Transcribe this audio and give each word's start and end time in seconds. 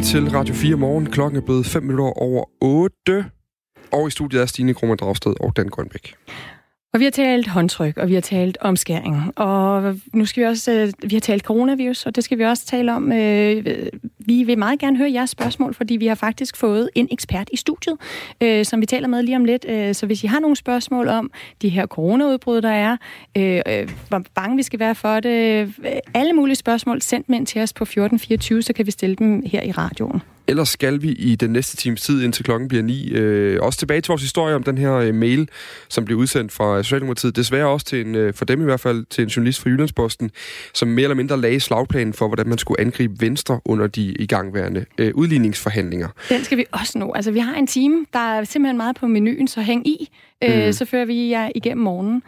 lytter 0.00 0.20
til 0.20 0.30
Radio 0.30 0.54
4 0.54 0.76
morgen. 0.76 1.10
Klokken 1.10 1.36
er 1.36 1.44
blevet 1.44 1.66
5 1.66 1.82
minutter 1.82 2.04
over 2.04 2.44
8. 2.60 3.24
Og 3.92 4.08
i 4.08 4.10
studiet 4.10 4.42
er 4.42 4.46
Stine 4.46 4.74
Krummer 4.74 4.96
Dragsted 4.96 5.34
og 5.40 5.56
Dan 5.56 5.68
Grønbæk. 5.68 6.14
Og 6.92 7.00
vi 7.00 7.04
har 7.04 7.10
talt 7.10 7.46
håndtryk, 7.46 7.96
og 7.96 8.08
vi 8.08 8.14
har 8.14 8.20
talt 8.20 8.58
omskæring, 8.60 9.38
og 9.38 9.96
nu 10.12 10.26
skal 10.26 10.40
vi 10.40 10.46
også, 10.46 10.72
øh, 10.72 11.10
vi 11.10 11.14
har 11.16 11.20
talt 11.20 11.44
coronavirus, 11.44 12.06
og 12.06 12.16
det 12.16 12.24
skal 12.24 12.38
vi 12.38 12.44
også 12.44 12.66
tale 12.66 12.94
om. 12.94 13.12
Øh, 13.12 13.86
vi 14.18 14.42
vil 14.44 14.58
meget 14.58 14.78
gerne 14.78 14.96
høre 14.96 15.12
jeres 15.12 15.30
spørgsmål, 15.30 15.74
fordi 15.74 15.96
vi 15.96 16.06
har 16.06 16.14
faktisk 16.14 16.56
fået 16.56 16.90
en 16.94 17.08
ekspert 17.10 17.48
i 17.52 17.56
studiet, 17.56 17.96
øh, 18.40 18.64
som 18.64 18.80
vi 18.80 18.86
taler 18.86 19.08
med 19.08 19.22
lige 19.22 19.36
om 19.36 19.44
lidt. 19.44 19.96
Så 19.96 20.06
hvis 20.06 20.24
I 20.24 20.26
har 20.26 20.40
nogle 20.40 20.56
spørgsmål 20.56 21.08
om 21.08 21.30
de 21.62 21.68
her 21.68 21.86
coronaudbrud, 21.86 22.60
der 22.60 22.70
er, 22.70 22.96
hvor 24.08 24.22
bange 24.34 24.56
vi 24.56 24.62
skal 24.62 24.78
være 24.78 24.94
for 24.94 25.20
det, 25.20 25.74
alle 26.14 26.32
mulige 26.32 26.56
spørgsmål, 26.56 27.02
send 27.02 27.24
dem 27.24 27.34
ind 27.34 27.46
til 27.46 27.62
os 27.62 27.72
på 27.72 27.84
1424, 27.84 28.62
så 28.62 28.72
kan 28.72 28.86
vi 28.86 28.90
stille 28.90 29.16
dem 29.16 29.42
her 29.46 29.62
i 29.62 29.72
radioen. 29.72 30.22
Ellers 30.50 30.68
skal 30.68 31.02
vi 31.02 31.08
i 31.08 31.36
den 31.36 31.50
næste 31.50 31.76
times 31.76 32.02
tid, 32.02 32.24
indtil 32.24 32.44
klokken 32.44 32.68
bliver 32.68 32.82
ni, 32.82 33.10
øh, 33.10 33.58
også 33.62 33.78
tilbage 33.78 34.00
til 34.00 34.08
vores 34.08 34.22
historie 34.22 34.54
om 34.54 34.62
den 34.62 34.78
her 34.78 34.94
øh, 34.94 35.14
mail, 35.14 35.48
som 35.88 36.04
blev 36.04 36.18
udsendt 36.18 36.52
fra 36.52 36.82
Socialdemokratiet. 36.82 37.36
Desværre 37.36 37.66
også 37.66 37.86
til 37.86 38.06
en, 38.06 38.14
øh, 38.14 38.34
for 38.34 38.44
dem 38.44 38.60
i 38.60 38.64
hvert 38.64 38.80
fald, 38.80 39.04
til 39.10 39.22
en 39.22 39.28
journalist 39.28 39.60
fra 39.60 39.70
Jyllandsposten, 39.70 40.30
som 40.74 40.88
mere 40.88 41.02
eller 41.02 41.14
mindre 41.14 41.40
lagde 41.40 41.60
slagplanen 41.60 42.12
for, 42.12 42.26
hvordan 42.26 42.48
man 42.48 42.58
skulle 42.58 42.80
angribe 42.80 43.20
Venstre 43.20 43.60
under 43.64 43.86
de 43.86 44.12
igangværende 44.12 44.84
øh, 44.98 45.14
udligningsforhandlinger. 45.14 46.08
Den 46.28 46.44
skal 46.44 46.58
vi 46.58 46.64
også 46.72 46.98
nå. 46.98 47.12
Altså, 47.12 47.30
vi 47.30 47.38
har 47.38 47.54
en 47.54 47.66
time, 47.66 48.06
der 48.12 48.18
er 48.18 48.44
simpelthen 48.44 48.76
meget 48.76 48.96
på 48.96 49.06
menuen, 49.06 49.48
så 49.48 49.60
hæng 49.60 49.86
i. 49.86 50.08
Øh, 50.44 50.66
mm. 50.66 50.72
Så 50.72 50.84
fører 50.84 51.04
vi 51.04 51.30
jer 51.30 51.50
igennem 51.54 51.84
morgenen. 51.84 52.22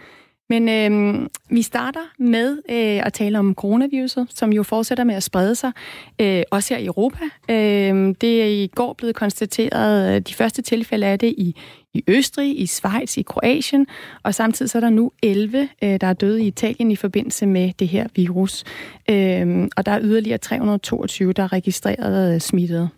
Men 0.53 0.69
øh, 0.69 1.29
vi 1.51 1.63
starter 1.63 2.01
med 2.19 2.59
øh, 2.71 3.07
at 3.07 3.13
tale 3.13 3.39
om 3.39 3.55
coronaviruset, 3.55 4.27
som 4.35 4.53
jo 4.53 4.63
fortsætter 4.63 5.05
med 5.05 5.15
at 5.15 5.23
sprede 5.23 5.55
sig, 5.55 5.73
øh, 6.21 6.43
også 6.51 6.75
her 6.75 6.81
i 6.81 6.87
Europa. 6.87 7.25
Øh, 7.49 8.15
det 8.21 8.43
er 8.43 8.47
i 8.47 8.67
går 8.75 8.93
blevet 8.93 9.15
konstateret 9.15 10.17
øh, 10.17 10.21
de 10.21 10.35
første 10.35 10.63
tilfælde 10.63 11.07
af 11.07 11.19
det 11.19 11.35
i, 11.39 11.57
i 11.95 12.05
Østrig, 12.09 12.61
i 12.61 12.67
Schweiz, 12.67 13.17
i 13.17 13.23
Kroatien, 13.23 13.87
og 14.23 14.35
samtidig 14.35 14.71
så 14.71 14.79
er 14.79 14.81
der 14.81 14.91
nu 14.91 15.13
11, 15.23 15.69
øh, 15.83 16.01
der 16.01 16.07
er 16.07 16.13
døde 16.13 16.43
i 16.43 16.47
Italien 16.47 16.91
i 16.91 16.97
forbindelse 16.97 17.47
med 17.47 17.73
det 17.79 17.89
her 17.89 18.07
virus. 18.17 18.65
Øh, 19.11 19.69
og 19.77 19.87
der 19.87 19.93
er 19.93 20.01
yderligere 20.03 20.39
322, 20.39 21.33
der 21.33 21.43
er 21.43 21.53
registreret 21.53 22.35
øh, 22.35 22.41
smittede. 22.41 22.89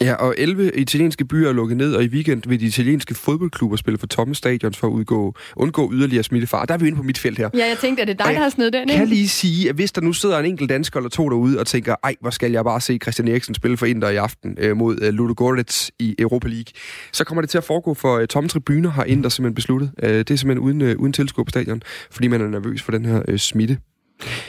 Ja, 0.00 0.14
og 0.14 0.34
11 0.38 0.70
italienske 0.76 1.24
byer 1.24 1.48
er 1.48 1.52
lukket 1.52 1.76
ned, 1.76 1.94
og 1.94 2.04
i 2.04 2.08
weekend 2.08 2.42
vil 2.46 2.60
de 2.60 2.66
italienske 2.66 3.14
fodboldklubber 3.14 3.76
spille 3.76 3.98
for 3.98 4.06
tomme 4.06 4.34
stadions 4.34 4.76
for 4.76 4.86
at 4.86 4.90
udgå, 4.90 5.34
undgå 5.56 5.92
yderligere 5.92 6.22
smittefar. 6.22 6.64
Der 6.64 6.74
er 6.74 6.78
vi 6.78 6.86
inde 6.86 6.96
på 6.96 7.02
mit 7.02 7.18
felt 7.18 7.38
her. 7.38 7.50
Ja, 7.54 7.66
jeg 7.66 7.78
tænkte, 7.80 8.02
at 8.02 8.08
det 8.08 8.20
er 8.20 8.24
dig, 8.24 8.34
der 8.34 8.42
har 8.42 8.48
snedet 8.48 8.72
den, 8.72 8.82
ikke? 8.82 8.98
kan 8.98 9.08
lige 9.08 9.28
sige, 9.28 9.68
at 9.68 9.74
hvis 9.74 9.92
der 9.92 10.00
nu 10.00 10.12
sidder 10.12 10.38
en 10.38 10.46
enkelt 10.46 10.70
dansker 10.70 11.00
eller 11.00 11.10
to 11.10 11.28
derude 11.28 11.60
og 11.60 11.66
tænker, 11.66 11.94
ej, 12.04 12.14
hvor 12.20 12.30
skal 12.30 12.52
jeg 12.52 12.64
bare 12.64 12.80
se 12.80 12.98
Christian 13.02 13.28
Eriksen 13.28 13.54
spille 13.54 13.76
for 13.76 13.86
Inter 13.86 14.08
i 14.08 14.16
aften 14.16 14.56
øh, 14.60 14.76
mod 14.76 14.98
øh, 15.02 15.14
Ludo 15.14 15.34
Goretz 15.36 15.90
i 15.98 16.14
Europa 16.18 16.48
League, 16.48 16.72
så 17.12 17.24
kommer 17.24 17.42
det 17.42 17.50
til 17.50 17.58
at 17.58 17.64
foregå 17.64 17.94
for 17.94 18.18
øh, 18.18 18.26
tomme 18.26 18.48
tribuner, 18.48 18.90
har 18.90 19.04
Inter 19.04 19.28
simpelthen 19.28 19.54
besluttet. 19.54 19.90
Øh, 20.02 20.18
det 20.18 20.30
er 20.30 20.36
simpelthen 20.36 20.58
uden, 20.58 20.82
øh, 20.82 20.96
uden 20.96 21.12
tilskuer 21.12 21.44
på 21.44 21.50
stadion, 21.50 21.82
fordi 22.10 22.28
man 22.28 22.40
er 22.40 22.48
nervøs 22.48 22.82
for 22.82 22.92
den 22.92 23.04
her 23.04 23.22
øh, 23.28 23.38
smitte. 23.38 23.78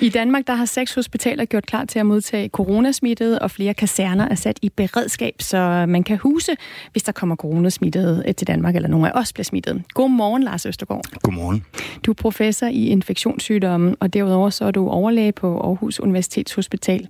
I 0.02 0.10
Danmark 0.10 0.48
der 0.48 0.54
har 0.54 0.66
seks 0.66 0.94
hospitaler 0.94 1.46
gjort 1.46 1.66
klar 1.66 1.86
til 1.86 2.00
at 2.00 2.06
modtage 2.06 2.50
coronasmittede, 2.50 3.40
og 3.40 3.52
flere 3.52 3.74
kaserner 3.74 4.28
er 4.30 4.36
sat 4.36 4.60
i 4.62 4.70
beredskab, 4.70 5.36
så 5.40 5.86
man 5.88 6.04
kan 6.04 6.18
huse, 6.18 6.56
hvis 6.92 7.04
der 7.04 7.12
kommer 7.12 7.36
coronasmittede 7.36 8.24
øh, 8.28 8.36
til 8.36 8.48
Danmark, 8.48 8.76
eller 8.76 8.90
nogen 8.90 9.06
af 9.06 9.12
os 9.16 9.34
bliver 9.34 9.44
smittet. 9.44 9.84
Godmorgen, 9.94 10.44
Lars 10.44 10.66
Østergaard. 10.66 11.06
Godmorgen. 11.22 11.64
Du 12.06 12.12
er 12.12 12.16
professor 12.16 12.68
i 12.68 12.88
infektionssygdomme, 12.88 13.96
og 14.00 14.14
derudover 14.14 14.50
så 14.50 14.66
er 14.66 14.72
du 14.72 14.90
overlæge 14.90 15.32
på 15.32 15.60
Aarhus 15.60 16.00
Universitetshospital. 16.00 17.08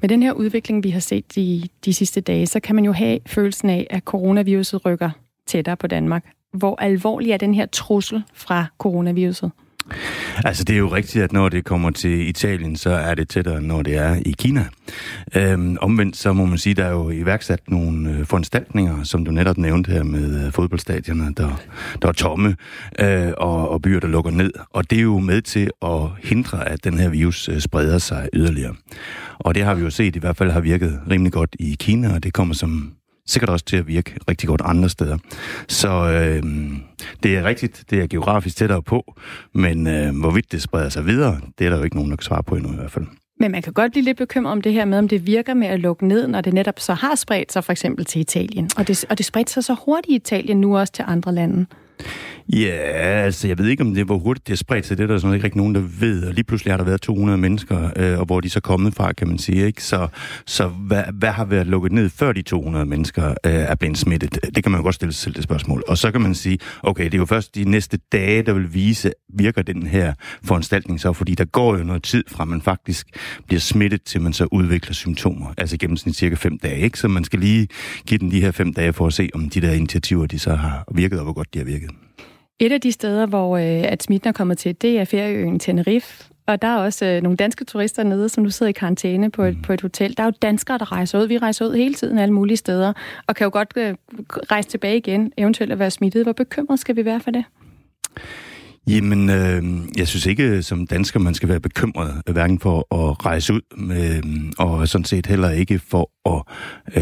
Med 0.00 0.08
den 0.08 0.22
her 0.22 0.32
udvikling, 0.32 0.84
vi 0.84 0.90
har 0.90 1.00
set 1.00 1.34
de, 1.34 1.68
de 1.84 1.94
sidste 1.94 2.20
dage, 2.20 2.46
så 2.46 2.60
kan 2.60 2.74
man 2.74 2.84
jo 2.84 2.92
have 2.92 3.18
følelsen 3.26 3.70
af, 3.70 3.86
at 3.90 4.02
coronaviruset 4.02 4.86
rykker 4.86 5.10
tættere 5.46 5.76
på 5.76 5.86
Danmark. 5.86 6.24
Hvor 6.52 6.76
alvorlig 6.80 7.30
er 7.30 7.36
den 7.36 7.54
her 7.54 7.66
trussel 7.66 8.22
fra 8.34 8.66
coronaviruset? 8.78 9.50
Altså, 10.44 10.64
det 10.64 10.74
er 10.74 10.78
jo 10.78 10.88
rigtigt, 10.88 11.24
at 11.24 11.32
når 11.32 11.48
det 11.48 11.64
kommer 11.64 11.90
til 11.90 12.28
Italien, 12.28 12.76
så 12.76 12.90
er 12.90 13.14
det 13.14 13.28
tættere, 13.28 13.62
når 13.62 13.82
det 13.82 13.96
er 13.96 14.14
i 14.26 14.34
Kina. 14.38 14.66
Øhm, 15.36 15.76
omvendt 15.80 16.16
så 16.16 16.32
må 16.32 16.44
man 16.44 16.58
sige, 16.58 16.74
der 16.74 16.84
er 16.84 16.90
jo 16.90 17.10
iværksat 17.10 17.60
nogle 17.68 18.10
øh, 18.10 18.26
foranstaltninger, 18.26 19.04
som 19.04 19.24
du 19.24 19.30
netop 19.30 19.58
nævnte 19.58 19.90
her 19.90 20.02
med 20.02 20.46
øh, 20.46 20.52
fodboldstadioner, 20.52 21.30
der, 21.30 21.60
der 22.02 22.08
er 22.08 22.12
tomme, 22.12 22.56
øh, 23.00 23.32
og, 23.36 23.70
og 23.70 23.82
byer, 23.82 24.00
der 24.00 24.08
lukker 24.08 24.30
ned. 24.30 24.52
Og 24.70 24.90
det 24.90 24.98
er 24.98 25.02
jo 25.02 25.18
med 25.18 25.42
til 25.42 25.70
at 25.82 26.00
hindre, 26.22 26.68
at 26.68 26.84
den 26.84 26.98
her 26.98 27.08
virus 27.08 27.48
øh, 27.48 27.60
spreder 27.60 27.98
sig 27.98 28.28
yderligere. 28.32 28.74
Og 29.38 29.54
det 29.54 29.64
har 29.64 29.74
vi 29.74 29.82
jo 29.82 29.90
set, 29.90 30.16
i 30.16 30.18
hvert 30.18 30.36
fald 30.36 30.50
har 30.50 30.60
virket 30.60 31.00
rimelig 31.10 31.32
godt 31.32 31.56
i 31.58 31.76
Kina, 31.80 32.14
og 32.14 32.22
det 32.22 32.32
kommer 32.32 32.54
som 32.54 32.92
sikkert 33.28 33.50
også 33.50 33.64
til 33.64 33.76
at 33.76 33.86
virke 33.86 34.16
rigtig 34.30 34.48
godt 34.48 34.62
andre 34.64 34.88
steder. 34.88 35.18
Så 35.68 35.88
øh, 35.88 36.42
det 37.22 37.36
er 37.36 37.44
rigtigt, 37.44 37.84
det 37.90 38.02
er 38.02 38.06
geografisk 38.06 38.56
tættere 38.56 38.82
på, 38.82 39.14
men 39.54 39.86
øh, 39.86 40.20
hvorvidt 40.20 40.52
det 40.52 40.62
spreder 40.62 40.88
sig 40.88 41.06
videre, 41.06 41.40
det 41.58 41.66
er 41.66 41.70
der 41.70 41.78
jo 41.78 41.84
ikke 41.84 41.96
nogen, 41.96 42.10
der 42.10 42.16
kan 42.16 42.24
svare 42.24 42.42
på 42.42 42.54
endnu 42.54 42.72
i 42.72 42.76
hvert 42.76 42.90
fald. 42.90 43.06
Men 43.40 43.52
man 43.52 43.62
kan 43.62 43.72
godt 43.72 43.92
blive 43.92 44.04
lidt 44.04 44.18
bekymret 44.18 44.52
om 44.52 44.62
det 44.62 44.72
her 44.72 44.84
med, 44.84 44.98
om 44.98 45.08
det 45.08 45.26
virker 45.26 45.54
med 45.54 45.68
at 45.68 45.80
lukke 45.80 46.06
ned, 46.06 46.28
når 46.28 46.40
det 46.40 46.54
netop 46.54 46.80
så 46.80 46.94
har 46.94 47.14
spredt 47.14 47.52
sig 47.52 47.64
for 47.64 47.72
eksempel 47.72 48.04
til 48.04 48.20
Italien. 48.20 48.70
Og 48.76 48.88
det, 48.88 49.04
og 49.10 49.18
det 49.18 49.26
spredte 49.26 49.52
sig 49.52 49.64
så 49.64 49.76
hurtigt 49.84 50.12
i 50.12 50.14
Italien 50.14 50.60
nu 50.60 50.78
også 50.78 50.92
til 50.92 51.04
andre 51.08 51.34
lande. 51.34 51.66
Ja, 52.52 52.76
altså 53.24 53.48
jeg 53.48 53.58
ved 53.58 53.66
ikke, 53.66 53.82
om 53.82 53.94
det 53.94 54.06
hvor 54.06 54.18
hurtigt 54.18 54.46
det 54.46 54.52
er 54.52 54.56
spredt 54.56 54.86
sig. 54.86 54.98
Det 54.98 55.04
er 55.04 55.06
der 55.06 55.18
sådan 55.18 55.34
ikke 55.34 55.44
rigtig 55.44 55.58
nogen, 55.58 55.74
der 55.74 55.80
ved. 56.00 56.24
Og 56.26 56.34
lige 56.34 56.44
pludselig 56.44 56.72
har 56.72 56.76
der 56.76 56.84
været 56.84 57.00
200 57.00 57.38
mennesker, 57.38 57.90
øh, 57.96 58.18
og 58.18 58.26
hvor 58.26 58.40
de 58.40 58.50
så 58.50 58.60
kommet 58.60 58.94
fra, 58.94 59.12
kan 59.12 59.28
man 59.28 59.38
sige. 59.38 59.66
Ikke? 59.66 59.84
Så, 59.84 60.08
så 60.46 60.68
hvad, 60.68 61.04
hvad 61.12 61.28
har 61.28 61.44
været 61.44 61.66
lukket 61.66 61.92
ned, 61.92 62.08
før 62.08 62.32
de 62.32 62.42
200 62.42 62.86
mennesker 62.86 63.28
øh, 63.28 63.34
er 63.52 63.74
blevet 63.74 63.98
smittet? 63.98 64.38
Det 64.54 64.62
kan 64.62 64.72
man 64.72 64.80
jo 64.80 64.82
godt 64.82 64.94
stille 64.94 65.12
sig 65.12 65.22
selv 65.22 65.34
det 65.34 65.44
spørgsmål. 65.44 65.84
Og 65.88 65.98
så 65.98 66.10
kan 66.10 66.20
man 66.20 66.34
sige, 66.34 66.58
okay, 66.82 67.04
det 67.04 67.14
er 67.14 67.18
jo 67.18 67.26
først 67.26 67.54
de 67.54 67.64
næste 67.64 67.98
dage, 68.12 68.42
der 68.42 68.52
vil 68.52 68.74
vise, 68.74 69.12
virker 69.34 69.62
den 69.62 69.86
her 69.86 70.14
foranstaltning 70.44 71.00
så, 71.00 71.12
fordi 71.12 71.34
der 71.34 71.44
går 71.44 71.76
jo 71.76 71.84
noget 71.84 72.02
tid 72.02 72.24
fra, 72.28 72.44
man 72.44 72.62
faktisk 72.62 73.06
bliver 73.46 73.60
smittet, 73.60 74.02
til 74.02 74.20
man 74.20 74.32
så 74.32 74.48
udvikler 74.52 74.94
symptomer. 74.94 75.54
Altså 75.58 75.76
gennemsnit 75.76 76.16
cirka 76.16 76.34
fem 76.34 76.58
dage, 76.58 76.80
ikke? 76.80 76.98
Så 76.98 77.08
man 77.08 77.24
skal 77.24 77.38
lige 77.38 77.68
give 78.06 78.18
den 78.18 78.30
de 78.30 78.40
her 78.40 78.50
fem 78.50 78.74
dage 78.74 78.92
for 78.92 79.06
at 79.06 79.12
se, 79.12 79.30
om 79.34 79.50
de 79.50 79.60
der 79.60 79.72
initiativer, 79.72 80.26
de 80.26 80.38
så 80.38 80.54
har 80.54 80.84
virket, 80.94 81.18
og 81.18 81.24
hvor 81.24 81.32
godt 81.32 81.54
de 81.54 81.58
har 81.58 81.66
virket. 81.66 81.90
Et 82.60 82.72
af 82.72 82.80
de 82.80 82.92
steder, 82.92 83.26
hvor 83.26 83.56
øh, 83.56 83.92
at 83.92 84.02
smitten 84.02 84.28
er 84.28 84.32
kommet 84.32 84.58
til, 84.58 84.76
det 84.82 84.98
er 84.98 85.04
ferieøen 85.04 85.58
Tenerife. 85.58 86.24
Og 86.46 86.62
der 86.62 86.68
er 86.68 86.76
også 86.76 87.06
øh, 87.06 87.22
nogle 87.22 87.36
danske 87.36 87.64
turister 87.64 88.02
nede, 88.02 88.28
som 88.28 88.42
nu 88.42 88.50
sidder 88.50 88.70
i 88.70 88.72
karantæne 88.72 89.30
på 89.30 89.42
et, 89.42 89.56
mm. 89.56 89.62
på 89.62 89.72
et 89.72 89.80
hotel. 89.80 90.16
Der 90.16 90.22
er 90.22 90.26
jo 90.26 90.32
danskere, 90.42 90.78
der 90.78 90.92
rejser 90.92 91.20
ud. 91.20 91.26
Vi 91.26 91.38
rejser 91.38 91.66
ud 91.66 91.74
hele 91.74 91.94
tiden 91.94 92.18
alle 92.18 92.34
mulige 92.34 92.56
steder, 92.56 92.92
og 93.26 93.34
kan 93.34 93.44
jo 93.44 93.50
godt 93.52 93.72
øh, 93.76 93.94
rejse 94.50 94.68
tilbage 94.68 94.96
igen, 94.96 95.32
eventuelt 95.36 95.72
at 95.72 95.78
være 95.78 95.90
smittet. 95.90 96.24
Hvor 96.24 96.32
bekymret 96.32 96.80
skal 96.80 96.96
vi 96.96 97.04
være 97.04 97.20
for 97.20 97.30
det? 97.30 97.44
Jamen, 98.86 99.30
øh, 99.30 99.62
jeg 99.98 100.08
synes 100.08 100.26
ikke 100.26 100.62
som 100.62 100.86
dansker, 100.86 101.20
man 101.20 101.34
skal 101.34 101.48
være 101.48 101.60
bekymret, 101.60 102.22
hverken 102.26 102.58
for 102.60 102.94
at 102.94 103.26
rejse 103.26 103.54
ud, 103.54 103.60
øh, 103.92 104.52
og 104.58 104.88
sådan 104.88 105.04
set 105.04 105.26
heller 105.26 105.50
ikke 105.50 105.78
for 105.78 106.10
at 106.26 106.42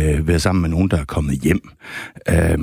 øh, 0.00 0.28
være 0.28 0.38
sammen 0.38 0.62
med 0.62 0.70
nogen, 0.70 0.90
der 0.90 0.96
er 0.96 1.04
kommet 1.04 1.40
hjem. 1.40 1.70
Øh, 2.28 2.58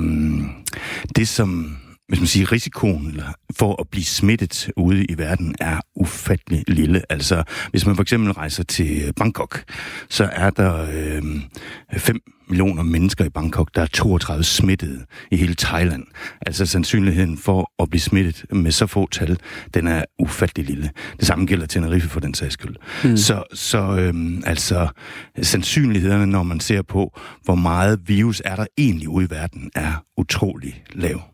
det, 1.16 1.28
som 1.28 1.76
hvis 2.08 2.20
man 2.20 2.26
siger, 2.26 2.52
risikoen 2.52 3.20
for 3.56 3.80
at 3.80 3.88
blive 3.88 4.04
smittet 4.04 4.70
ude 4.76 5.04
i 5.04 5.18
verden 5.18 5.54
er 5.60 5.80
ufattelig 5.96 6.64
lille. 6.68 7.02
Altså, 7.10 7.42
hvis 7.70 7.86
man 7.86 7.94
for 7.96 8.02
eksempel 8.02 8.32
rejser 8.32 8.64
til 8.64 9.12
Bangkok, 9.16 9.64
så 10.08 10.30
er 10.32 10.50
der 10.50 10.86
øh, 10.92 11.22
5 11.96 12.20
millioner 12.48 12.82
mennesker 12.82 13.24
i 13.24 13.28
Bangkok, 13.28 13.70
der 13.74 13.82
er 13.82 13.86
32 13.86 14.44
smittede 14.44 15.04
i 15.30 15.36
hele 15.36 15.54
Thailand. 15.54 16.04
Altså 16.46 16.66
sandsynligheden 16.66 17.38
for 17.38 17.72
at 17.82 17.90
blive 17.90 18.00
smittet 18.00 18.44
med 18.50 18.72
så 18.72 18.86
få 18.86 19.08
tal, 19.10 19.38
den 19.74 19.86
er 19.86 20.04
ufattelig 20.18 20.66
lille. 20.66 20.90
Det 21.16 21.26
samme 21.26 21.46
gælder 21.46 21.66
Tenerife 21.66 22.08
for 22.08 22.20
den 22.20 22.34
sags 22.34 22.52
skyld. 22.52 22.76
Mm. 23.04 23.16
Så, 23.16 23.42
så 23.52 23.96
øhm, 23.98 24.42
altså 24.46 24.88
sandsynlighederne, 25.42 26.26
når 26.26 26.42
man 26.42 26.60
ser 26.60 26.82
på, 26.82 27.20
hvor 27.42 27.54
meget 27.54 28.00
virus 28.06 28.42
er 28.44 28.56
der 28.56 28.66
egentlig 28.78 29.08
ude 29.08 29.26
i 29.26 29.30
verden, 29.30 29.70
er 29.74 30.04
utrolig 30.16 30.84
lav. 30.92 31.33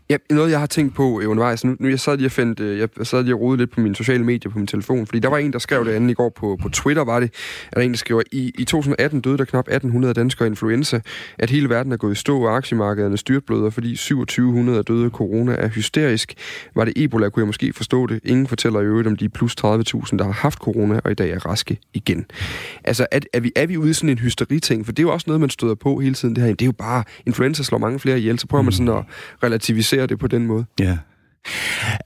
Ja, 0.11 0.17
noget, 0.29 0.51
jeg 0.51 0.59
har 0.59 0.65
tænkt 0.65 0.95
på 0.95 1.21
øh, 1.21 1.29
undervejs, 1.29 1.63
nu, 1.63 1.75
nu 1.79 1.89
jeg 1.89 1.99
sad 1.99 2.17
lige 2.17 2.27
og 2.27 2.31
fandt, 2.31 2.59
øh, 2.59 2.79
jeg 2.79 2.89
sad 3.03 3.23
lige 3.23 3.35
og 3.35 3.41
rode 3.41 3.57
lidt 3.57 3.71
på 3.71 3.81
mine 3.81 3.95
sociale 3.95 4.23
medier 4.23 4.51
på 4.51 4.57
min 4.57 4.67
telefon, 4.67 5.05
fordi 5.05 5.19
der 5.19 5.29
var 5.29 5.37
en, 5.37 5.53
der 5.53 5.59
skrev 5.59 5.85
det 5.85 5.91
andet 5.91 6.11
i 6.11 6.13
går 6.13 6.29
på, 6.29 6.57
på 6.61 6.69
Twitter, 6.69 7.03
var 7.03 7.19
det, 7.19 7.33
at 7.71 7.75
der 7.75 7.81
en, 7.81 7.91
der 7.91 7.97
skriver, 7.97 8.21
i, 8.31 8.51
i 8.59 8.65
2018 8.65 9.21
døde 9.21 9.37
der 9.37 9.45
knap 9.45 9.67
1800 9.67 10.13
danskere 10.13 10.47
influenza, 10.47 10.99
at 11.39 11.49
hele 11.49 11.69
verden 11.69 11.91
er 11.91 11.97
gået 11.97 12.11
i 12.11 12.15
stå, 12.15 12.41
og 12.41 12.57
aktiemarkederne 12.57 13.17
styrtbløder, 13.17 13.69
fordi 13.69 13.95
2700 13.95 14.83
døde 14.83 15.09
corona 15.09 15.55
er 15.55 15.67
hysterisk. 15.67 16.33
Var 16.75 16.85
det 16.85 16.93
Ebola, 16.95 17.29
kunne 17.29 17.41
jeg 17.41 17.47
måske 17.47 17.73
forstå 17.73 18.07
det. 18.07 18.19
Ingen 18.23 18.47
fortæller 18.47 18.79
i 18.81 18.85
øvrigt 18.85 19.07
om 19.07 19.15
de 19.15 19.29
plus 19.29 19.55
30.000, 19.61 19.67
der 20.17 20.23
har 20.23 20.31
haft 20.31 20.59
corona, 20.59 20.99
og 21.03 21.11
i 21.11 21.13
dag 21.13 21.31
er 21.31 21.45
raske 21.45 21.79
igen. 21.93 22.25
Altså, 22.83 23.07
er, 23.11 23.19
er, 23.33 23.39
vi, 23.39 23.51
er 23.55 23.65
vi 23.65 23.77
ude 23.77 23.89
i 23.89 23.93
sådan 23.93 24.09
en 24.09 24.19
hysteri-ting? 24.19 24.85
For 24.85 24.91
det 24.91 24.99
er 24.99 25.03
jo 25.03 25.13
også 25.13 25.25
noget, 25.27 25.39
man 25.39 25.49
støder 25.49 25.75
på 25.75 25.99
hele 25.99 26.15
tiden. 26.15 26.35
Det 26.35 26.43
her. 26.43 26.49
Det 26.49 26.61
er 26.61 26.65
jo 26.65 26.71
bare, 26.71 27.03
influenza 27.25 27.63
slår 27.63 27.77
mange 27.77 27.99
flere 27.99 28.19
ihjel, 28.19 28.39
så 28.39 28.47
prøver 28.47 28.61
man 28.61 28.71
sådan 28.71 28.89
at 28.89 29.03
relativisere 29.43 30.00
håndtere 30.01 30.07
det 30.07 30.19
på 30.19 30.27
den 30.27 30.47
måde. 30.47 30.65
Ja. 30.79 30.97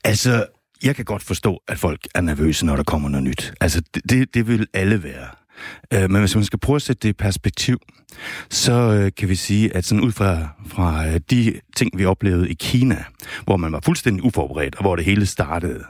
Altså, 0.04 0.46
jeg 0.84 0.96
kan 0.96 1.06
godt 1.06 1.24
forstå, 1.24 1.60
at 1.68 1.78
folk 1.78 2.08
er 2.16 2.22
nervøse, 2.22 2.66
når 2.66 2.76
der 2.76 2.84
kommer 2.84 3.10
noget 3.10 3.24
nyt. 3.24 3.54
Altså, 3.62 3.82
det, 4.10 4.34
det 4.34 4.48
vil 4.48 4.68
alle 4.74 5.04
være. 5.04 5.28
Øh, 5.94 6.12
men 6.12 6.20
hvis 6.20 6.36
man 6.36 6.44
skal 6.44 6.60
prøve 6.60 6.76
at 6.76 6.82
sætte 6.82 7.00
det 7.00 7.10
i 7.10 7.14
perspektiv, 7.14 7.80
så 8.50 8.72
øh, 8.72 9.12
kan 9.18 9.30
vi 9.30 9.36
sige, 9.36 9.76
at 9.76 9.86
sådan 9.86 10.04
ud 10.04 10.12
fra, 10.12 10.48
fra 10.68 11.08
øh, 11.08 11.20
de 11.30 11.60
ting, 11.76 11.98
vi 11.98 12.06
oplevede 12.06 12.50
i 12.50 12.54
Kina, 12.54 13.04
hvor 13.44 13.58
man 13.58 13.72
var 13.72 13.80
fuldstændig 13.86 14.24
uforberedt, 14.24 14.76
og 14.76 14.82
hvor 14.82 14.96
det 14.96 15.06
hele 15.06 15.26
startede, 15.26 15.84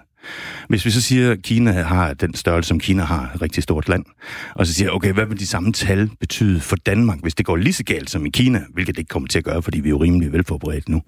hvis 0.70 0.86
vi 0.86 0.92
så 0.92 1.02
siger, 1.02 1.32
at 1.32 1.42
Kina 1.42 1.72
har 1.72 2.14
den 2.14 2.34
størrelse, 2.34 2.68
som 2.68 2.80
Kina 2.80 3.04
har, 3.04 3.32
et 3.36 3.42
rigtig 3.42 3.64
stort 3.64 3.90
land, 3.90 4.06
og 4.56 4.68
så 4.68 4.74
siger 4.74 4.90
okay, 4.90 5.14
hvad 5.14 5.26
vil 5.26 5.40
de 5.40 5.48
samme 5.48 5.74
tal 5.74 6.10
betyde 6.20 6.60
for 6.60 6.76
Danmark, 6.76 7.20
hvis 7.22 7.36
det 7.36 7.46
går 7.46 7.56
lige 7.56 7.74
så 7.74 7.84
galt 7.84 8.10
som 8.10 8.26
i 8.26 8.30
Kina, 8.30 8.64
hvilket 8.74 8.96
det 8.96 9.00
ikke 9.00 9.10
kommer 9.10 9.28
til 9.28 9.38
at 9.38 9.46
gøre, 9.46 9.62
fordi 9.62 9.80
vi 9.80 9.88
er 9.88 9.92
jo 9.92 9.98
rimelig 9.98 10.34
velforberedt 10.34 10.90
nu, 10.90 11.02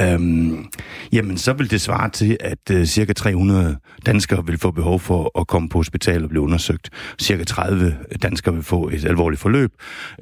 øhm, 0.00 0.66
jamen 1.12 1.38
så 1.38 1.52
vil 1.52 1.70
det 1.70 1.80
svare 1.80 2.10
til, 2.10 2.36
at 2.40 2.70
uh, 2.70 2.84
cirka 2.84 3.12
300 3.12 3.76
danskere 4.06 4.46
vil 4.46 4.58
få 4.58 4.70
behov 4.70 5.00
for 5.00 5.40
at 5.40 5.46
komme 5.46 5.68
på 5.68 5.78
hospital 5.78 6.22
og 6.22 6.28
blive 6.28 6.42
undersøgt. 6.42 6.90
Cirka 7.20 7.44
30 7.44 7.96
danskere 8.22 8.54
vil 8.54 8.62
få 8.62 8.88
et 8.88 9.04
alvorligt 9.04 9.40
forløb, 9.40 9.72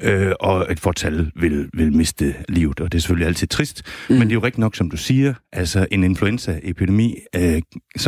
øh, 0.01 0.33
og 0.41 0.67
et 0.71 0.81
fortal 0.81 1.31
vil, 1.37 1.69
vil 1.75 1.93
miste 1.93 2.35
livet, 2.49 2.81
og 2.81 2.93
det 2.93 2.99
er 2.99 3.01
selvfølgelig 3.01 3.27
altid 3.27 3.49
trist, 3.49 3.83
mm. 4.09 4.15
men 4.15 4.23
det 4.23 4.31
er 4.31 4.35
jo 4.35 4.41
rigtigt 4.41 4.59
nok, 4.59 4.77
som 4.77 4.91
du 4.91 4.97
siger, 4.97 5.35
altså 5.53 5.87
en 5.91 6.05
influenzaepidemi, 6.05 7.17
øh, 7.37 7.63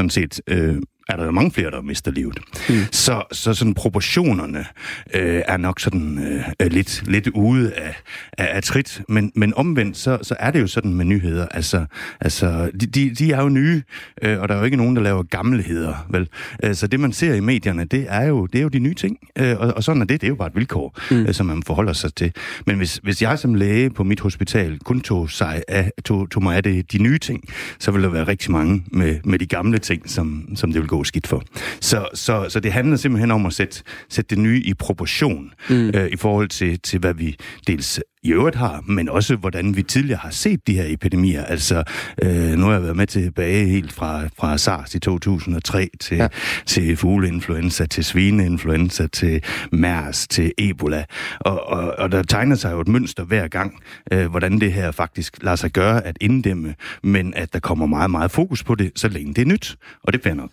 sådan 0.09 0.31
set 0.31 0.41
øh, 0.47 0.77
er 1.09 1.17
der 1.17 1.25
jo 1.25 1.31
mange 1.31 1.51
flere, 1.51 1.71
der 1.71 1.83
mister 1.83 2.11
livet. 2.11 2.39
Mm. 2.69 2.75
Så, 2.93 3.23
så 3.33 3.55
sådan 3.55 3.75
proportionerne 3.75 4.67
øh, 5.15 5.43
er 5.49 5.57
nok 5.57 5.81
sådan 5.81 6.19
øh, 6.63 6.67
lidt, 6.73 7.03
lidt 7.07 7.29
ude 7.29 7.73
af, 7.73 7.95
af, 8.39 8.49
af 8.57 8.63
trit, 8.63 9.03
men, 9.09 9.33
men 9.35 9.55
omvendt, 9.55 9.97
så, 9.97 10.19
så 10.23 10.37
er 10.39 10.51
det 10.51 10.61
jo 10.61 10.67
sådan 10.67 10.95
med 10.95 11.05
nyheder. 11.05 11.47
Altså, 11.49 11.85
altså 12.21 12.71
de, 12.81 12.87
de, 12.87 13.15
de 13.15 13.33
er 13.33 13.43
jo 13.43 13.49
nye, 13.49 13.83
øh, 14.23 14.41
og 14.41 14.49
der 14.49 14.55
er 14.55 14.59
jo 14.59 14.65
ikke 14.65 14.77
nogen, 14.77 14.97
der 14.97 15.03
laver 15.03 15.23
gamleheder, 15.23 16.07
vel? 16.11 16.29
Øh, 16.65 16.75
så 16.75 16.87
det, 16.87 17.01
man 17.01 17.13
ser 17.13 17.35
i 17.35 17.41
medierne, 17.41 17.85
det 17.85 18.07
er 18.09 18.23
jo, 18.23 18.47
det 18.47 18.59
er 18.59 18.63
jo 18.63 18.69
de 18.69 18.79
nye 18.79 18.95
ting, 18.95 19.19
øh, 19.39 19.61
og, 19.61 19.73
og 19.77 19.85
sådan 19.85 20.03
er 20.03 20.07
det. 20.07 20.21
Det 20.21 20.27
er 20.27 20.29
jo 20.29 20.35
bare 20.35 20.49
et 20.49 20.57
vilkår, 20.57 20.99
mm. 21.11 21.27
øh, 21.27 21.35
som 21.35 21.47
man 21.47 21.63
forholder 21.63 21.93
sig 21.93 22.15
til. 22.15 22.33
Men 22.67 22.77
hvis, 22.77 23.01
hvis 23.03 23.23
jeg 23.23 23.39
som 23.39 23.55
læge 23.55 23.91
på 23.91 24.05
mit 24.05 24.21
hospital 24.21 24.79
kun 24.79 25.01
tog, 25.01 25.31
sig 25.31 25.63
af, 25.69 25.91
tog, 26.05 26.31
tog 26.31 26.43
mig 26.43 26.57
af 26.57 26.63
det, 26.63 26.93
de 26.93 26.99
nye 26.99 27.19
ting, 27.19 27.45
så 27.79 27.91
ville 27.91 28.07
der 28.07 28.13
være 28.13 28.29
rigtig 28.29 28.51
mange 28.51 28.85
med, 28.93 29.21
med 29.25 29.39
de 29.39 29.47
gamle 29.47 29.79
ting, 29.79 30.11
som, 30.11 30.49
som 30.55 30.73
det 30.73 30.81
vil 30.81 30.89
gå 30.89 31.02
skidt 31.05 31.27
for. 31.27 31.43
Så, 31.81 32.09
så, 32.15 32.47
så 32.49 32.61
det 32.61 32.73
handler 32.73 32.97
simpelthen 32.97 33.31
om 33.31 33.47
at 33.47 33.53
sætte, 33.53 33.83
sætte 34.09 34.29
det 34.31 34.39
nye 34.39 34.63
i 34.65 34.75
proportion 34.75 35.53
mm. 35.71 35.89
øh, 35.95 36.07
i 36.11 36.17
forhold 36.17 36.49
til, 36.49 36.81
til, 36.81 36.99
hvad 36.99 37.15
vi 37.15 37.37
dels 37.67 38.01
i 38.25 38.33
øvrigt 38.33 38.57
har, 38.57 38.85
men 38.87 39.09
også 39.09 39.37
hvordan 39.37 39.77
vi 39.77 39.83
tidligere 39.83 40.19
har 40.19 40.31
set 40.31 40.67
de 40.67 40.75
her 40.75 40.85
epidemier. 40.87 41.45
Altså, 41.45 41.83
øh, 42.23 42.31
nu 42.33 42.67
har 42.67 42.73
jeg 42.73 42.83
været 42.83 42.97
med 42.97 43.07
tilbage 43.07 43.69
helt 43.69 43.93
fra, 43.93 44.23
fra 44.39 44.59
SARS 44.59 44.95
i 44.95 44.99
2003 44.99 45.91
til, 46.01 46.17
ja. 46.17 46.29
til 46.67 46.97
fugleinfluenza, 46.97 47.87
til 47.87 48.05
svineinfluenza, 48.05 49.07
til 49.07 49.43
MERS, 49.73 50.29
til 50.29 50.53
Ebola. 50.59 51.05
Og, 51.41 51.67
og, 51.67 51.95
og 51.99 52.13
der 52.13 52.23
tegner 52.23 52.57
sig 52.57 52.73
jo 52.73 52.81
et 52.81 52.89
mønster 52.89 53.25
hver 53.25 53.49
gang, 53.49 53.83
øh, 54.13 54.31
hvordan 54.31 54.61
det 54.61 54.73
her 54.73 54.91
faktisk 54.91 55.43
lader 55.43 55.57
sig 55.57 55.71
gøre 55.71 56.05
at 56.05 56.17
inddæmme, 56.21 56.75
men 57.03 57.35
at 57.35 57.53
der 57.53 57.61
kommer 57.61 57.87
meget, 57.87 58.11
meget 58.11 58.31
fokus 58.31 58.65
på 58.65 58.75
det, 58.75 58.93
så 58.97 59.09
længe 59.09 59.35
det 59.35 59.43
er 59.43 59.47
nyt. 59.47 59.77
Og 60.03 60.13
det 60.13 60.27
er 60.27 60.35
nok. 60.35 60.51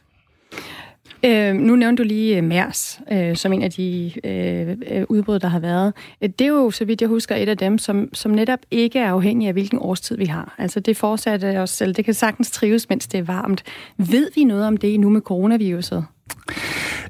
Øh, 1.26 1.56
nu 1.56 1.76
nævnte 1.76 2.04
du 2.04 2.08
lige 2.08 2.38
øh, 2.38 2.44
MERS 2.44 3.00
øh, 3.12 3.36
som 3.36 3.54
en 3.54 3.62
af 3.62 3.72
de 3.72 4.12
øh, 4.24 4.78
øh 4.88 5.06
udbrud, 5.10 5.40
der 5.40 5.48
har 5.48 5.60
været. 5.60 5.94
Øh, 6.22 6.30
det 6.30 6.46
er 6.46 6.50
jo, 6.50 6.72
så 6.72 6.86
vidt 6.86 7.02
jeg 7.02 7.10
husker, 7.10 7.36
et 7.36 7.50
af 7.50 7.58
dem, 7.58 7.78
som, 7.78 8.10
som 8.14 8.32
netop 8.32 8.60
ikke 8.72 9.00
er 9.00 9.12
afhængig 9.12 9.48
af, 9.48 9.54
hvilken 9.54 9.80
årstid 9.82 10.18
vi 10.18 10.26
har. 10.26 10.56
Altså 10.58 10.80
det 10.80 10.98
fortsætter 10.98 11.62
os 11.62 11.70
selv. 11.70 11.94
Det 11.94 12.06
kan 12.06 12.14
sagtens 12.14 12.52
trives, 12.52 12.90
mens 12.90 13.08
det 13.08 13.18
er 13.18 13.24
varmt. 13.24 13.64
Ved 13.98 14.30
vi 14.36 14.44
noget 14.44 14.66
om 14.66 14.78
det 14.78 15.00
nu 15.00 15.10
med 15.10 15.22
coronaviruset? 15.22 16.06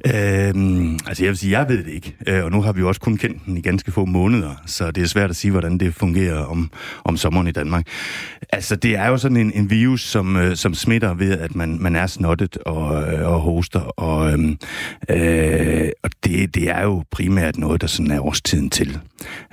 Øhm, 0.06 1.00
altså 1.08 1.24
jeg 1.24 1.30
vil 1.30 1.38
sige, 1.38 1.60
jeg 1.60 1.70
ved 1.70 1.84
det 1.84 1.94
ikke, 1.94 2.16
øh, 2.28 2.44
og 2.44 2.52
nu 2.52 2.62
har 2.62 2.72
vi 2.72 2.80
jo 2.80 2.88
også 2.88 3.02
kun 3.02 3.18
kendt 3.18 3.46
den 3.46 3.58
i 3.58 3.62
ganske 3.62 3.92
få 3.92 4.06
måneder, 4.06 4.62
så 4.66 4.92
det 4.92 5.04
er 5.04 5.08
svært 5.08 5.30
at 5.30 5.36
sige, 5.36 5.52
hvordan 5.52 5.78
det 5.78 5.96
fungerer 5.96 6.46
om, 6.46 6.72
om 7.04 7.18
sommeren 7.18 7.48
i 7.48 7.52
Danmark. 7.52 7.88
Altså 8.54 8.76
det 8.76 8.96
er 8.96 9.08
jo 9.08 9.18
sådan 9.18 9.38
en, 9.38 9.52
en 9.56 9.70
virus, 9.70 10.02
som, 10.02 10.36
øh, 10.36 10.56
som 10.56 10.74
smitter 10.74 11.14
ved, 11.14 11.32
at 11.32 11.56
man, 11.56 11.78
man 11.82 11.96
er 11.96 12.08
snottet 12.08 12.58
og, 12.58 13.14
øh, 13.14 13.28
og 13.28 13.40
hoster, 13.40 13.80
og, 13.80 14.32
øh, 14.32 14.56
øh, 15.10 15.90
og 16.04 16.10
det, 16.24 16.56
det 16.56 16.70
er 16.70 16.84
jo 16.84 17.04
primært 17.12 17.58
noget, 17.58 17.82
der 17.82 17.88
sådan 17.88 18.12
er 18.12 18.26
årstiden 18.26 18.70
til. 18.70 19.00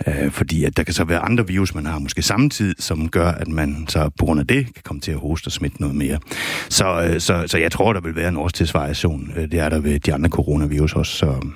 Øh, 0.07 0.31
fordi 0.31 0.65
at 0.65 0.77
der 0.77 0.83
kan 0.83 0.95
så 0.95 1.05
være 1.05 1.19
andre 1.19 1.47
virus, 1.47 1.75
man 1.75 1.87
har 1.87 1.99
måske 1.99 2.23
samtidig, 2.23 2.75
som 2.79 3.09
gør, 3.09 3.29
at 3.29 3.49
man 3.49 3.85
så 3.89 4.11
på 4.19 4.25
grund 4.25 4.41
af 4.41 4.47
det 4.47 4.75
kan 4.75 4.83
komme 4.85 5.01
til 5.01 5.13
at 5.13 5.19
hoste 5.19 5.49
og 5.49 5.53
smitte 5.53 5.81
noget 5.81 5.97
mere. 5.97 6.19
Så, 6.69 7.03
øh, 7.03 7.21
så, 7.21 7.45
så 7.47 7.59
jeg 7.59 7.73
tror, 7.73 7.93
der 7.93 8.01
vil 8.01 8.17
være 8.17 8.29
en 8.29 8.37
årstidsvariation. 8.37 9.33
Øh, 9.37 9.53
det 9.57 9.65
er 9.65 9.69
der 9.69 9.79
ved 9.79 10.01
de 10.01 10.15
andre 10.15 10.29
coronavirus 10.31 10.95
også. 10.95 11.13
Så 11.13 11.47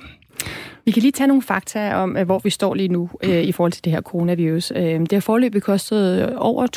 vi 0.85 0.91
kan 0.91 1.01
lige 1.01 1.11
tage 1.11 1.27
nogle 1.27 1.41
fakta 1.41 1.95
om, 1.95 2.17
øh, 2.17 2.25
hvor 2.25 2.39
vi 2.43 2.49
står 2.49 2.73
lige 2.73 2.87
nu 2.87 3.09
øh, 3.23 3.43
i 3.43 3.51
forhold 3.51 3.71
til 3.71 3.85
det 3.85 3.93
her 3.93 4.01
coronavirus. 4.01 4.71
Øh, 4.75 4.99
det 4.99 5.11
har 5.11 5.19
forløbet 5.19 5.63
kostet 5.63 6.21
øh, 6.21 6.35
over 6.37 6.67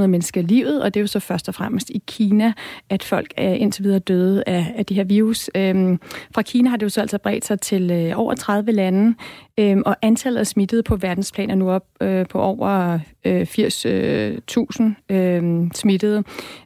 2.600 0.00 0.06
mennesker 0.06 0.42
livet, 0.42 0.82
og 0.82 0.94
det 0.94 1.00
er 1.00 1.02
jo 1.02 1.06
så 1.06 1.20
først 1.20 1.48
og 1.48 1.54
fremmest 1.54 1.90
i 1.90 2.02
Kina, 2.06 2.52
at 2.90 3.02
folk 3.02 3.34
er 3.36 3.52
indtil 3.52 3.84
videre 3.84 3.98
døde 3.98 4.44
af, 4.46 4.74
af 4.76 4.86
det 4.86 4.96
her 4.96 5.04
virus. 5.04 5.50
Øh, 5.54 5.98
fra 6.34 6.42
Kina 6.42 6.70
har 6.70 6.76
det 6.76 6.84
jo 6.84 6.88
så 6.88 7.00
altså 7.00 7.18
bredt 7.18 7.44
sig 7.44 7.60
til 7.60 7.90
øh, 7.90 8.18
over 8.18 8.34
30 8.34 8.72
lande, 8.72 9.14
øh, 9.58 9.76
og 9.86 9.96
antallet 10.02 10.40
af 10.40 10.46
smittede 10.46 10.82
på 10.82 10.96
verdensplan 10.96 11.50
er 11.50 11.54
nu 11.54 11.70
op 11.70 11.84
øh, 12.00 12.26
på 12.26 12.40
over 12.40 12.98
øh, 13.24 13.42
80.000 13.42 13.88
øh, 13.88 15.42
øh, 15.42 15.70
smittede. 15.74 16.24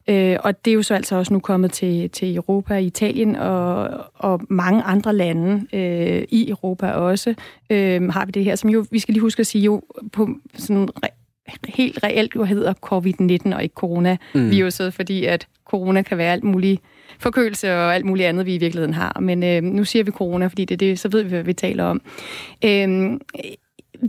Øh, 0.09 0.37
og 0.45 0.65
det 0.65 0.71
er 0.71 0.75
jo 0.75 0.83
så 0.83 0.95
altså 0.95 1.17
også 1.17 1.33
nu 1.33 1.41
kommet 1.41 1.73
til, 1.73 2.11
til 2.11 2.37
Europa, 2.37 2.77
Italien 2.77 3.37
og, 3.37 3.89
og 4.23 4.41
mange 4.49 4.83
andre 4.83 5.15
lande 5.15 5.67
øh, 5.73 6.25
i 6.29 6.51
Europa 6.51 6.91
også, 6.91 7.35
øh, 7.71 8.09
har 8.09 8.27
vi 8.27 8.33
det 8.33 8.45
her, 8.45 8.57
som 8.57 8.71
jo, 8.71 8.85
vi 8.91 8.99
skal 8.99 9.13
lige 9.13 9.23
huske 9.23 9.41
at 9.41 9.47
sige, 9.47 9.65
jo 9.65 9.83
på 10.13 10.29
sådan 10.55 10.89
re- 11.05 11.23
helt 11.69 12.03
reelt 12.03 12.35
jo 12.35 12.45
hedder 12.45 12.75
covid-19 12.87 13.55
og 13.55 13.63
ikke 13.63 13.75
coronaviruset, 13.75 14.87
mm. 14.87 14.93
fordi 14.93 15.25
at 15.25 15.47
corona 15.65 16.03
kan 16.03 16.19
være 16.19 16.33
alt 16.33 16.45
muligt 16.45 16.81
forkølelse 17.19 17.75
og 17.75 17.95
alt 17.95 18.05
muligt 18.05 18.29
andet, 18.29 18.47
vi 18.47 18.55
i 18.55 18.59
virkeligheden 18.59 18.95
har. 18.95 19.21
Men 19.21 19.43
øh, 19.43 19.63
nu 19.63 19.85
siger 19.85 20.05
vi 20.05 20.11
corona, 20.11 20.47
fordi 20.47 20.65
det 20.65 20.75
er 20.75 20.79
det, 20.79 20.99
så 20.99 21.09
ved 21.09 21.23
vi, 21.23 21.29
hvad 21.29 21.43
vi 21.43 21.53
taler 21.53 21.85
om. 21.85 22.01
Øh, 22.65 23.19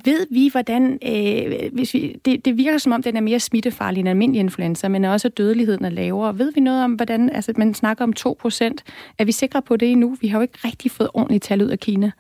ved 0.05 0.27
vi, 0.29 0.49
hvordan... 0.51 0.99
Øh, 1.05 1.71
hvis 1.73 1.93
vi, 1.93 2.19
det, 2.25 2.45
det 2.45 2.57
virker 2.57 2.77
som 2.77 2.91
om, 2.91 3.03
den 3.03 3.17
er 3.17 3.21
mere 3.21 3.39
smittefarlig 3.39 3.99
end 3.99 4.09
almindelig 4.09 4.39
influenza, 4.39 4.87
men 4.87 5.05
også 5.05 5.29
dødeligheden 5.29 5.85
er 5.85 5.89
lavere. 5.89 6.37
Ved 6.37 6.51
vi 6.53 6.61
noget 6.61 6.83
om, 6.83 6.93
hvordan... 6.93 7.29
Altså, 7.29 7.53
man 7.57 7.73
snakker 7.73 8.03
om 8.03 8.13
2 8.13 8.37
procent. 8.41 8.83
Er 9.19 9.25
vi 9.25 9.31
sikre 9.31 9.61
på 9.61 9.77
det 9.77 9.91
endnu? 9.91 10.17
Vi 10.21 10.27
har 10.27 10.37
jo 10.37 10.41
ikke 10.41 10.59
rigtig 10.63 10.91
fået 10.91 11.09
ordentligt 11.13 11.43
tal 11.43 11.63
ud 11.63 11.67
af 11.67 11.79
Kina. 11.79 12.11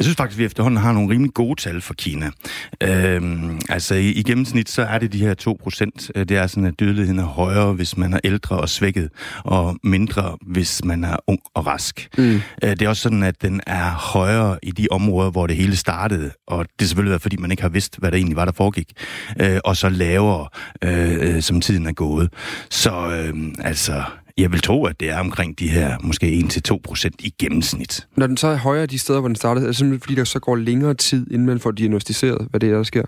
Jeg 0.00 0.04
synes 0.04 0.16
faktisk, 0.16 0.36
at 0.36 0.38
vi 0.38 0.44
efterhånden 0.44 0.80
har 0.80 0.92
nogle 0.92 1.10
rimelig 1.10 1.34
gode 1.34 1.60
tal 1.60 1.80
for 1.80 1.94
Kina. 1.94 2.30
Øhm, 2.82 3.60
altså 3.68 3.94
i, 3.94 4.10
i 4.10 4.22
gennemsnit, 4.22 4.70
så 4.70 4.82
er 4.82 4.98
det 4.98 5.12
de 5.12 5.18
her 5.18 5.34
2 5.34 5.58
procent. 5.62 6.10
Øh, 6.14 6.28
det 6.28 6.36
er 6.36 6.46
sådan, 6.46 6.64
at 6.64 6.80
dødeligheden 6.80 7.18
er 7.18 7.24
højere, 7.24 7.72
hvis 7.72 7.96
man 7.96 8.12
er 8.12 8.20
ældre 8.24 8.56
og 8.56 8.68
svækket, 8.68 9.10
og 9.44 9.76
mindre, 9.84 10.36
hvis 10.46 10.84
man 10.84 11.04
er 11.04 11.16
ung 11.26 11.40
og 11.54 11.66
rask. 11.66 12.08
Mm. 12.18 12.34
Øh, 12.64 12.70
det 12.70 12.82
er 12.82 12.88
også 12.88 13.02
sådan, 13.02 13.22
at 13.22 13.42
den 13.42 13.60
er 13.66 13.90
højere 13.90 14.58
i 14.62 14.70
de 14.70 14.86
områder, 14.90 15.30
hvor 15.30 15.46
det 15.46 15.56
hele 15.56 15.76
startede, 15.76 16.30
og 16.46 16.66
det 16.78 16.84
er 16.84 16.88
selvfølgelig 16.88 17.10
været, 17.10 17.22
fordi 17.22 17.36
man 17.36 17.50
ikke 17.50 17.62
har 17.62 17.70
vidst, 17.70 17.98
hvad 17.98 18.10
der 18.10 18.16
egentlig 18.16 18.36
var, 18.36 18.44
der 18.44 18.52
foregik, 18.52 18.92
øh, 19.40 19.58
og 19.64 19.76
så 19.76 19.88
lavere, 19.88 20.48
øh, 20.84 21.36
øh 21.36 21.42
som 21.42 21.60
tiden 21.60 21.86
er 21.86 21.92
gået. 21.92 22.32
Så 22.70 22.92
øh, 22.92 23.34
altså, 23.58 24.02
jeg 24.40 24.52
vil 24.52 24.60
tro, 24.60 24.84
at 24.84 25.00
det 25.00 25.10
er 25.10 25.18
omkring 25.18 25.58
de 25.58 25.68
her 25.68 25.96
måske 26.02 26.44
1-2 26.72 26.78
procent 26.84 27.14
i 27.18 27.34
gennemsnit. 27.38 28.06
Når 28.16 28.26
den 28.26 28.36
så 28.36 28.48
er 28.48 28.56
højere 28.56 28.86
de 28.86 28.98
steder, 28.98 29.20
hvor 29.20 29.28
den 29.28 29.36
startede, 29.36 29.64
er 29.64 29.68
det 29.68 29.76
simpelthen 29.76 30.00
fordi, 30.00 30.14
der 30.14 30.24
så 30.24 30.38
går 30.38 30.56
længere 30.56 30.94
tid, 30.94 31.30
inden 31.30 31.46
man 31.46 31.60
får 31.60 31.70
diagnostiseret, 31.70 32.46
hvad 32.50 32.60
det 32.60 32.70
er, 32.70 32.74
der 32.74 32.82
sker? 32.82 33.02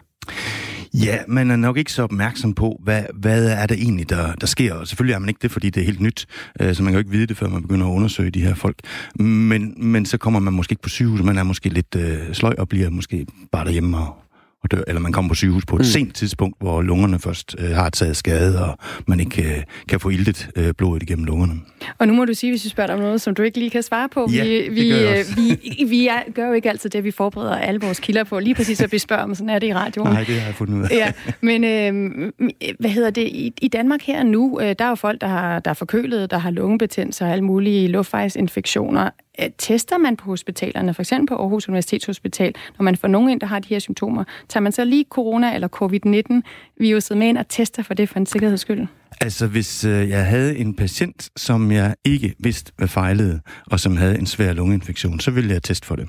Ja, 0.94 1.18
man 1.28 1.50
er 1.50 1.56
nok 1.56 1.76
ikke 1.76 1.92
så 1.92 2.02
opmærksom 2.02 2.54
på, 2.54 2.80
hvad, 2.84 3.02
hvad 3.14 3.48
er 3.48 3.66
det 3.66 3.78
egentlig, 3.78 4.10
der, 4.10 4.34
der 4.34 4.46
sker. 4.46 4.74
Og 4.74 4.88
selvfølgelig 4.88 5.14
er 5.14 5.18
man 5.18 5.28
ikke 5.28 5.38
det, 5.42 5.50
fordi 5.50 5.70
det 5.70 5.80
er 5.80 5.84
helt 5.84 6.00
nyt, 6.00 6.26
øh, 6.60 6.74
så 6.74 6.82
man 6.82 6.92
kan 6.92 6.94
jo 6.94 6.98
ikke 6.98 7.10
vide 7.10 7.26
det, 7.26 7.36
før 7.36 7.48
man 7.48 7.62
begynder 7.62 7.86
at 7.86 7.90
undersøge 7.90 8.30
de 8.30 8.40
her 8.40 8.54
folk. 8.54 8.76
Men, 9.14 9.74
men 9.76 10.06
så 10.06 10.18
kommer 10.18 10.40
man 10.40 10.52
måske 10.52 10.72
ikke 10.72 10.82
på 10.82 10.88
sygehus, 10.88 11.22
man 11.22 11.38
er 11.38 11.42
måske 11.42 11.68
lidt 11.68 11.96
øh, 11.96 12.32
sløj 12.32 12.54
og 12.58 12.68
bliver 12.68 12.90
måske 12.90 13.26
bare 13.52 13.64
derhjemme 13.64 13.98
og, 13.98 14.21
og 14.62 14.70
dør, 14.70 14.82
eller 14.86 15.00
man 15.00 15.12
kommer 15.12 15.28
på 15.28 15.34
sygehus 15.34 15.66
på 15.66 15.76
et 15.76 15.80
mm. 15.80 15.84
sent 15.84 16.14
tidspunkt, 16.14 16.56
hvor 16.60 16.82
lungerne 16.82 17.18
først 17.18 17.56
øh, 17.58 17.70
har 17.70 17.90
taget 17.90 18.16
skade, 18.16 18.64
og 18.64 18.78
man 19.06 19.20
ikke 19.20 19.42
øh, 19.42 19.62
kan 19.88 20.00
få 20.00 20.08
iltet 20.08 20.48
øh, 20.56 20.74
blodet 20.78 21.02
igennem 21.02 21.24
lungerne. 21.24 21.52
Og 21.98 22.08
nu 22.08 22.14
må 22.14 22.24
du 22.24 22.34
sige, 22.34 22.52
hvis 22.52 22.64
vi 22.64 22.68
spørger 22.68 22.86
dig 22.86 22.96
om 22.96 23.02
noget, 23.02 23.20
som 23.20 23.34
du 23.34 23.42
ikke 23.42 23.58
lige 23.58 23.70
kan 23.70 23.82
svare 23.82 24.08
på. 24.08 24.28
Ja, 24.32 24.44
vi, 24.44 24.68
vi, 24.70 24.92
øh, 24.92 25.24
vi, 25.36 25.84
vi 25.84 26.08
er, 26.08 26.32
gør 26.34 26.46
jo 26.46 26.52
ikke 26.52 26.70
altid 26.70 26.90
det, 26.90 27.04
vi 27.04 27.10
forbereder 27.10 27.56
alle 27.56 27.80
vores 27.80 28.00
kilder 28.00 28.24
på. 28.24 28.38
Lige 28.38 28.54
præcis, 28.54 28.80
at 28.80 28.92
vi 28.92 28.98
spørger 28.98 29.22
om, 29.22 29.34
sådan 29.34 29.50
er 29.50 29.58
det 29.58 29.66
i 29.66 29.74
radioen. 29.74 30.12
Nej, 30.12 30.24
det 30.24 30.34
har 30.34 30.46
jeg 30.46 30.54
fundet 30.54 30.74
ud 30.74 30.82
af. 30.82 30.88
ja, 30.90 31.12
men 31.40 31.64
øh, 31.64 32.32
hvad 32.80 32.90
hedder 32.90 33.10
det? 33.10 33.22
I, 33.22 33.52
I 33.62 33.68
Danmark 33.68 34.02
her 34.02 34.22
nu, 34.22 34.60
øh, 34.60 34.74
der 34.78 34.84
er 34.84 34.88
jo 34.88 34.94
folk, 34.94 35.20
der, 35.20 35.26
har, 35.26 35.60
der 35.60 35.70
er 35.70 35.74
forkølet, 35.74 36.30
der 36.30 36.38
har 36.38 36.50
lungebetændelse 36.50 37.24
og 37.24 37.30
alle 37.30 37.44
mulige 37.44 37.88
luftvejsinfektioner. 37.88 39.10
Øh, 39.40 39.50
tester 39.58 39.98
man 39.98 40.16
på 40.16 40.24
hospitalerne, 40.24 40.94
for 40.94 41.02
eksempel 41.02 41.26
på 41.26 41.42
Aarhus 41.42 41.68
Universitetshospital, 41.68 42.54
når 42.78 42.82
man 42.84 42.96
får 42.96 43.08
nogen 43.08 43.30
ind, 43.30 43.40
der 43.40 43.46
har 43.46 43.58
de 43.58 43.68
her 43.68 43.78
symptomer, 43.78 44.24
tager 44.48 44.62
man 44.62 44.72
så 44.72 44.84
lige 44.84 45.04
corona 45.04 45.54
eller 45.54 45.68
covid-19 45.68 46.40
viruset 46.76 47.16
med 47.16 47.28
ind 47.28 47.38
og 47.38 47.48
tester 47.48 47.82
for 47.82 47.94
det 47.94 48.08
for 48.08 48.18
en 48.18 48.26
sikkerheds 48.26 48.60
skyld? 48.60 48.86
Altså, 49.20 49.46
hvis 49.46 49.84
øh, 49.84 50.08
jeg 50.08 50.26
havde 50.26 50.58
en 50.58 50.74
patient, 50.74 51.30
som 51.36 51.72
jeg 51.72 51.94
ikke 52.04 52.34
vidste, 52.38 52.72
hvad 52.76 52.88
fejlede, 52.88 53.40
og 53.66 53.80
som 53.80 53.96
havde 53.96 54.18
en 54.18 54.26
svær 54.26 54.52
lungeinfektion, 54.52 55.20
så 55.20 55.30
ville 55.30 55.52
jeg 55.52 55.62
teste 55.62 55.86
for 55.86 55.96
det. 55.96 56.08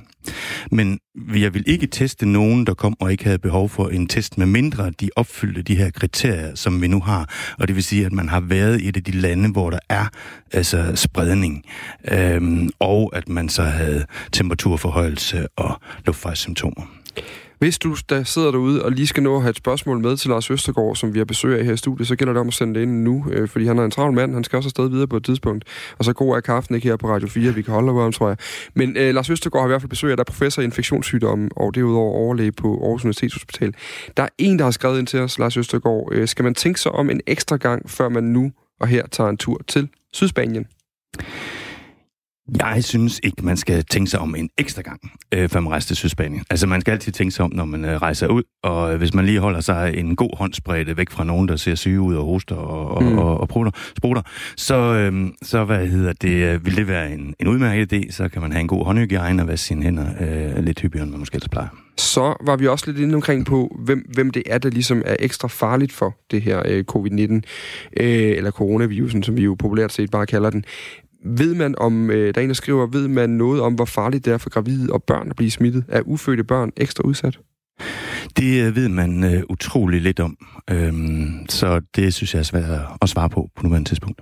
Men 0.71 0.99
jeg 1.35 1.53
vil 1.53 1.63
ikke 1.67 1.87
teste 1.87 2.25
nogen, 2.25 2.65
der 2.65 2.73
kom 2.73 2.95
og 2.99 3.11
ikke 3.11 3.23
havde 3.23 3.39
behov 3.39 3.69
for 3.69 3.89
en 3.89 4.07
test, 4.07 4.37
med 4.37 4.45
mindre 4.45 4.89
de 4.89 5.09
opfyldte 5.15 5.61
de 5.61 5.75
her 5.75 5.89
kriterier, 5.91 6.55
som 6.55 6.81
vi 6.81 6.87
nu 6.87 6.99
har. 6.99 7.29
Og 7.59 7.67
det 7.67 7.75
vil 7.75 7.83
sige, 7.83 8.05
at 8.05 8.11
man 8.11 8.29
har 8.29 8.39
været 8.39 8.81
i 8.81 8.87
et 8.87 8.97
af 8.97 9.03
de 9.03 9.11
lande, 9.11 9.51
hvor 9.51 9.69
der 9.69 9.79
er 9.89 10.05
altså, 10.51 10.91
spredning, 10.95 11.63
øhm, 12.11 12.69
og 12.79 13.11
at 13.13 13.29
man 13.29 13.49
så 13.49 13.63
havde 13.63 14.05
temperaturforhøjelse 14.31 15.47
og 15.55 15.81
luftvejssymptomer. 16.05 16.83
Hvis 17.63 17.79
du 17.79 17.95
der 18.09 18.23
sidder 18.23 18.51
derude 18.51 18.85
og 18.85 18.91
lige 18.91 19.07
skal 19.07 19.23
nå 19.23 19.35
at 19.35 19.41
have 19.41 19.49
et 19.49 19.57
spørgsmål 19.57 19.99
med 19.99 20.17
til 20.17 20.29
Lars 20.29 20.51
Østergaard, 20.51 20.95
som 20.95 21.13
vi 21.13 21.19
har 21.19 21.25
besøg 21.25 21.59
af 21.59 21.65
her 21.65 21.73
i 21.73 21.77
studiet, 21.77 22.07
så 22.07 22.15
gælder 22.15 22.33
det 22.33 22.39
om 22.39 22.47
at 22.47 22.53
sende 22.53 22.75
det 22.75 22.81
ind 22.81 23.03
nu, 23.03 23.25
øh, 23.31 23.49
fordi 23.49 23.65
han 23.65 23.79
er 23.79 23.83
en 23.83 23.91
travl 23.91 24.13
mand, 24.13 24.33
han 24.33 24.43
skal 24.43 24.57
også 24.57 24.67
afsted 24.67 24.89
videre 24.89 25.07
på 25.07 25.17
et 25.17 25.25
tidspunkt. 25.25 25.65
Og 25.97 26.05
så 26.05 26.13
god 26.13 26.35
er 26.35 26.39
kaffen 26.39 26.75
ikke 26.75 26.87
her 26.87 26.95
på 26.95 27.07
Radio 27.09 27.27
4, 27.27 27.53
vi 27.55 27.61
kan 27.61 27.73
holde 27.73 27.91
om, 27.91 28.11
tror 28.11 28.27
jeg. 28.27 28.37
Men 28.73 28.97
øh, 28.97 29.15
Lars 29.15 29.29
Østergaard 29.29 29.63
har 29.63 29.67
i 29.67 29.71
hvert 29.71 29.81
fald 29.81 29.89
besøg 29.89 30.11
af, 30.11 30.17
der 30.17 30.21
er 30.21 30.31
professor 30.31 30.61
i 30.61 30.65
infektionssygdomme, 30.65 31.49
og 31.55 31.75
derudover 31.75 32.13
overlæge 32.13 32.51
på 32.51 32.67
Aarhus 32.83 33.03
Universitetshospital. 33.03 33.73
Der 34.17 34.23
er 34.23 34.29
en, 34.37 34.59
der 34.59 34.63
har 34.63 34.71
skrevet 34.71 34.99
ind 34.99 35.07
til 35.07 35.19
os, 35.19 35.39
Lars 35.39 35.57
Østergaard. 35.57 36.09
Øh, 36.11 36.27
skal 36.27 36.43
man 36.43 36.55
tænke 36.55 36.79
sig 36.79 36.91
om 36.91 37.09
en 37.09 37.21
ekstra 37.27 37.57
gang, 37.57 37.89
før 37.89 38.09
man 38.09 38.23
nu 38.23 38.51
og 38.79 38.87
her 38.87 39.07
tager 39.07 39.29
en 39.29 39.37
tur 39.37 39.61
til 39.67 39.89
Sydspanien? 40.13 40.65
Jeg 42.59 42.83
synes 42.83 43.19
ikke, 43.23 43.45
man 43.45 43.57
skal 43.57 43.85
tænke 43.85 44.11
sig 44.11 44.19
om 44.19 44.35
en 44.35 44.49
ekstra 44.57 44.81
gang, 44.81 45.11
øh, 45.33 45.49
før 45.49 45.59
man 45.59 45.71
rejser 45.71 45.87
til 45.87 45.95
Sydspanien. 45.95 46.43
Altså, 46.49 46.67
man 46.67 46.81
skal 46.81 46.91
altid 46.91 47.11
tænke 47.11 47.31
sig 47.31 47.45
om, 47.45 47.51
når 47.53 47.65
man 47.65 47.85
øh, 47.85 48.01
rejser 48.01 48.27
ud, 48.27 48.43
og 48.63 48.93
øh, 48.93 48.97
hvis 48.97 49.13
man 49.13 49.25
lige 49.25 49.39
holder 49.39 49.61
sig 49.61 49.93
en 49.97 50.15
god 50.15 50.37
håndspredt 50.37 50.97
væk 50.97 51.09
fra 51.09 51.23
nogen, 51.23 51.47
der 51.47 51.55
ser 51.55 51.75
syge 51.75 52.01
ud 52.01 52.15
og 52.15 52.25
hoster 52.25 52.55
og, 52.55 53.03
mm. 53.03 53.17
og, 53.17 53.25
og, 53.25 53.39
og 53.39 53.47
prutter, 53.47 53.71
sprutter, 53.97 54.21
så, 54.57 54.75
øh, 54.75 55.27
så 55.41 55.63
hvad 55.63 55.87
hedder 55.87 56.13
det, 56.13 56.29
øh, 56.29 56.65
vil 56.65 56.75
det 56.75 56.87
være 56.87 57.13
en, 57.13 57.35
en 57.39 57.47
udmærket 57.47 57.93
idé, 57.93 58.11
så 58.11 58.29
kan 58.29 58.41
man 58.41 58.51
have 58.51 58.61
en 58.61 58.67
god 58.67 58.85
håndhygiejne 58.85 59.41
og 59.41 59.47
vaske 59.47 59.65
sine 59.65 59.83
hænder 59.83 60.07
øh, 60.21 60.63
lidt 60.63 60.79
hyppigere, 60.79 61.03
end 61.03 61.11
man 61.11 61.19
måske 61.19 61.35
ellers 61.35 61.49
plejer. 61.49 61.67
Så 61.97 62.35
var 62.45 62.55
vi 62.55 62.67
også 62.67 62.91
lidt 62.91 62.99
inde 62.99 63.15
omkring 63.15 63.45
på, 63.45 63.77
hvem, 63.79 64.05
hvem 64.13 64.31
det 64.31 64.43
er, 64.45 64.57
der 64.57 64.69
ligesom 64.69 65.01
er 65.05 65.15
ekstra 65.19 65.47
farligt 65.47 65.91
for 65.91 66.15
det 66.31 66.41
her 66.41 66.61
øh, 66.65 66.83
covid-19, 66.91 67.33
øh, 67.97 68.37
eller 68.37 68.51
coronavirusen, 68.51 69.23
som 69.23 69.37
vi 69.37 69.43
jo 69.43 69.55
populært 69.59 69.93
set 69.93 70.11
bare 70.11 70.25
kalder 70.25 70.49
den. 70.49 70.65
Ved 71.25 71.53
man 71.55 71.75
om, 71.77 72.09
øh, 72.09 72.33
der 72.35 72.41
er 72.41 72.43
en, 72.43 72.49
der 72.49 72.55
skriver, 72.55 72.87
ved 72.87 73.07
man 73.07 73.29
noget 73.29 73.61
om, 73.61 73.73
hvor 73.73 73.85
farligt 73.85 74.25
det 74.25 74.33
er 74.33 74.37
for 74.37 74.49
gravide 74.49 74.93
og 74.93 75.03
børn 75.03 75.29
at 75.29 75.35
blive 75.35 75.51
smittet? 75.51 75.83
Er 75.87 76.01
ufødte 76.05 76.43
børn 76.43 76.71
ekstra 76.77 77.03
udsat? 77.03 77.39
Det 78.37 78.63
øh, 78.63 78.75
ved 78.75 78.89
man 78.89 79.23
uh, 79.23 79.41
utrolig 79.49 80.01
lidt 80.01 80.19
om, 80.19 80.37
øhm, 80.69 81.45
så 81.49 81.81
det 81.95 82.13
synes 82.13 82.33
jeg 82.33 82.39
er 82.39 82.43
svært 82.43 82.79
at 83.01 83.09
svare 83.09 83.29
på 83.29 83.49
på 83.55 83.63
nuværende 83.63 83.89
tidspunkt. 83.89 84.21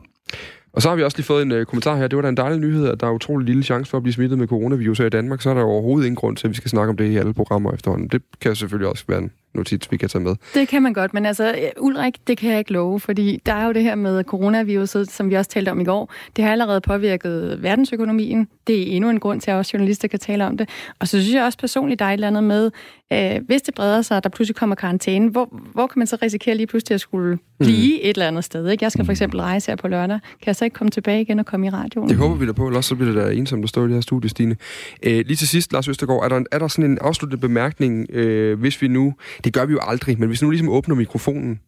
Og 0.73 0.81
så 0.81 0.89
har 0.89 0.95
vi 0.95 1.03
også 1.03 1.17
lige 1.17 1.25
fået 1.25 1.41
en 1.41 1.51
uh, 1.51 1.63
kommentar 1.63 1.95
her. 1.97 2.07
Det 2.07 2.15
var 2.15 2.21
da 2.21 2.29
en 2.29 2.37
dejlig 2.37 2.59
nyhed, 2.59 2.87
at 2.87 2.99
der 2.99 3.07
er 3.07 3.11
utrolig 3.11 3.47
lille 3.47 3.63
chance 3.63 3.89
for 3.89 3.97
at 3.97 4.03
blive 4.03 4.13
smittet 4.13 4.37
med 4.37 4.47
coronavirus 4.47 4.97
her 4.97 5.05
i 5.05 5.09
Danmark. 5.09 5.41
Så 5.41 5.49
er 5.49 5.53
der 5.53 5.63
overhovedet 5.63 6.05
ingen 6.05 6.15
grund 6.15 6.37
til, 6.37 6.47
at 6.47 6.49
vi 6.49 6.55
skal 6.55 6.69
snakke 6.69 6.89
om 6.89 6.97
det 6.97 7.05
i 7.05 7.17
alle 7.17 7.33
programmer 7.33 7.73
efterhånden. 7.73 8.07
Det 8.07 8.21
kan 8.41 8.55
selvfølgelig 8.55 8.89
også 8.89 9.03
være 9.07 9.19
en 9.19 9.31
notits, 9.53 9.91
vi 9.91 9.97
kan 9.97 10.09
tage 10.09 10.23
med. 10.23 10.35
Det 10.53 10.67
kan 10.67 10.81
man 10.81 10.93
godt, 10.93 11.13
men 11.13 11.25
altså, 11.25 11.55
Ulrik, 11.79 12.27
det 12.27 12.37
kan 12.37 12.51
jeg 12.51 12.59
ikke 12.59 12.73
love, 12.73 12.99
fordi 12.99 13.41
der 13.45 13.53
er 13.53 13.65
jo 13.65 13.71
det 13.71 13.83
her 13.83 13.95
med 13.95 14.23
coronaviruset, 14.23 15.11
som 15.11 15.29
vi 15.29 15.35
også 15.35 15.51
talte 15.51 15.69
om 15.69 15.79
i 15.79 15.83
går. 15.83 16.13
Det 16.35 16.43
har 16.43 16.51
allerede 16.51 16.81
påvirket 16.81 17.63
verdensøkonomien. 17.63 18.47
Det 18.67 18.81
er 18.81 18.95
endnu 18.95 19.09
en 19.09 19.19
grund 19.19 19.41
til, 19.41 19.51
at 19.51 19.57
også 19.57 19.71
journalister 19.73 20.07
kan 20.07 20.19
tale 20.19 20.45
om 20.45 20.57
det. 20.57 20.69
Og 20.99 21.07
så 21.07 21.21
synes 21.21 21.35
jeg 21.35 21.43
også 21.43 21.57
personligt, 21.57 21.99
der 21.99 22.05
er 22.05 22.09
et 22.09 22.13
eller 22.13 22.27
andet 22.27 22.43
med, 22.43 22.71
øh, 23.13 23.41
hvis 23.45 23.61
det 23.61 23.73
breder 23.73 24.01
sig, 24.01 24.17
og 24.17 24.23
der 24.23 24.29
pludselig 24.29 24.55
kommer 24.55 24.75
karantæne, 24.75 25.29
hvor, 25.29 25.61
hvor 25.73 25.87
kan 25.87 25.99
man 25.99 26.07
så 26.07 26.17
risikere 26.21 26.55
lige 26.55 26.67
pludselig 26.67 26.95
at 26.95 27.01
skulle 27.01 27.37
blive 27.59 27.93
mm. 27.93 27.99
et 28.01 28.09
eller 28.09 28.27
andet 28.27 28.43
sted? 28.43 28.69
Ikke? 28.69 28.83
Jeg 28.83 28.91
skal 28.91 29.05
for 29.05 29.11
eksempel 29.11 29.39
rejse 29.39 29.71
her 29.71 29.75
på 29.75 29.87
lørdag. 29.87 30.19
Kan 30.23 30.45
jeg 30.45 30.55
så 30.55 30.65
ikke 30.65 30.75
komme 30.75 30.91
tilbage 30.91 31.21
igen 31.21 31.39
og 31.39 31.45
komme 31.45 31.67
i 31.67 31.69
radioen? 31.69 32.09
Det 32.09 32.17
håber 32.17 32.35
vi 32.35 32.45
da 32.47 32.51
på, 32.51 32.67
ellers 32.67 32.85
så 32.85 32.95
bliver 32.95 33.13
det 33.13 33.23
da 33.23 33.31
ensomt 33.31 33.63
at 33.63 33.69
stå 33.69 33.85
i 33.85 33.87
det 33.87 33.93
her 33.93 34.01
studie, 34.01 34.29
Stine. 34.29 34.55
Øh, 35.03 35.11
lige 35.11 35.35
til 35.35 35.47
sidst, 35.47 35.73
Lars 35.73 35.87
Østergaard, 35.87 36.23
er 36.23 36.29
der, 36.29 36.43
er 36.51 36.59
der 36.59 36.67
sådan 36.67 36.91
en 36.91 36.97
afsluttende 37.01 37.41
bemærkning, 37.41 38.07
øh, 38.09 38.59
hvis 38.59 38.81
vi 38.81 38.87
nu 38.87 39.13
det 39.43 39.53
gør 39.53 39.65
vi 39.65 39.73
jo 39.73 39.79
aldrig, 39.81 40.19
men 40.19 40.27
hvis 40.27 40.41
nu 40.41 40.49
ligesom 40.49 40.69
åbner 40.69 40.95
mikrofonen 40.95 41.59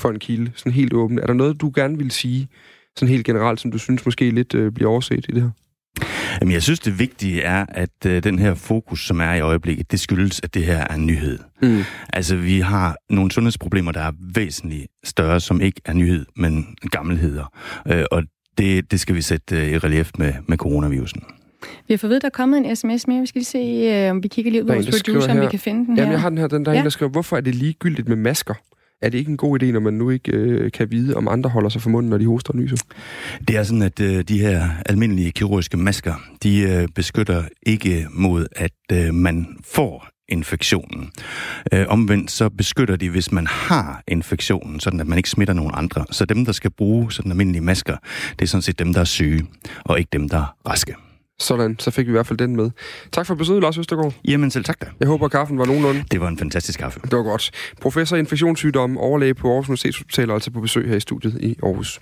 for 0.00 0.10
en 0.10 0.18
kilde, 0.18 0.52
sådan 0.56 0.72
helt 0.72 0.92
åben, 0.92 1.18
er 1.18 1.26
der 1.26 1.34
noget, 1.34 1.60
du 1.60 1.72
gerne 1.74 1.98
vil 1.98 2.10
sige, 2.10 2.48
sådan 2.96 3.08
helt 3.08 3.26
generelt, 3.26 3.60
som 3.60 3.70
du 3.70 3.78
synes 3.78 4.04
måske 4.04 4.30
lidt 4.30 4.54
øh, 4.54 4.72
bliver 4.72 4.90
overset 4.90 5.26
i 5.28 5.32
det 5.32 5.42
her? 5.42 5.50
Jamen, 6.40 6.52
jeg 6.52 6.62
synes, 6.62 6.80
det 6.80 6.98
vigtige 6.98 7.42
er, 7.42 7.66
at 7.68 8.06
øh, 8.06 8.22
den 8.22 8.38
her 8.38 8.54
fokus, 8.54 9.06
som 9.06 9.20
er 9.20 9.32
i 9.32 9.40
øjeblikket, 9.40 9.90
det 9.90 10.00
skyldes, 10.00 10.40
at 10.42 10.54
det 10.54 10.64
her 10.64 10.78
er 10.78 10.94
en 10.94 11.06
nyhed. 11.06 11.38
Mm. 11.62 11.82
Altså, 12.12 12.36
vi 12.36 12.60
har 12.60 12.96
nogle 13.10 13.30
sundhedsproblemer, 13.30 13.92
der 13.92 14.00
er 14.00 14.12
væsentligt 14.34 14.86
større, 15.04 15.40
som 15.40 15.60
ikke 15.60 15.80
er 15.84 15.92
nyhed, 15.92 16.26
men 16.36 16.76
gammelheder. 16.90 17.52
Øh, 17.88 18.04
og 18.10 18.22
det, 18.58 18.90
det 18.90 19.00
skal 19.00 19.14
vi 19.14 19.22
sætte 19.22 19.56
øh, 19.56 19.68
i 19.68 19.78
relief 19.78 20.10
med, 20.18 20.32
med 20.48 20.56
coronavirusen. 20.56 21.22
Vi 21.88 21.94
har 21.94 21.98
fået 21.98 22.10
ved, 22.10 22.20
der 22.20 22.26
er 22.26 22.30
kommet 22.30 22.66
en 22.66 22.76
sms 22.76 23.06
mere. 23.06 23.20
Vi 23.20 23.26
skal 23.26 23.38
lige 23.38 23.44
se, 23.44 23.58
øh, 23.58 24.10
om 24.10 24.22
vi 24.22 24.28
kigger 24.28 24.50
lige 24.50 24.62
ud 24.62 24.68
på 24.68 24.74
vores 24.74 25.02
producer, 25.02 25.32
om 25.32 25.40
vi 25.40 25.46
kan 25.50 25.58
finde 25.58 25.86
den 25.86 25.96
Jamen, 25.96 26.06
her. 26.06 26.12
jeg 26.12 26.20
har 26.20 26.28
den 26.28 26.38
her. 26.38 26.46
Den 26.46 26.64
der 26.64 26.72
ja. 26.72 26.78
en, 26.78 26.84
der 26.84 26.90
skriver, 26.90 27.10
hvorfor 27.10 27.36
er 27.36 27.40
det 27.40 27.54
ligegyldigt 27.54 28.08
med 28.08 28.16
masker? 28.16 28.54
Er 29.02 29.08
det 29.08 29.18
ikke 29.18 29.30
en 29.30 29.36
god 29.36 29.62
idé, 29.62 29.66
når 29.66 29.80
man 29.80 29.94
nu 29.94 30.10
ikke 30.10 30.32
øh, 30.32 30.72
kan 30.72 30.90
vide, 30.90 31.16
om 31.16 31.28
andre 31.28 31.50
holder 31.50 31.68
sig 31.68 31.82
for 31.82 31.90
munden, 31.90 32.10
når 32.10 32.18
de 32.18 32.26
hoster 32.26 32.52
og 32.52 32.58
nyser? 32.58 32.76
Det 33.48 33.56
er 33.56 33.62
sådan, 33.62 33.82
at 33.82 34.00
øh, 34.00 34.22
de 34.22 34.40
her 34.40 34.68
almindelige 34.86 35.32
kirurgiske 35.32 35.76
masker, 35.76 36.14
de 36.42 36.60
øh, 36.60 36.88
beskytter 36.94 37.42
ikke 37.62 38.06
mod, 38.10 38.46
at 38.56 38.72
øh, 38.92 39.14
man 39.14 39.46
får 39.64 40.08
infektionen. 40.28 41.10
Øh, 41.72 41.86
omvendt 41.88 42.30
så 42.30 42.48
beskytter 42.48 42.96
de, 42.96 43.10
hvis 43.10 43.32
man 43.32 43.46
har 43.46 44.02
infektionen, 44.08 44.80
sådan 44.80 45.00
at 45.00 45.06
man 45.06 45.18
ikke 45.18 45.30
smitter 45.30 45.54
nogen 45.54 45.72
andre. 45.74 46.04
Så 46.10 46.24
dem, 46.24 46.44
der 46.44 46.52
skal 46.52 46.70
bruge 46.70 47.12
sådan 47.12 47.32
almindelige 47.32 47.62
masker, 47.62 47.96
det 48.38 48.42
er 48.42 48.46
sådan 48.46 48.62
set 48.62 48.78
dem, 48.78 48.92
der 48.94 49.00
er 49.00 49.04
syge, 49.04 49.46
og 49.84 49.98
ikke 49.98 50.08
dem, 50.12 50.28
der 50.28 50.38
er 50.38 50.56
raske. 50.68 50.94
Sådan, 51.38 51.76
så 51.78 51.90
fik 51.90 52.06
vi 52.06 52.10
i 52.10 52.12
hvert 52.12 52.26
fald 52.26 52.38
den 52.38 52.56
med. 52.56 52.70
Tak 53.12 53.26
for 53.26 53.34
besøget, 53.34 53.62
Lars 53.62 53.78
Østergaard. 53.78 54.14
Jamen 54.28 54.50
selv 54.50 54.64
tak 54.64 54.80
da. 54.80 54.86
Jeg 55.00 55.08
håber, 55.08 55.24
at 55.24 55.32
kaffen 55.32 55.58
var 55.58 55.64
nogenlunde. 55.64 56.04
Det 56.10 56.20
var 56.20 56.28
en 56.28 56.38
fantastisk 56.38 56.78
kaffe. 56.78 57.00
Det 57.04 57.12
var 57.12 57.22
godt. 57.22 57.50
Professor 57.80 58.16
i 58.16 58.18
infektionssygdomme, 58.18 59.00
overlæge 59.00 59.34
på 59.34 59.48
Aarhus 59.48 59.68
Universitetshospital, 59.68 60.30
altså 60.30 60.50
på 60.50 60.60
besøg 60.60 60.88
her 60.88 60.96
i 60.96 61.00
studiet 61.00 61.40
i 61.40 61.56
Aarhus. 61.62 62.00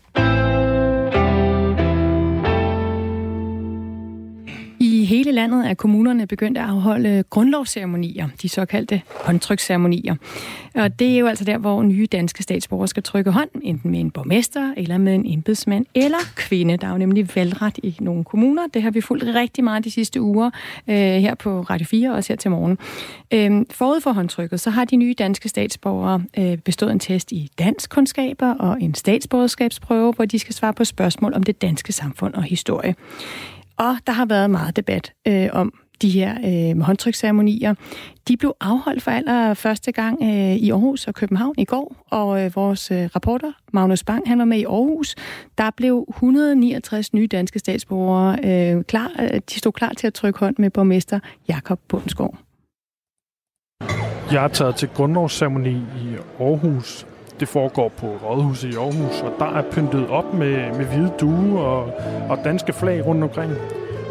Hele 5.13 5.33
landet 5.33 5.71
er 5.71 5.75
kommunerne 5.75 6.27
begyndt 6.27 6.59
at 6.59 6.65
afholde 6.65 7.25
grundlovsceremonier, 7.31 8.29
de 8.43 8.49
såkaldte 8.49 9.03
håndtryksceremonier. 9.25 10.15
Og 10.75 10.99
det 10.99 11.15
er 11.15 11.19
jo 11.19 11.27
altså 11.27 11.45
der, 11.45 11.59
hvor 11.59 11.83
nye 11.83 12.07
danske 12.07 12.43
statsborgere 12.43 12.89
skal 12.89 13.03
trykke 13.03 13.31
hånd, 13.31 13.49
enten 13.63 13.91
med 13.91 14.01
en 14.01 14.11
borgmester, 14.11 14.75
eller 14.77 14.99
med 14.99 15.15
en 15.15 15.27
embedsmand, 15.27 15.87
eller 15.95 16.19
kvinde. 16.37 16.77
Der 16.77 16.87
er 16.87 16.91
jo 16.91 16.99
nemlig 16.99 17.29
valgret 17.37 17.79
i 17.83 17.97
nogle 18.01 18.25
kommuner. 18.25 18.63
Det 18.75 18.83
har 18.83 18.91
vi 18.91 19.01
fulgt 19.01 19.25
rigtig 19.25 19.65
meget 19.65 19.85
de 19.85 19.91
sidste 19.91 20.21
uger 20.21 20.51
øh, 20.89 20.97
her 20.97 21.35
på 21.35 21.61
Radio 21.61 21.87
4, 21.87 22.11
og 22.11 22.17
også 22.17 22.33
her 22.33 22.37
til 22.37 22.51
morgen. 22.51 22.79
Øh, 23.33 23.67
forud 23.71 24.01
for 24.01 24.13
håndtrykket, 24.13 24.61
så 24.61 24.71
har 24.71 24.85
de 24.85 24.97
nye 24.97 25.15
danske 25.19 25.49
statsborgere 25.49 26.23
øh, 26.39 26.59
bestået 26.59 26.93
en 26.93 26.99
test 26.99 27.33
i 27.33 27.51
dansk 27.59 27.91
kundskaber 27.91 28.55
og 28.55 28.83
en 28.83 28.95
statsborgerskabsprøve, 28.95 30.13
hvor 30.13 30.25
de 30.25 30.39
skal 30.39 30.55
svare 30.55 30.73
på 30.73 30.85
spørgsmål 30.85 31.35
om 31.35 31.43
det 31.43 31.63
danske 31.63 31.93
samfund 31.93 32.35
og 32.35 32.43
historie. 32.43 32.95
Og 33.77 33.97
der 34.07 34.13
har 34.13 34.27
været 34.27 34.51
meget 34.51 34.77
debat 34.77 35.13
øh, 35.29 35.49
om 35.53 35.73
de 36.03 36.11
her 36.11 36.35
øh, 36.45 36.81
håndtryksceremonier. 36.81 37.75
De 38.29 38.37
blev 38.37 38.55
afholdt 38.61 39.03
for 39.03 39.11
aller 39.11 39.55
første 39.55 39.93
gang 39.93 40.19
øh, 40.23 40.57
i 40.57 40.71
Aarhus 40.71 41.07
og 41.07 41.15
København 41.15 41.55
i 41.59 41.65
går, 41.65 41.97
og 42.11 42.45
øh, 42.45 42.57
vores 42.57 42.91
øh, 42.91 42.99
reporter, 42.99 43.53
Magnus 43.73 44.05
Bang, 44.05 44.29
han 44.29 44.39
var 44.39 44.45
med 44.45 44.59
i 44.59 44.65
Aarhus. 44.65 45.15
Der 45.59 45.71
blev 45.77 46.07
169 46.09 47.15
nye 47.15 47.27
danske 47.27 47.59
statsborgere 47.59 48.39
øh, 48.45 48.85
klar. 48.85 49.11
Øh, 49.21 49.41
de 49.51 49.59
stod 49.59 49.73
klar 49.73 49.93
til 49.93 50.07
at 50.07 50.15
trykke 50.15 50.39
hånd 50.39 50.57
med 50.59 50.71
borgmester 50.71 51.21
Jakob 51.49 51.81
Bundsgaard. 51.89 52.39
Jeg 54.33 54.45
er 54.45 54.49
taget 54.49 54.77
til 54.77 54.89
grundlovsceremoni 54.89 55.71
i 55.77 56.17
Aarhus, 56.41 57.07
det 57.43 57.49
foregår 57.49 57.89
på 57.89 58.07
Rådhuset 58.07 58.75
i 58.75 58.77
Aarhus, 58.77 59.23
og 59.23 59.33
der 59.39 59.47
er 59.47 59.63
pyntet 59.73 60.09
op 60.09 60.35
med, 60.35 60.77
med 60.77 60.85
hvide 60.85 61.13
due 61.21 61.61
og, 61.61 61.93
og 62.29 62.39
danske 62.45 62.73
flag 62.73 63.07
rundt 63.07 63.25
omkring. 63.25 63.53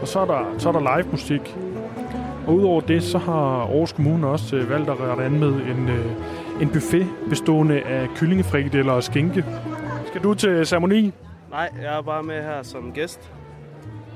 Og 0.02 0.08
så 0.08 0.20
er 0.20 0.26
der, 0.26 0.56
så 0.58 0.70
er 0.70 0.74
der 0.74 0.98
live 0.98 1.12
musik. 1.12 1.56
Og 2.48 2.54
udover 2.54 2.82
det, 2.82 3.04
så 3.04 3.18
har 3.18 3.62
Aarhus 3.62 3.92
Kommune 3.92 4.28
også 4.28 4.56
øh, 4.56 4.70
valgt 4.70 4.90
at 4.90 5.00
rette 5.00 5.24
an 5.24 5.40
med 5.40 5.48
en, 5.48 5.90
øh, 5.90 6.62
en 6.62 6.70
buffet 6.70 7.08
bestående 7.30 7.82
af 7.82 8.08
kyllingefrikadeller 8.16 8.94
og 8.94 9.04
skinke. 9.04 9.46
Skal 10.08 10.24
du 10.24 10.34
til 10.34 10.66
ceremoni? 10.66 11.14
Nej, 11.52 11.70
jeg 11.82 11.98
er 11.98 12.02
bare 12.02 12.24
med 12.24 12.42
her 12.42 12.64
som 12.64 12.92
gæst. 12.94 13.32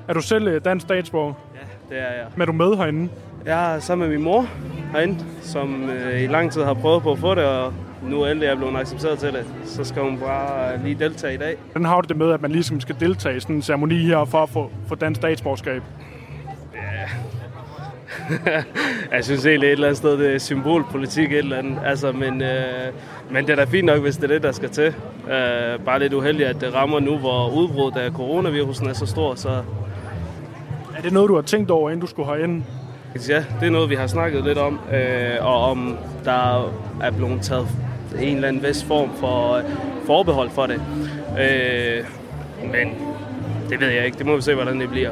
Er 0.07 0.13
du 0.13 0.21
selv 0.21 0.47
øh, 0.47 0.65
dansk 0.65 0.85
statsborger? 0.85 1.33
Ja, 1.55 1.95
det 1.95 2.03
er 2.03 2.13
jeg. 2.13 2.25
Men 2.33 2.41
er 2.41 2.45
du 2.45 2.53
med 2.53 2.77
herinde? 2.77 3.09
Jeg 3.45 3.75
er 3.75 3.79
sammen 3.79 4.09
med 4.09 4.17
min 4.17 4.25
mor 4.25 4.45
herinde, 4.91 5.25
som 5.41 5.89
øh, 5.89 6.23
i 6.23 6.27
lang 6.27 6.51
tid 6.51 6.63
har 6.63 6.73
prøvet 6.73 7.03
på 7.03 7.11
at 7.11 7.19
få 7.19 7.35
det, 7.35 7.45
og 7.45 7.73
nu 8.09 8.25
endelig 8.25 8.47
er 8.47 8.55
blevet 8.55 8.75
accepteret 8.75 9.19
til 9.19 9.27
det, 9.33 9.45
så 9.65 9.83
skal 9.83 10.01
hun 10.01 10.17
bare 10.17 10.83
lige 10.83 10.95
deltage 10.99 11.33
i 11.33 11.37
dag. 11.37 11.57
Hvordan 11.71 11.85
har 11.85 12.01
du 12.01 12.07
det 12.07 12.17
med, 12.17 12.31
at 12.31 12.41
man 12.41 12.51
ligesom 12.51 12.79
skal 12.79 12.95
deltage 12.99 13.37
i 13.37 13.39
sådan 13.39 13.55
en 13.55 13.61
ceremoni 13.61 14.05
her 14.05 14.25
for 14.25 14.43
at 14.43 14.49
få, 14.49 14.71
få 14.87 14.95
dansk 14.95 15.19
statsborgerskab? 15.19 15.83
Ja, 16.73 17.09
jeg 19.15 19.25
synes 19.25 19.45
egentlig 19.45 19.67
et 19.67 19.71
eller 19.71 19.87
andet 19.87 19.97
sted, 19.97 20.17
det 20.17 20.35
er 20.35 20.39
symbolpolitik 20.39 21.31
et 21.31 21.37
eller 21.37 21.57
andet. 21.57 21.77
Altså, 21.85 22.11
men, 22.11 22.41
øh, 22.41 22.93
men 23.31 23.45
det 23.45 23.51
er 23.51 23.55
da 23.55 23.63
fint 23.63 23.85
nok, 23.85 23.99
hvis 24.01 24.15
det 24.15 24.23
er 24.23 24.27
det, 24.27 24.43
der 24.43 24.51
skal 24.51 24.69
til. 24.69 24.95
Øh, 25.27 25.79
bare 25.85 25.99
lidt 25.99 26.13
uheldigt, 26.13 26.49
at 26.49 26.61
det 26.61 26.73
rammer 26.73 26.99
nu, 26.99 27.17
hvor 27.17 27.49
udbruddet 27.49 27.99
af 27.99 28.11
coronavirusen 28.11 28.87
er 28.87 28.93
så 28.93 29.05
stor, 29.05 29.35
så... 29.35 29.49
Er 30.97 31.01
det 31.01 31.13
noget, 31.13 31.29
du 31.29 31.35
har 31.35 31.41
tænkt 31.41 31.71
over, 31.71 31.89
inden 31.89 32.01
du 32.01 32.07
skulle 32.07 32.27
herind? 32.27 32.63
Ja, 33.29 33.45
det 33.59 33.67
er 33.67 33.71
noget, 33.71 33.89
vi 33.89 33.95
har 33.95 34.07
snakket 34.07 34.43
lidt 34.43 34.57
om, 34.57 34.79
øh, 34.93 35.45
og 35.45 35.61
om 35.63 35.97
der 36.25 36.73
er 37.01 37.11
blevet 37.11 37.41
taget 37.41 37.67
en 38.19 38.35
eller 38.35 38.47
anden 38.47 38.63
vis 38.63 38.83
form 38.83 39.09
for 39.15 39.61
forbehold 40.05 40.49
for 40.49 40.65
det. 40.65 40.81
Øh, 41.39 42.05
men 42.71 42.95
det 43.69 43.79
ved 43.79 43.87
jeg 43.87 44.05
ikke. 44.05 44.17
Det 44.17 44.25
må 44.25 44.35
vi 44.35 44.41
se, 44.41 44.53
hvordan 44.53 44.81
det 44.81 44.89
bliver. 44.89 45.11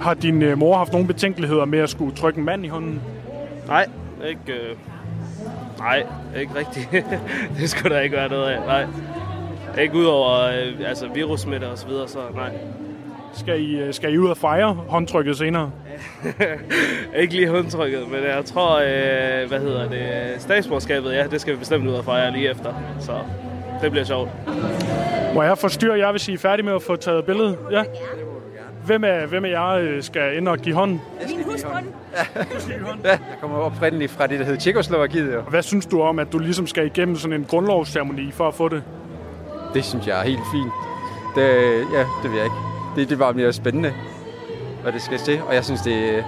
Har 0.00 0.14
din 0.14 0.42
øh, 0.42 0.58
mor 0.58 0.76
haft 0.76 0.92
nogle 0.92 1.06
betænkeligheder 1.06 1.64
med 1.64 1.78
at 1.78 1.90
skulle 1.90 2.16
trykke 2.16 2.38
en 2.38 2.44
mand 2.44 2.64
i 2.64 2.68
hånden? 2.68 3.02
Nej, 3.66 3.86
ikke, 4.28 4.52
øh, 4.52 4.76
nej, 5.78 6.06
ikke 6.40 6.54
rigtigt. 6.54 6.88
det 7.58 7.70
skulle 7.70 7.94
der 7.94 8.00
ikke 8.00 8.16
være 8.16 8.28
noget 8.28 8.50
af. 8.50 8.60
Nej. 8.66 8.86
Ikke 9.82 9.94
udover 9.94 10.40
øh, 10.40 10.88
altså 10.88 11.08
virussmitte 11.14 11.64
og 11.64 11.78
så 11.78 11.86
videre, 11.86 12.08
så 12.08 12.18
nej. 12.34 12.50
Skal 13.34 13.60
I, 13.60 13.78
øh, 13.78 13.94
skal 13.94 14.14
I 14.14 14.18
ud 14.18 14.28
og 14.28 14.36
fejre 14.36 14.74
håndtrykket 14.88 15.38
senere? 15.38 15.70
ikke 17.20 17.34
lige 17.34 17.48
håndtrykket, 17.48 18.10
men 18.10 18.22
jeg 18.24 18.44
tror, 18.44 18.76
øh, 18.76 19.48
hvad 19.48 19.60
hedder 19.60 19.88
det, 19.88 20.42
statsborgerskabet, 20.42 21.12
ja, 21.12 21.26
det 21.26 21.40
skal 21.40 21.52
vi 21.54 21.58
bestemt 21.58 21.86
ud 21.86 21.92
og 21.92 22.04
fejre 22.04 22.32
lige 22.32 22.50
efter. 22.50 22.74
Så 23.00 23.12
det 23.82 23.90
bliver 23.90 24.04
sjovt. 24.04 24.30
Må 25.34 25.42
jeg 25.42 25.58
forstyrre 25.58 25.98
jer, 25.98 26.10
hvis 26.10 26.28
I 26.28 26.32
er 26.32 26.38
færdige 26.38 26.66
med 26.66 26.74
at 26.74 26.82
få 26.82 26.96
taget 26.96 27.24
billedet? 27.24 27.58
Ja. 27.70 27.82
Hvem 28.86 29.04
af, 29.04 29.26
hvem 29.26 29.44
af 29.44 29.50
jer 29.50 29.68
øh, 29.68 30.02
skal 30.02 30.36
ind 30.36 30.48
og 30.48 30.58
give 30.58 30.74
hånden? 30.74 31.00
Min 31.28 31.44
husbund. 31.44 31.84
Ja. 32.12 32.40
Jeg 33.08 33.18
kommer 33.40 33.58
oprindeligt 33.58 34.12
fra 34.12 34.26
det, 34.26 34.38
der 34.38 34.44
hedder 34.44 34.60
Tjekoslovakiet. 34.60 35.42
Hvad 35.48 35.62
synes 35.62 35.86
du 35.86 36.02
om, 36.02 36.18
at 36.18 36.32
du 36.32 36.38
ligesom 36.38 36.66
skal 36.66 36.86
igennem 36.86 37.16
sådan 37.16 37.40
en 37.40 37.44
grundlovsceremoni 37.44 38.32
for 38.32 38.48
at 38.48 38.54
få 38.54 38.68
det? 38.68 38.82
Det 39.74 39.84
synes 39.84 40.06
jeg 40.06 40.20
er 40.20 40.24
helt 40.24 40.42
fint. 40.52 40.72
Det, 41.34 41.42
ja, 41.94 42.04
det 42.22 42.30
ved 42.30 42.36
jeg 42.36 42.44
ikke. 42.44 42.73
Det, 42.96 43.08
det 43.08 43.18
var 43.18 43.32
mere 43.32 43.52
spændende, 43.52 43.92
hvad 44.82 44.92
det 44.92 45.02
skal 45.02 45.18
til. 45.18 45.42
Og 45.42 45.54
jeg 45.54 45.64
synes, 45.64 45.80
det 45.80 46.18
er 46.18 46.22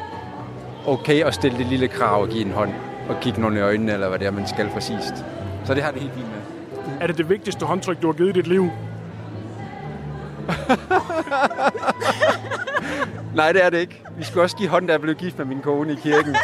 okay 0.87 1.25
at 1.25 1.35
stille 1.35 1.59
det 1.59 1.67
lille 1.67 1.89
krav 1.89 2.23
og 2.23 2.29
give 2.29 2.45
en 2.45 2.53
hånd 2.53 2.73
og 3.09 3.21
kigge 3.21 3.41
nogen 3.41 3.57
i 3.57 3.61
øjnene, 3.61 3.93
eller 3.93 4.09
hvad 4.09 4.19
det 4.19 4.27
er, 4.27 4.31
man 4.31 4.49
skal 4.49 4.71
for 4.71 4.81
sidst. 4.81 5.15
Så 5.65 5.75
det 5.75 5.83
har 5.83 5.91
det 5.91 6.01
helt 6.01 6.15
fint 6.15 6.27
med. 6.27 6.37
Er 7.01 7.07
det 7.07 7.19
det 7.19 7.29
vigtigste 7.29 7.67
håndtryk, 7.67 8.03
du 8.03 8.07
har 8.07 8.13
givet 8.13 8.29
i 8.29 8.33
dit 8.33 8.47
liv? 8.47 8.71
Nej, 13.37 13.53
det 13.53 13.65
er 13.65 13.71
det 13.71 13.79
ikke. 13.79 14.03
Vi 14.17 14.25
skulle 14.25 14.43
også 14.43 14.57
give 14.57 14.69
hånd, 14.69 14.87
da 14.87 14.93
jeg 14.93 15.01
blev 15.01 15.15
gift 15.15 15.39
med 15.39 15.47
min 15.47 15.61
kone 15.61 15.93
i 15.93 15.97
kirken. 15.97 16.37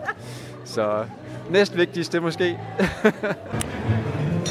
Så 0.64 1.04
næst 1.50 1.76
vigtigste 1.76 2.20
måske. 2.20 2.58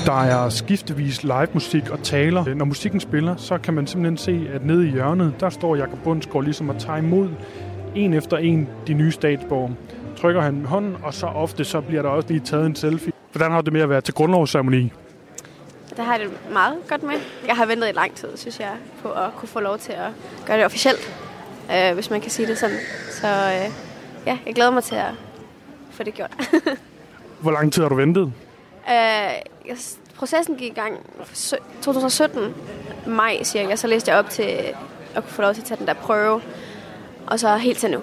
Der 0.06 0.22
er 0.22 0.50
skiftevis 0.50 1.24
live 1.24 1.48
musik 1.54 1.90
og 1.90 2.04
taler. 2.04 2.56
Når 2.56 2.66
musikken 2.66 3.00
spiller, 3.00 3.36
så 3.36 3.58
kan 3.58 3.74
man 3.74 3.88
simpelthen 3.88 4.18
se, 4.18 4.50
at 4.54 4.66
nede 4.66 4.88
i 4.88 4.92
hjørnet, 4.92 5.34
der 5.40 5.50
står 5.50 5.76
Jakob 5.76 6.00
Bundsgaard 6.04 6.44
ligesom 6.44 6.70
at 6.70 6.76
tage 6.80 6.98
imod 6.98 7.30
en 7.96 8.14
efter 8.14 8.38
en 8.38 8.70
de 8.88 8.94
nye 8.94 9.12
statsborger. 9.12 9.70
Trykker 10.18 10.42
han 10.42 10.66
hånden, 10.66 10.96
og 11.04 11.14
så 11.14 11.26
ofte 11.26 11.66
så 11.66 11.82
bliver 11.82 12.02
der 12.02 12.10
også 12.10 12.28
lige 12.30 12.40
taget 12.40 12.66
en 12.66 12.76
selfie. 12.76 13.14
Hvordan 13.32 13.52
har 13.52 13.62
det 13.62 13.74
med 13.74 13.82
at 13.82 13.90
være 13.90 14.02
til 14.02 14.14
grundlovsceremoni? 14.14 14.92
Det 15.90 16.06
har 16.06 16.16
jeg 16.18 16.26
det 16.26 16.54
meget 16.54 16.76
godt 16.90 17.04
med. 17.04 17.16
Jeg 17.48 17.56
har 17.56 17.66
ventet 17.66 17.90
i 17.90 17.92
lang 17.92 18.16
tid, 18.16 18.30
synes 18.36 18.60
jeg, 18.60 18.72
på 19.02 19.12
at 19.12 19.36
kunne 19.36 19.50
få 19.50 19.60
lov 19.60 19.78
til 19.78 19.92
at 19.92 20.10
gøre 20.46 20.58
det 20.58 20.66
officielt, 20.66 21.14
øh, 21.74 21.94
hvis 21.94 22.10
man 22.10 22.22
kan 22.22 22.32
sige 22.32 22.48
det 22.48 22.58
sådan. 22.58 22.78
Så 23.12 23.28
øh, 23.28 23.72
ja, 24.26 24.38
jeg 24.46 24.56
glæder 24.56 24.72
mig 24.72 24.84
til 24.84 24.96
at 24.96 25.12
få 25.92 26.04
det 26.04 26.14
gjort. 26.14 26.32
Hvor 27.42 27.52
lang 27.52 27.74
tid 27.74 27.82
har 27.82 27.90
du 27.90 27.96
ventet? 27.96 28.34
Øh, 28.90 29.76
processen 30.16 30.56
gik 30.56 30.72
i 30.72 30.76
gang 30.76 31.00
2017, 31.82 32.56
maj 33.08 33.44
cirka, 33.44 33.76
så 33.76 33.88
læste 33.88 34.12
jeg 34.12 34.20
op 34.20 34.30
til 34.30 34.44
at 35.16 35.24
kunne 35.24 35.24
få 35.24 35.42
lov 35.42 35.54
til 35.54 35.62
at 35.62 35.68
tage 35.68 35.78
den 35.78 35.88
der 35.88 35.94
prøve, 35.94 36.42
og 37.28 37.40
så 37.40 37.58
helt 37.58 37.78
til 37.78 37.92
nu. 37.92 38.00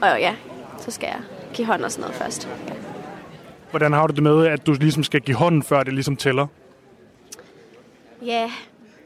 Og 0.00 0.20
ja, 0.20 0.34
så 0.78 0.90
skal 0.90 1.06
jeg 1.06 1.20
give 1.54 1.66
hånd 1.66 1.84
og 1.84 1.92
sådan 1.92 2.02
noget 2.02 2.16
først. 2.16 2.48
Ja. 2.68 2.74
Hvordan 3.70 3.92
har 3.92 4.06
du 4.06 4.14
det 4.14 4.22
med, 4.22 4.46
at 4.46 4.66
du 4.66 4.72
ligesom 4.72 5.04
skal 5.04 5.20
give 5.20 5.36
hånden, 5.36 5.62
før 5.62 5.82
det 5.82 5.94
ligesom 5.94 6.16
tæller? 6.16 6.46
Ja. 8.22 8.50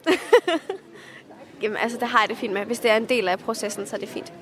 Jamen, 1.62 1.76
altså, 1.76 1.98
det 1.98 2.08
har 2.08 2.20
jeg 2.20 2.28
det 2.28 2.36
fint 2.36 2.52
med. 2.52 2.64
Hvis 2.64 2.78
det 2.78 2.90
er 2.90 2.96
en 2.96 3.08
del 3.08 3.28
af 3.28 3.38
processen, 3.38 3.86
så 3.86 3.96
er 3.96 4.00
det 4.00 4.08
fint. 4.08 4.32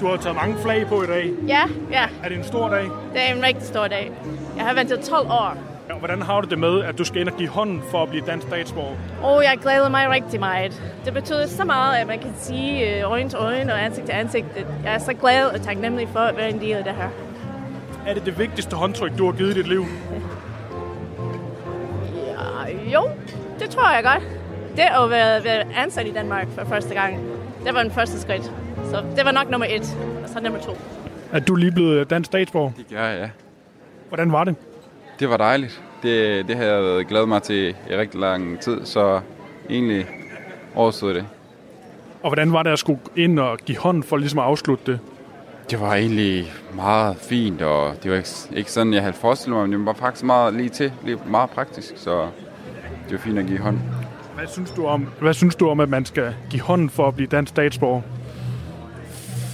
Du 0.00 0.06
har 0.06 0.16
taget 0.16 0.36
mange 0.36 0.56
flag 0.62 0.86
på 0.86 1.02
i 1.02 1.06
dag. 1.06 1.30
Ja, 1.48 1.62
ja. 1.90 2.04
Er 2.24 2.28
det 2.28 2.38
en 2.38 2.44
stor 2.44 2.68
dag? 2.68 2.82
Det 2.84 3.28
er 3.28 3.34
en 3.34 3.42
rigtig 3.42 3.66
stor 3.66 3.88
dag. 3.88 4.12
Jeg 4.56 4.64
har 4.64 4.74
ventet 4.74 5.00
12 5.00 5.26
år. 5.30 5.56
Ja, 5.88 5.94
hvordan 5.94 6.22
har 6.22 6.40
du 6.40 6.48
det 6.48 6.58
med, 6.58 6.84
at 6.84 6.98
du 6.98 7.04
skal 7.04 7.20
ind 7.20 7.28
og 7.28 7.36
give 7.36 7.48
hånden 7.48 7.82
for 7.90 8.02
at 8.02 8.08
blive 8.08 8.24
dansk 8.26 8.46
statsborger? 8.46 8.96
Og 9.22 9.42
jeg 9.42 9.58
glæder 9.62 9.88
mig 9.88 10.10
rigtig 10.10 10.40
meget. 10.40 10.82
Det 11.04 11.14
betyder 11.14 11.46
så 11.46 11.64
meget, 11.64 11.96
at 11.96 12.06
man 12.06 12.18
kan 12.18 12.34
sige 12.36 12.96
øh, 12.98 13.10
øjne 13.10 13.28
til 13.28 13.38
øjne 13.38 13.72
og 13.72 13.84
ansigt 13.84 14.06
til 14.06 14.12
ansigt. 14.14 14.46
Jeg 14.84 14.94
er 14.94 14.98
så 14.98 15.14
glad 15.14 15.46
og 15.46 15.62
taknemmelig 15.62 16.08
for 16.08 16.20
at 16.20 16.36
være 16.36 16.50
en 16.50 16.60
del 16.60 16.72
af 16.72 16.84
det 16.84 16.92
her. 16.92 17.08
Er 18.06 18.14
det 18.14 18.26
det 18.26 18.38
vigtigste 18.38 18.76
håndtryk, 18.76 19.18
du 19.18 19.24
har 19.24 19.32
givet 19.32 19.50
i 19.50 19.54
dit 19.54 19.68
liv? 19.68 19.84
Ja, 22.26 22.90
jo, 22.92 23.08
det 23.58 23.70
tror 23.70 23.94
jeg 23.94 24.04
godt. 24.04 24.22
Det 24.76 24.82
at 24.82 25.10
være 25.44 25.64
ansat 25.76 26.06
i 26.06 26.12
Danmark 26.12 26.46
for 26.58 26.64
første 26.64 26.94
gang, 26.94 27.18
det 27.64 27.74
var 27.74 27.82
den 27.82 27.92
første 27.92 28.20
skridt. 28.20 28.52
Så 28.90 29.04
det 29.16 29.24
var 29.24 29.32
nok 29.32 29.50
nummer 29.50 29.66
et, 29.70 29.96
og 30.22 30.28
så 30.28 30.40
nummer 30.40 30.60
to. 30.60 30.76
Er 31.32 31.40
du 31.40 31.54
lige 31.54 31.72
blevet 31.72 32.10
dansk 32.10 32.26
statsborger? 32.26 32.70
Det 32.76 32.86
gør 32.90 33.04
jeg, 33.04 33.20
ja. 33.20 33.30
Hvordan 34.08 34.32
var 34.32 34.44
det? 34.44 34.54
Det 35.20 35.28
var 35.30 35.36
dejligt. 35.36 35.82
Det, 36.02 36.48
det 36.48 36.56
har 36.56 36.64
jeg 36.64 37.04
glædet 37.04 37.28
mig 37.28 37.42
til 37.42 37.68
i 37.90 37.96
rigtig 37.96 38.20
lang 38.20 38.60
tid, 38.60 38.84
så 38.84 39.20
egentlig 39.70 40.06
overstod 40.74 41.14
det. 41.14 41.26
Og 42.22 42.28
hvordan 42.28 42.52
var 42.52 42.62
det 42.62 42.70
at 42.70 42.78
skulle 42.78 43.00
ind 43.16 43.38
og 43.38 43.58
give 43.58 43.78
hånd 43.78 44.02
for 44.02 44.16
ligesom 44.16 44.38
at 44.38 44.44
afslutte 44.44 44.92
det? 44.92 45.00
Det 45.70 45.80
var 45.80 45.94
egentlig 45.94 46.52
meget 46.74 47.16
fint, 47.16 47.62
og 47.62 47.94
det 48.02 48.10
var 48.10 48.16
ikke, 48.16 48.28
ikke 48.52 48.72
sådan, 48.72 48.92
jeg 48.94 49.02
havde 49.02 49.12
forestillet 49.14 49.58
mig, 49.58 49.68
men 49.68 49.78
det 49.78 49.86
var 49.86 49.92
faktisk 49.92 50.24
meget 50.24 50.54
lige 50.54 50.68
til, 50.68 50.92
lige 51.04 51.18
meget 51.26 51.50
praktisk, 51.50 51.92
så 51.96 52.22
det 53.04 53.12
var 53.12 53.18
fint 53.18 53.38
at 53.38 53.46
give 53.46 53.58
hånd. 53.58 53.78
Hvad 54.34 54.46
synes 54.46 54.70
du 54.70 54.86
om, 54.86 55.08
hvad 55.20 55.34
synes 55.34 55.54
du 55.54 55.68
om 55.68 55.80
at 55.80 55.88
man 55.88 56.04
skal 56.04 56.34
give 56.50 56.62
hånd 56.62 56.90
for 56.90 57.08
at 57.08 57.14
blive 57.14 57.26
dansk 57.26 57.50
statsborger? 57.50 58.02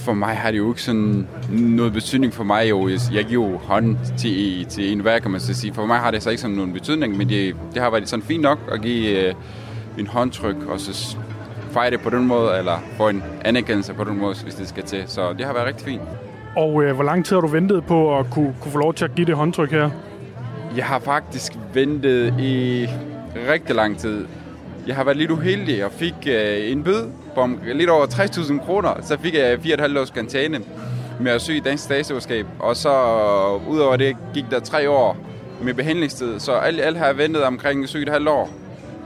For 0.03 0.13
mig 0.13 0.35
har 0.35 0.51
det 0.51 0.57
jo 0.57 0.69
ikke 0.69 0.81
sådan 0.81 1.27
noget 1.49 1.93
betydning 1.93 2.33
for 2.33 2.43
mig. 2.43 2.69
Jo. 2.69 2.89
Jeg 3.13 3.25
giver 3.25 3.49
jo 3.49 3.57
hånd 3.57 3.97
til, 4.17 4.65
til 4.65 4.91
en 4.91 4.99
hver, 4.99 5.19
kan 5.19 5.31
man 5.31 5.39
så 5.39 5.53
sige. 5.53 5.73
For 5.73 5.85
mig 5.85 5.97
har 5.97 6.11
det 6.11 6.23
så 6.23 6.29
ikke 6.29 6.41
sådan 6.41 6.55
nogen 6.55 6.73
betydning, 6.73 7.17
men 7.17 7.29
det, 7.29 7.55
det 7.73 7.81
har 7.81 7.89
været 7.89 8.09
sådan 8.09 8.23
fint 8.23 8.41
nok 8.41 8.59
at 8.71 8.81
give 8.81 9.27
øh, 9.27 9.33
en 9.97 10.07
håndtryk, 10.07 10.55
og 10.67 10.79
så 10.79 11.17
fejre 11.71 11.91
det 11.91 12.01
på 12.01 12.09
den 12.09 12.27
måde, 12.27 12.57
eller 12.57 12.83
få 12.97 13.09
en 13.09 13.23
anerkendelse 13.45 13.93
på 13.93 14.03
den 14.03 14.19
måde, 14.19 14.35
hvis 14.43 14.55
det 14.55 14.67
skal 14.67 14.83
til. 14.83 15.03
Så 15.07 15.33
det 15.33 15.45
har 15.45 15.53
været 15.53 15.67
rigtig 15.67 15.85
fint. 15.85 16.01
Og 16.55 16.83
øh, 16.83 16.95
hvor 16.95 17.03
lang 17.03 17.25
tid 17.25 17.35
har 17.35 17.41
du 17.41 17.47
ventet 17.47 17.83
på 17.85 18.19
at 18.19 18.25
kunne, 18.31 18.55
kunne 18.61 18.71
få 18.71 18.77
lov 18.77 18.93
til 18.93 19.05
at 19.05 19.15
give 19.15 19.27
det 19.27 19.35
håndtryk 19.35 19.71
her? 19.71 19.89
Jeg 20.77 20.85
har 20.85 20.99
faktisk 20.99 21.53
ventet 21.73 22.33
i 22.39 22.85
rigtig 23.51 23.75
lang 23.75 23.97
tid. 23.97 24.25
Jeg 24.87 24.95
har 24.95 25.03
været 25.03 25.17
lidt 25.17 25.31
uheldig 25.31 25.85
og 25.85 25.91
fik 25.91 26.13
øh, 26.27 26.71
en 26.71 26.83
bøde 26.83 27.11
på 27.35 27.49
lidt 27.73 27.89
over 27.89 28.05
60.000 28.05 28.65
kroner. 28.65 28.89
Så 29.01 29.17
fik 29.19 29.33
jeg 29.33 29.53
4,5 29.53 29.99
års 29.99 30.09
karantæne 30.09 30.59
med 31.19 31.31
at 31.31 31.41
søge 31.41 31.61
dansk 31.61 31.83
statsborgerskab. 31.83 32.45
Og 32.59 32.75
så 32.75 32.89
øh, 32.89 33.69
udover 33.69 33.97
det 33.97 34.17
gik 34.33 34.45
der 34.51 34.59
tre 34.59 34.89
år 34.89 35.17
med 35.61 35.73
behandlingstid. 35.73 36.39
Så 36.39 36.51
alt, 36.51 36.81
alt 36.81 36.97
har 36.97 37.05
jeg 37.05 37.17
ventet 37.17 37.43
omkring 37.43 37.85
7,5 37.85 38.29
år 38.29 38.49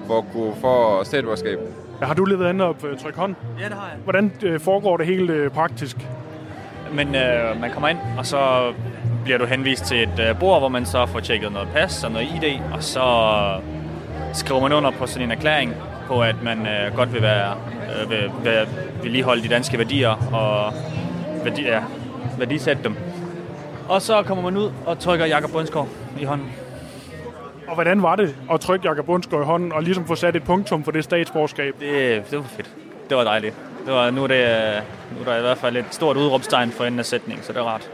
for 0.08 0.18
at 0.18 0.24
kunne 0.34 0.54
få 0.62 1.04
statsborgerskab. 1.04 1.60
Har 2.02 2.14
du 2.14 2.26
lige 2.26 2.40
været 2.40 2.54
inde 2.54 2.66
og 2.66 2.76
trykke 3.00 3.20
hånd? 3.20 3.36
Ja, 3.60 3.66
det 3.66 3.74
har 3.74 3.88
jeg. 3.88 3.98
Hvordan 4.04 4.32
øh, 4.44 4.60
foregår 4.60 4.98
det 4.98 5.06
helt 5.06 5.30
øh, 5.30 5.52
praktisk? 5.52 5.98
Men 6.94 7.16
øh, 7.16 7.62
man 7.62 7.72
kommer 7.72 7.88
ind, 7.90 7.98
og 8.18 8.26
så 8.26 8.72
bliver 9.24 9.38
du 9.38 9.46
henvist 9.46 9.86
til 9.86 10.04
et 10.04 10.20
øh, 10.30 10.40
bord, 10.40 10.60
hvor 10.62 10.70
man 10.70 10.86
så 10.86 11.06
får 11.06 11.20
tjekket 11.20 11.52
noget 11.52 11.68
pas 11.74 12.04
og 12.04 12.12
noget 12.12 12.26
ID, 12.26 12.60
og 12.74 12.84
så 12.84 13.04
skriver 14.34 14.62
man 14.62 14.74
under 14.74 14.92
på 14.92 15.08
sådan 15.08 15.24
en 15.24 15.32
erklæring 15.32 15.74
på, 16.08 16.22
at 16.22 16.36
man 16.44 16.68
øh, 16.68 16.96
godt 16.96 17.14
vil 17.14 17.22
være 17.22 17.56
øh, 18.04 18.10
vil, 18.10 18.32
vil, 18.44 18.68
vil 19.04 19.12
lige 19.12 19.24
holde 19.24 19.44
de 19.44 19.48
danske 19.48 19.78
værdier 19.78 20.10
og 20.34 20.74
værdi, 21.44 21.62
ja, 21.62 21.84
værdisætte 22.38 22.84
dem. 22.84 22.96
Og 23.90 24.02
så 24.02 24.24
kommer 24.24 24.44
man 24.44 24.58
ud 24.58 24.72
og 24.86 25.00
trykker 25.00 25.26
Jakob 25.26 25.52
Bundsgaard 25.52 25.88
i 26.20 26.24
hånden. 26.24 26.52
Og 27.68 27.74
hvordan 27.74 28.04
var 28.04 28.16
det 28.16 28.36
at 28.52 28.60
trykke 28.60 28.88
Jakob 28.88 29.06
Bundsgaard 29.06 29.44
i 29.44 29.46
hånden 29.46 29.72
og 29.72 29.84
ligesom 29.84 30.06
få 30.06 30.16
sat 30.16 30.36
et 30.36 30.44
punktum 30.44 30.84
for 30.84 30.92
det 30.92 31.04
statsborgerskab? 31.04 31.76
Det, 31.80 32.24
det 32.32 32.38
var 32.38 32.44
fedt. 32.44 32.70
Det 33.10 33.18
var 33.18 33.24
dejligt. 33.24 33.56
Det 33.86 33.94
var, 33.94 34.12
nu, 34.12 34.24
er 34.24 34.28
det, 34.28 34.84
nu 35.12 35.22
er 35.22 35.26
der 35.26 35.38
i 35.38 35.42
hvert 35.42 35.58
fald 35.58 35.78
et 35.78 35.86
stort 35.92 36.18
udråbstegn 36.18 36.72
for 36.72 36.84
enden 36.84 37.00
af 37.00 37.06
sætning, 37.06 37.44
så 37.44 37.54
det 37.54 37.60
er 37.60 37.64
rart. 37.64 37.92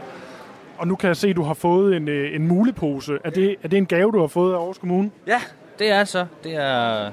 Og 0.78 0.88
nu 0.88 0.96
kan 0.96 1.08
jeg 1.08 1.16
se, 1.16 1.28
at 1.28 1.36
du 1.36 1.42
har 1.42 1.54
fået 1.54 1.96
en, 1.96 2.08
øh, 2.08 2.34
en 2.34 2.48
mulepose. 2.48 3.18
Er 3.24 3.30
det, 3.30 3.56
er 3.62 3.68
det 3.68 3.76
en 3.76 3.86
gave, 3.86 4.12
du 4.12 4.20
har 4.20 4.26
fået 4.26 4.52
af 4.52 4.56
Aarhus 4.56 4.78
Kommune? 4.78 5.10
Ja, 5.26 5.40
det 5.78 5.90
er 5.90 6.04
så. 6.04 6.26
Det 6.44 6.56
er 6.56 7.10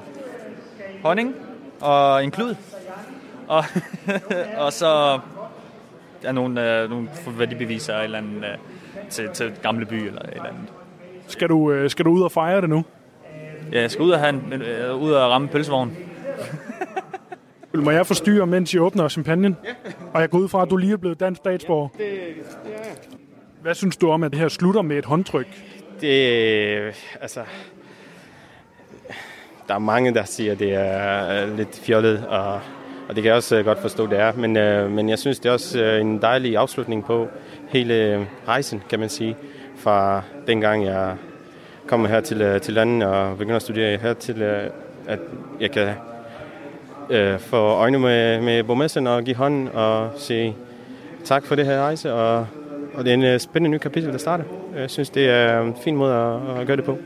honning 1.04 1.36
og 1.82 2.24
en 2.24 2.32
klud. 2.32 2.56
Og, 3.52 3.64
og 4.66 4.74
så 4.74 5.20
af 6.24 6.36
nogle, 6.36 6.84
uh, 6.84 6.90
nogle 6.90 7.10
værdibeviser 7.28 7.98
eller, 7.98 8.18
andet, 8.18 8.38
uh, 8.38 9.10
til, 9.10 9.30
til 9.34 9.54
gamle 9.62 9.86
by 9.86 9.94
eller 9.94 10.22
et 10.22 10.30
eller 10.30 10.46
andet. 10.46 10.74
Skal 11.28 11.50
du, 11.50 11.84
uh, 11.84 11.90
skal 11.90 12.06
du 12.06 12.12
ud 12.12 12.22
og 12.22 12.32
fejre 12.32 12.62
det 12.62 12.70
nu? 12.70 12.86
Ja, 13.72 13.82
jeg 13.82 13.92
skal 13.92 14.04
ud 14.04 14.12
og, 14.12 14.20
have 14.20 14.30
en, 14.30 14.62
uh, 14.92 15.02
ud 15.02 15.12
og 15.12 15.32
ramme 15.32 15.48
pølsevognen. 15.48 15.98
Må 17.74 17.92
jeg 17.92 18.08
forstyrre, 18.08 18.48
mens 18.48 18.74
I 18.74 18.80
åbner 18.80 19.10
champagnen? 19.10 19.58
Ja. 19.64 19.92
Og 20.14 20.22
jeg 20.22 20.30
går 20.30 20.38
ud 20.38 20.48
fra, 20.48 20.62
at 20.62 20.70
du 20.70 20.78
lige 20.78 20.94
er 20.94 20.98
blevet 20.98 21.20
dansk 21.20 21.40
statsborger. 21.40 21.88
Det, 21.88 22.00
det 22.66 22.74
er 22.76 23.18
Hvad 23.62 23.74
synes 23.74 23.98
du 23.98 24.12
om, 24.12 24.24
at 24.24 24.32
det 24.32 24.40
her 24.40 24.48
slutter 24.48 24.82
med 24.82 24.98
et 24.98 25.06
håndtryk? 25.06 25.48
Det, 26.02 26.18
altså... 27.22 27.44
Der 29.68 29.74
er 29.74 29.80
mange, 29.80 30.14
der 30.14 30.24
siger, 30.24 30.52
at 30.52 30.60
det 30.60 30.74
er 30.74 31.46
lidt 31.56 31.82
fjollet, 31.86 32.28
og, 32.28 32.62
og 33.12 33.16
det 33.16 33.24
kan 33.24 33.30
jeg 33.30 33.36
også 33.36 33.58
øh, 33.58 33.66
godt 33.66 33.80
forstå, 33.80 34.08
det 34.08 34.20
er. 34.20 34.34
Men, 34.34 34.58
øh, 34.58 34.92
men 34.92 35.10
jeg 35.10 35.20
synes, 35.20 35.40
det 35.40 35.50
er 35.50 35.54
også 35.54 35.80
øh, 35.80 36.02
en 36.02 36.22
dejlig 36.22 36.58
afslutning 36.58 37.06
på 37.06 37.28
hele 37.70 37.94
øh, 37.94 38.26
rejsen, 38.48 38.84
kan 38.90 39.00
man 39.00 39.10
sige. 39.10 39.38
Fra 39.78 40.22
dengang 40.48 40.86
jeg 40.86 41.16
kom 41.88 42.06
her 42.06 42.22
til, 42.22 42.60
til 42.62 42.74
landet 42.74 43.08
og 43.08 43.38
begyndte 43.38 43.56
at 43.56 43.62
studere 43.62 43.98
her 43.98 44.14
til, 44.14 44.44
at 45.08 45.20
jeg 45.60 45.72
kan 45.72 45.90
øh, 47.10 47.40
få 47.40 47.58
øjne 47.58 48.00
med, 48.00 48.42
med 48.42 48.64
borgmesteren 48.64 49.08
og 49.08 49.24
give 49.24 49.36
hånd 49.36 49.70
og 49.70 50.10
sige 50.18 50.56
tak 51.24 51.46
for 51.46 51.56
det 51.56 51.66
her 51.66 51.82
rejse. 51.82 52.14
Og, 52.14 52.48
og 52.94 53.04
det 53.04 53.10
er 53.10 53.14
en 53.14 53.24
øh, 53.24 53.40
spændende 53.40 53.78
ny 53.78 53.80
kapitel, 53.80 54.12
der 54.12 54.18
starter. 54.18 54.44
Jeg 54.76 54.90
synes, 54.90 55.10
det 55.10 55.30
er 55.30 55.62
en 55.62 55.76
fin 55.84 55.96
måde 55.96 56.14
at, 56.14 56.60
at 56.62 56.68
gøre 56.68 56.78
det 56.78 56.86
på. 56.86 56.98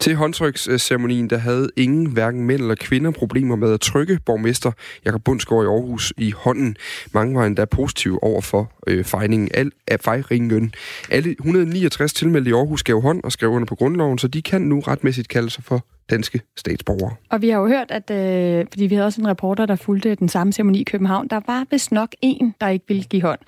Til 0.00 0.16
håndtryksceremonien, 0.16 1.30
der 1.30 1.38
havde 1.38 1.70
ingen, 1.76 2.06
hverken 2.06 2.44
mænd 2.44 2.60
eller 2.60 2.74
kvinder, 2.74 3.10
problemer 3.10 3.56
med 3.56 3.72
at 3.72 3.80
trykke 3.80 4.18
borgmester 4.26 4.72
Jakob 5.04 5.24
Bundsgaard 5.24 5.64
i 5.64 5.66
Aarhus 5.66 6.12
i 6.16 6.30
hånden. 6.30 6.76
Mange 7.12 7.34
var 7.34 7.46
endda 7.46 7.64
positive 7.64 8.22
over 8.22 8.40
for 8.40 8.72
øh, 8.86 9.04
fejringen 9.04 9.48
al, 9.54 9.72
af 9.86 10.00
fejringen. 10.00 10.74
Alle 11.10 11.30
169 11.30 12.12
tilmeldte 12.12 12.50
i 12.50 12.54
Aarhus 12.54 12.82
gav 12.82 13.00
hånd 13.00 13.24
og 13.24 13.32
skrev 13.32 13.50
under 13.50 13.66
på 13.66 13.74
grundloven, 13.74 14.18
så 14.18 14.28
de 14.28 14.42
kan 14.42 14.62
nu 14.62 14.80
retmæssigt 14.80 15.28
kalde 15.28 15.50
sig 15.50 15.64
for 15.64 15.84
danske 16.10 16.40
statsborgere. 16.56 17.14
Og 17.30 17.42
vi 17.42 17.48
har 17.48 17.58
jo 17.58 17.68
hørt, 17.68 17.90
at 17.90 18.10
øh, 18.10 18.66
fordi 18.72 18.86
vi 18.86 18.94
havde 18.94 19.06
også 19.06 19.20
en 19.20 19.28
reporter, 19.28 19.66
der 19.66 19.76
fulgte 19.76 20.14
den 20.14 20.28
samme 20.28 20.52
ceremoni 20.52 20.80
i 20.80 20.84
København, 20.84 21.28
der 21.28 21.40
var 21.46 21.66
vist 21.70 21.92
nok 21.92 22.08
en, 22.22 22.54
der 22.60 22.68
ikke 22.68 22.84
ville 22.88 23.02
give 23.02 23.22
hånd. 23.22 23.38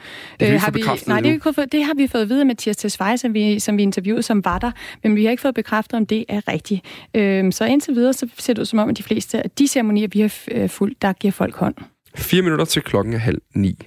Det 0.40 0.52
øh, 0.52 0.60
har 0.60 0.70
vi, 0.70 0.80
nej, 1.06 1.20
det, 1.20 1.42
har 1.42 1.64
det 1.64 1.84
har 1.84 1.94
vi 1.94 2.06
fået 2.06 2.22
at 2.22 2.28
vide 2.28 2.38
med 2.38 2.44
Mathias 2.44 2.76
Tesfaye, 2.76 3.18
som 3.18 3.34
vi, 3.34 3.58
som 3.58 3.76
vi 3.76 3.82
interviewede, 3.82 4.22
som 4.22 4.44
var 4.44 4.58
der, 4.58 4.70
men 5.02 5.16
vi 5.16 5.24
har 5.24 5.30
ikke 5.30 5.40
fået 5.40 5.54
bekræftet, 5.54 5.96
om 5.96 6.06
det 6.06 6.24
er 6.28 6.48
rigtigt. 6.48 6.84
Øh, 7.14 7.52
så 7.52 7.64
indtil 7.64 7.94
videre, 7.94 8.12
så 8.12 8.28
ser 8.38 8.52
det 8.52 8.60
ud 8.60 8.66
som 8.66 8.78
om, 8.78 8.88
at 8.88 8.96
de 8.96 9.02
fleste 9.02 9.42
af 9.42 9.50
de 9.50 9.68
ceremonier, 9.68 10.08
vi 10.12 10.20
har 10.20 10.32
øh, 10.50 10.68
fulgt, 10.68 11.02
der 11.02 11.12
giver 11.12 11.32
folk 11.32 11.56
hånd. 11.56 11.74
Fire 12.16 12.42
minutter 12.42 12.64
til 12.64 12.82
klokken 12.82 13.14
er 13.14 13.18
halv 13.18 13.38
ni. 13.54 13.78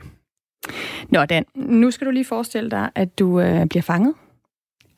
Nå, 1.10 1.26
Dan, 1.26 1.46
nu 1.56 1.92
skal 1.92 2.08
du 2.08 2.12
lige 2.12 2.26
forestille 2.26 2.72
dig, 2.72 2.90
at 2.96 3.20
du 3.20 3.40
øh, 3.40 3.66
bliver 3.66 3.82
fanget 3.82 4.14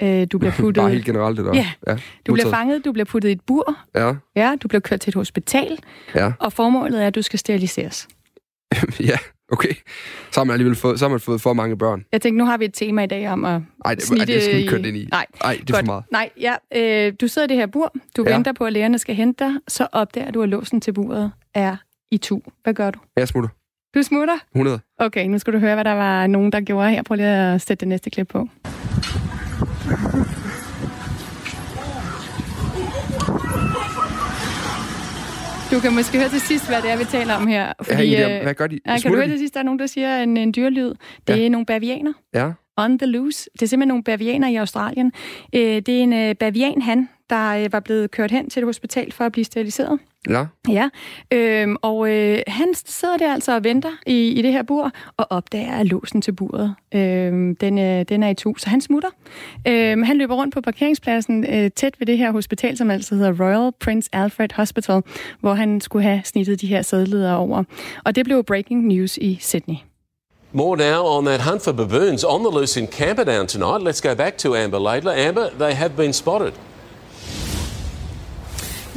Øh, 0.01 0.27
du 0.31 0.37
bliver 0.37 0.53
puttet... 0.59 0.81
Bare 0.81 0.91
helt 0.91 1.05
generelt 1.05 1.37
det 1.37 1.45
der. 1.45 1.55
Ja. 1.55 1.67
ja. 1.87 1.97
Du 2.27 2.33
bliver 2.33 2.49
fanget, 2.49 2.85
du 2.85 2.91
bliver 2.91 3.05
puttet 3.05 3.29
i 3.29 3.31
et 3.31 3.41
bur. 3.41 3.77
Ja. 3.95 4.13
Ja, 4.35 4.55
du 4.63 4.67
bliver 4.67 4.81
kørt 4.81 4.99
til 4.99 5.09
et 5.11 5.15
hospital. 5.15 5.79
Ja. 6.15 6.31
Og 6.39 6.53
formålet 6.53 7.03
er, 7.03 7.07
at 7.07 7.15
du 7.15 7.21
skal 7.21 7.39
steriliseres. 7.39 8.07
ja, 8.99 9.17
okay. 9.51 9.73
Så 10.31 10.39
har 10.39 10.43
man 10.43 10.53
alligevel 10.53 10.75
fået, 10.75 10.99
så 10.99 11.05
har 11.05 11.09
man 11.09 11.19
fået 11.19 11.41
for 11.41 11.53
mange 11.53 11.77
børn. 11.77 12.05
Jeg 12.11 12.21
tænkte, 12.21 12.37
nu 12.37 12.45
har 12.45 12.57
vi 12.57 12.65
et 12.65 12.73
tema 12.73 13.03
i 13.03 13.07
dag 13.07 13.29
om 13.29 13.45
at 13.45 13.61
Ej, 13.85 13.95
det, 13.95 14.03
snitte... 14.03 14.33
det 14.33 14.43
skal 14.43 14.57
vi 14.57 14.67
køre 14.67 14.79
ind 14.79 14.97
i. 14.97 15.07
Nej, 15.11 15.25
Ej 15.41 15.51
det 15.53 15.69
er 15.69 15.73
Godt. 15.73 15.85
for 15.85 15.85
meget. 15.85 16.03
Nej, 16.11 16.29
ja. 16.39 16.53
Øh, 16.75 17.13
du 17.21 17.27
sidder 17.27 17.47
i 17.47 17.49
det 17.49 17.57
her 17.57 17.65
bur. 17.65 17.93
Du 18.17 18.23
ja. 18.27 18.33
venter 18.33 18.51
på, 18.53 18.65
at 18.65 18.73
lægerne 18.73 18.97
skal 18.99 19.15
hente 19.15 19.43
dig. 19.45 19.53
Så 19.67 19.87
opdager 19.91 20.31
du, 20.31 20.41
at 20.41 20.49
låsen 20.49 20.81
til 20.81 20.93
buret 20.93 21.31
er 21.53 21.75
i 22.11 22.17
tu. 22.17 22.39
Hvad 22.63 22.73
gør 22.73 22.91
du? 22.91 22.99
Jeg 23.17 23.27
smutter. 23.27 23.49
Du 23.95 24.03
smutter? 24.03 24.35
100. 24.55 24.79
Okay, 24.99 25.25
nu 25.27 25.39
skal 25.39 25.53
du 25.53 25.59
høre, 25.59 25.73
hvad 25.75 25.83
der 25.83 25.93
var 25.93 26.27
nogen, 26.27 26.51
der 26.51 26.61
gjorde 26.61 26.89
her. 26.89 27.03
Prøv 27.03 27.15
lige 27.15 27.27
at 27.27 27.61
sætte 27.61 27.79
det 27.79 27.87
næste 27.87 28.09
klip 28.09 28.27
på. 28.27 28.49
Du 35.71 35.79
kan 35.79 35.93
måske 35.93 36.17
høre 36.17 36.29
til 36.29 36.41
sidst, 36.41 36.67
hvad 36.67 36.81
det 36.81 36.91
er, 36.91 36.97
vi 36.97 37.03
taler 37.03 37.33
om 37.33 37.47
her. 37.47 37.73
Fordi, 37.81 38.09
ja, 38.09 38.43
hvad 38.43 38.53
gør 38.53 38.67
de? 38.67 38.79
Ja, 38.85 38.99
kan 38.99 39.11
du 39.11 39.17
høre 39.17 39.27
til 39.27 39.39
sidst, 39.39 39.53
der 39.53 39.59
er 39.59 39.63
nogen, 39.63 39.79
der 39.79 39.85
siger 39.87 40.23
en, 40.23 40.37
en 40.37 40.53
dyrlyd? 40.55 40.93
Det 41.27 41.37
ja. 41.37 41.45
er 41.45 41.49
nogle 41.49 41.65
bavianer. 41.65 42.13
Ja. 42.33 42.51
On 42.77 42.99
the 42.99 43.07
loose. 43.07 43.49
Det 43.53 43.61
er 43.61 43.65
simpelthen 43.65 43.87
nogle 43.87 44.03
bavianer 44.03 44.47
i 44.47 44.55
Australien. 44.55 45.11
Det 45.53 45.89
er 45.89 46.03
en 46.03 46.35
bavian, 46.35 46.81
han, 46.81 47.09
der 47.29 47.69
var 47.69 47.79
blevet 47.79 48.11
kørt 48.11 48.31
hen 48.31 48.49
til 48.49 48.59
et 48.59 48.65
hospital 48.65 49.11
for 49.11 49.23
at 49.25 49.31
blive 49.31 49.45
steriliseret. 49.45 49.99
Ja. 50.29 50.45
Ja, 50.69 50.89
øhm, 51.31 51.75
og 51.81 52.09
øh, 52.09 52.39
han 52.47 52.73
sidder 52.85 53.17
der 53.17 53.33
altså 53.33 53.55
og 53.55 53.63
venter 53.63 53.91
i, 54.05 54.27
i 54.27 54.41
det 54.41 54.51
her 54.51 54.63
bur, 54.63 54.91
og 55.17 55.27
opdager, 55.29 55.71
at 55.71 55.85
låsen 55.85 56.21
til 56.21 56.31
buret, 56.31 56.75
øhm, 56.93 57.55
den, 57.55 57.79
øh, 57.79 58.05
den 58.09 58.23
er 58.23 58.29
i 58.29 58.33
to, 58.33 58.57
så 58.57 58.69
han 58.69 58.81
smutter. 58.81 59.09
Øhm, 59.67 60.03
han 60.03 60.17
løber 60.17 60.35
rundt 60.35 60.53
på 60.53 60.61
parkeringspladsen 60.61 61.45
øh, 61.49 61.71
tæt 61.75 61.95
ved 61.99 62.07
det 62.07 62.17
her 62.17 62.31
hospital, 62.31 62.77
som 62.77 62.91
altså 62.91 63.15
hedder 63.15 63.45
Royal 63.45 63.71
Prince 63.79 64.09
Alfred 64.13 64.49
Hospital, 64.55 65.01
hvor 65.39 65.53
han 65.53 65.81
skulle 65.81 66.03
have 66.03 66.21
snittet 66.23 66.61
de 66.61 66.67
her 66.67 66.81
sædleder 66.81 67.33
over. 67.33 67.63
Og 68.05 68.15
det 68.15 68.25
blev 68.25 68.43
breaking 68.43 68.87
news 68.87 69.17
i 69.17 69.37
Sydney. 69.41 69.75
More 70.51 70.77
now 70.77 71.03
on 71.03 71.25
that 71.25 71.41
hunt 71.41 71.61
for 71.61 71.71
baboons 71.71 72.23
on 72.23 72.39
the 72.39 72.59
loose 72.59 72.79
in 72.79 72.87
Camperdown 72.87 73.47
tonight. 73.47 73.81
Let's 73.87 74.09
go 74.09 74.15
back 74.15 74.37
to 74.37 74.55
Amber 74.55 74.79
Laidler. 74.79 75.27
Amber, 75.27 75.49
they 75.59 75.73
have 75.73 75.95
been 75.97 76.13
spotted. 76.13 76.53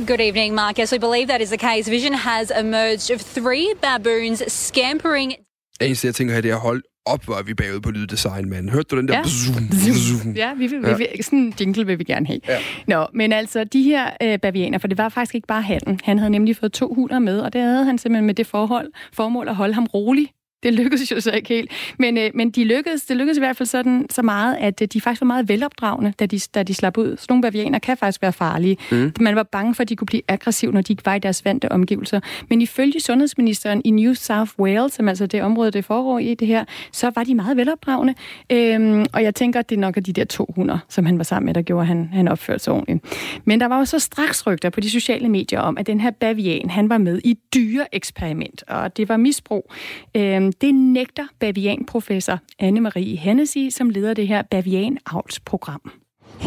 Good 0.07 0.21
evening, 0.21 0.55
Mark. 0.55 0.79
Yes, 0.79 0.93
we 0.93 0.99
believe 0.99 1.27
that 1.27 1.41
is 1.41 1.49
the 1.49 1.59
case. 1.59 1.91
Vision 1.91 2.15
has 2.15 2.53
emerged 2.61 3.11
of 3.11 3.21
three 3.21 3.67
baboons 3.83 4.53
scampering. 4.53 5.35
Eneste, 5.81 6.07
jeg 6.07 6.15
tænker 6.15 6.35
her, 6.35 6.41
det 6.41 6.51
er 6.51 6.57
hold 6.57 6.83
op, 7.07 7.25
hvor 7.25 7.35
er 7.35 7.43
vi 7.43 7.55
bagud 7.55 7.81
på 7.81 7.91
lyddesign, 7.91 8.49
mand. 8.49 8.71
Hørte 8.71 8.89
du 8.91 8.97
den 8.97 9.09
der? 9.09 9.15
Ja, 9.15 9.23
bzzum, 9.23 10.33
ja 10.43 10.55
vi, 10.55 10.67
vil, 10.67 10.81
ja. 10.85 10.97
vi, 10.97 11.07
vi, 11.17 11.23
sådan 11.23 11.39
en 11.39 11.55
jingle 11.61 11.87
vil 11.87 11.99
vi 11.99 12.05
gerne 12.05 12.27
have. 12.27 12.41
Ja. 12.49 12.59
Nå, 12.87 13.07
men 13.15 13.33
altså, 13.33 13.65
de 13.65 13.83
her 13.83 14.11
øh, 14.23 14.39
bavianer, 14.39 14.79
for 14.79 14.89
det 14.89 14.99
var 14.99 15.09
faktisk 15.09 15.35
ikke 15.35 15.47
bare 15.47 15.63
handen. 15.63 16.01
Han 16.05 16.19
havde 16.19 16.31
nemlig 16.31 16.57
fået 16.57 16.73
to 16.73 16.95
hunder 16.95 17.19
med, 17.19 17.41
og 17.41 17.53
det 17.53 17.61
havde 17.61 17.85
han 17.85 17.99
simpelthen 17.99 18.27
med 18.27 18.35
det 18.35 18.47
forhold, 18.47 18.93
formål 19.13 19.49
at 19.49 19.57
holde 19.57 19.75
ham 19.75 19.85
rolig 19.85 20.29
det 20.63 20.75
lykkedes 20.75 21.11
jo 21.11 21.21
så 21.21 21.31
ikke 21.31 21.49
helt. 21.49 21.71
Men, 21.99 22.19
øh, 22.19 22.31
men 22.35 22.51
de 22.51 22.65
lykkedes, 22.65 23.03
det 23.03 23.17
lykkedes 23.17 23.39
i 23.39 23.41
hvert 23.41 23.57
fald 23.57 23.67
sådan, 23.67 24.07
så 24.11 24.23
meget, 24.23 24.57
at 24.61 24.83
øh, 24.83 24.89
de 24.93 25.01
faktisk 25.01 25.21
var 25.21 25.27
meget 25.27 25.49
velopdragende, 25.49 26.13
da 26.19 26.27
de, 26.27 26.41
da 26.55 26.63
de 26.63 26.75
slap 26.75 26.99
ud. 26.99 27.17
Så 27.17 27.27
nogle 27.29 27.43
bavianer 27.43 27.79
kan 27.79 27.97
faktisk 27.97 28.23
være 28.23 28.33
farlige. 28.33 28.77
Mm. 28.91 29.13
Man 29.21 29.37
var 29.37 29.43
bange 29.43 29.75
for, 29.75 29.83
at 29.83 29.89
de 29.89 29.97
kunne 29.97 30.07
blive 30.07 30.23
aggressive, 30.29 30.73
når 30.73 30.81
de 30.81 30.93
ikke 30.93 31.07
var 31.07 31.15
i 31.15 31.19
deres 31.19 31.45
vante 31.45 31.73
omgivelser. 31.73 32.21
Men 32.49 32.61
ifølge 32.61 33.01
sundhedsministeren 33.01 33.83
i 33.85 33.91
New 33.91 34.15
South 34.15 34.53
Wales, 34.59 34.93
som 34.93 35.09
altså 35.09 35.27
det 35.27 35.43
område, 35.43 35.71
det 35.71 35.85
foregår 35.85 36.19
i 36.19 36.35
det 36.35 36.49
her, 36.49 36.65
så 36.93 37.11
var 37.15 37.25
de 37.25 37.35
meget 37.35 37.57
velopdragende. 37.57 38.15
Øhm, 38.53 39.07
og 39.13 39.23
jeg 39.23 39.35
tænker, 39.35 39.61
at 39.61 39.71
det 39.71 39.77
er 39.77 39.81
nok 39.81 39.97
af 39.97 40.05
de 40.05 40.13
der 40.13 40.25
200, 40.25 40.81
som 40.89 41.07
han 41.07 41.19
var 41.19 41.25
sammen 41.25 41.47
med, 41.47 41.55
der 41.55 41.63
gjorde, 41.63 41.81
at 41.81 41.87
han, 41.87 42.11
han 42.13 42.29
opførte 42.29 42.65
sig 42.65 42.73
ordentligt. 42.73 43.05
Men 43.45 43.61
der 43.61 43.67
var 43.67 43.79
jo 43.79 43.85
så 43.85 43.99
straks 43.99 44.47
rygter 44.47 44.71
på 44.71 44.81
de 44.81 44.91
sociale 44.91 45.29
medier 45.29 45.61
om, 45.61 45.79
at 45.79 45.87
den 45.87 46.01
her 46.01 46.11
bavian, 46.11 46.71
han 46.71 46.89
var 46.89 46.99
med 46.99 47.21
i 47.25 47.39
dyre 47.55 47.95
eksperiment, 47.95 48.63
og 48.69 48.97
det 48.97 49.09
var 49.09 49.17
misbrug. 49.17 49.73
Øhm, 50.15 50.48
Øhm, 50.49 50.53
det 50.61 50.75
nægter 50.75 51.25
bavianprofessor 51.41 52.39
Anne-Marie 52.63 53.17
Hennessy, 53.17 53.69
som 53.71 53.91
leder 53.91 54.15
det 54.15 54.29
her 54.29 54.43
bavian-avlsprogram. 54.43 55.81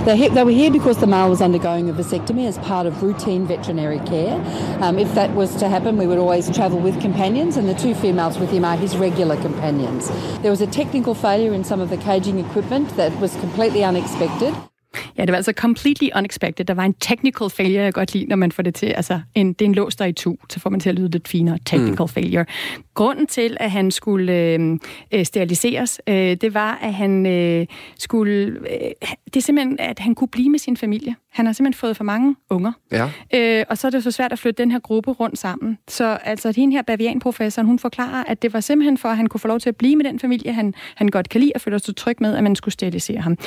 They, 0.06 0.30
they 0.30 0.44
were 0.44 0.58
here 0.62 0.72
because 0.72 0.98
the 0.98 1.08
male 1.08 1.30
was 1.30 1.42
undergoing 1.42 1.90
a 1.90 1.94
vasectomy 1.94 2.48
as 2.48 2.58
part 2.58 2.86
of 2.88 3.04
routine 3.04 3.48
veterinary 3.48 4.00
care. 4.00 4.36
Um, 4.82 5.00
if 5.00 5.14
that 5.14 5.30
was 5.36 5.50
to 5.56 5.68
happen, 5.68 5.98
we 5.98 6.08
would 6.08 6.20
always 6.20 6.50
travel 6.50 6.80
with 6.80 7.02
companions, 7.02 7.58
and 7.58 7.68
the 7.70 7.76
two 7.84 7.94
females 7.94 8.40
with 8.40 8.52
him 8.52 8.64
are 8.66 8.78
his 8.78 8.96
regular 8.96 9.38
companions. 9.42 10.10
There 10.42 10.52
was 10.52 10.62
a 10.62 10.68
technical 10.68 11.14
failure 11.14 11.54
in 11.54 11.64
some 11.64 11.84
of 11.84 11.90
the 11.90 11.98
caging 11.98 12.40
equipment 12.40 12.96
that 12.96 13.12
was 13.20 13.36
completely 13.36 13.84
unexpected. 13.84 14.54
Ja, 15.18 15.22
det 15.22 15.32
var 15.32 15.36
altså 15.36 15.54
completely 15.56 16.10
unexpected. 16.16 16.66
Der 16.66 16.74
var 16.74 16.84
en 16.84 16.94
technical 16.94 17.50
failure, 17.50 17.84
jeg 17.84 17.94
godt 17.94 18.14
lide, 18.14 18.26
når 18.26 18.36
man 18.36 18.52
får 18.52 18.64
det 18.64 18.76
til. 18.76 18.86
Altså, 18.86 19.22
en, 19.36 19.54
det 19.54 19.62
er 19.62 19.70
en 19.70 19.76
lås, 19.76 19.96
der 19.96 20.06
i 20.06 20.14
to, 20.14 20.40
så 20.50 20.60
får 20.60 20.70
man 20.70 20.80
til 20.80 20.90
at 20.90 20.96
lyde 20.96 21.10
lidt 21.10 21.28
finere. 21.28 21.58
Technical 21.66 22.04
mm. 22.04 22.08
failure. 22.08 22.46
Grunden 22.94 23.28
til, 23.28 23.58
at 23.60 23.72
han 23.72 23.92
skulle 23.92 24.34
øh, 24.34 24.80
øh, 25.12 25.26
steriliseres, 25.26 26.02
øh, 26.08 26.16
det 26.16 26.54
var, 26.54 26.80
at 26.82 26.94
han 26.94 27.26
øh, 27.26 27.66
skulle... 28.00 28.46
Øh, 28.46 29.08
det 29.26 29.36
er 29.36 29.42
simpelthen, 29.42 29.80
at 29.80 30.00
han 30.00 30.16
kunne 30.16 30.28
blive 30.28 30.50
med 30.50 30.60
sin 30.60 30.78
familie. 30.78 31.16
Han 31.32 31.46
har 31.46 31.54
simpelthen 31.54 31.80
fået 31.80 31.98
for 31.98 32.04
mange 32.04 32.36
unger. 32.50 32.72
Ja. 32.92 33.10
Øh, 33.34 33.66
og 33.70 33.78
så 33.78 33.88
er 33.88 33.92
det 33.92 34.04
så 34.04 34.12
svært 34.12 34.32
at 34.32 34.40
flytte 34.40 34.64
den 34.64 34.72
her 34.72 34.80
gruppe 34.80 35.12
rundt 35.12 35.38
sammen. 35.38 35.78
Så 35.88 36.18
altså, 36.24 36.54
hende 36.56 36.76
her 36.76 36.82
bavianprofessoren, 36.82 37.66
hun 37.66 37.80
forklarer, 37.80 38.24
at 38.24 38.42
det 38.42 38.54
var 38.54 38.60
simpelthen 38.60 38.98
for, 38.98 39.10
at 39.10 39.18
han 39.18 39.28
kunne 39.28 39.40
få 39.40 39.48
lov 39.48 39.60
til 39.60 39.70
at 39.70 39.76
blive 39.76 39.96
med 39.96 40.06
den 40.06 40.20
familie, 40.20 40.54
han, 40.54 40.74
han 40.96 41.08
godt 41.08 41.30
kan 41.30 41.42
lide, 41.42 41.52
og 41.56 41.62
føle 41.62 41.80
sig 41.80 41.96
tryg 41.96 42.16
med, 42.20 42.36
at 42.36 42.44
man 42.44 42.56
skulle 42.56 42.74
sterilisere 42.74 43.22
ham. 43.22 43.38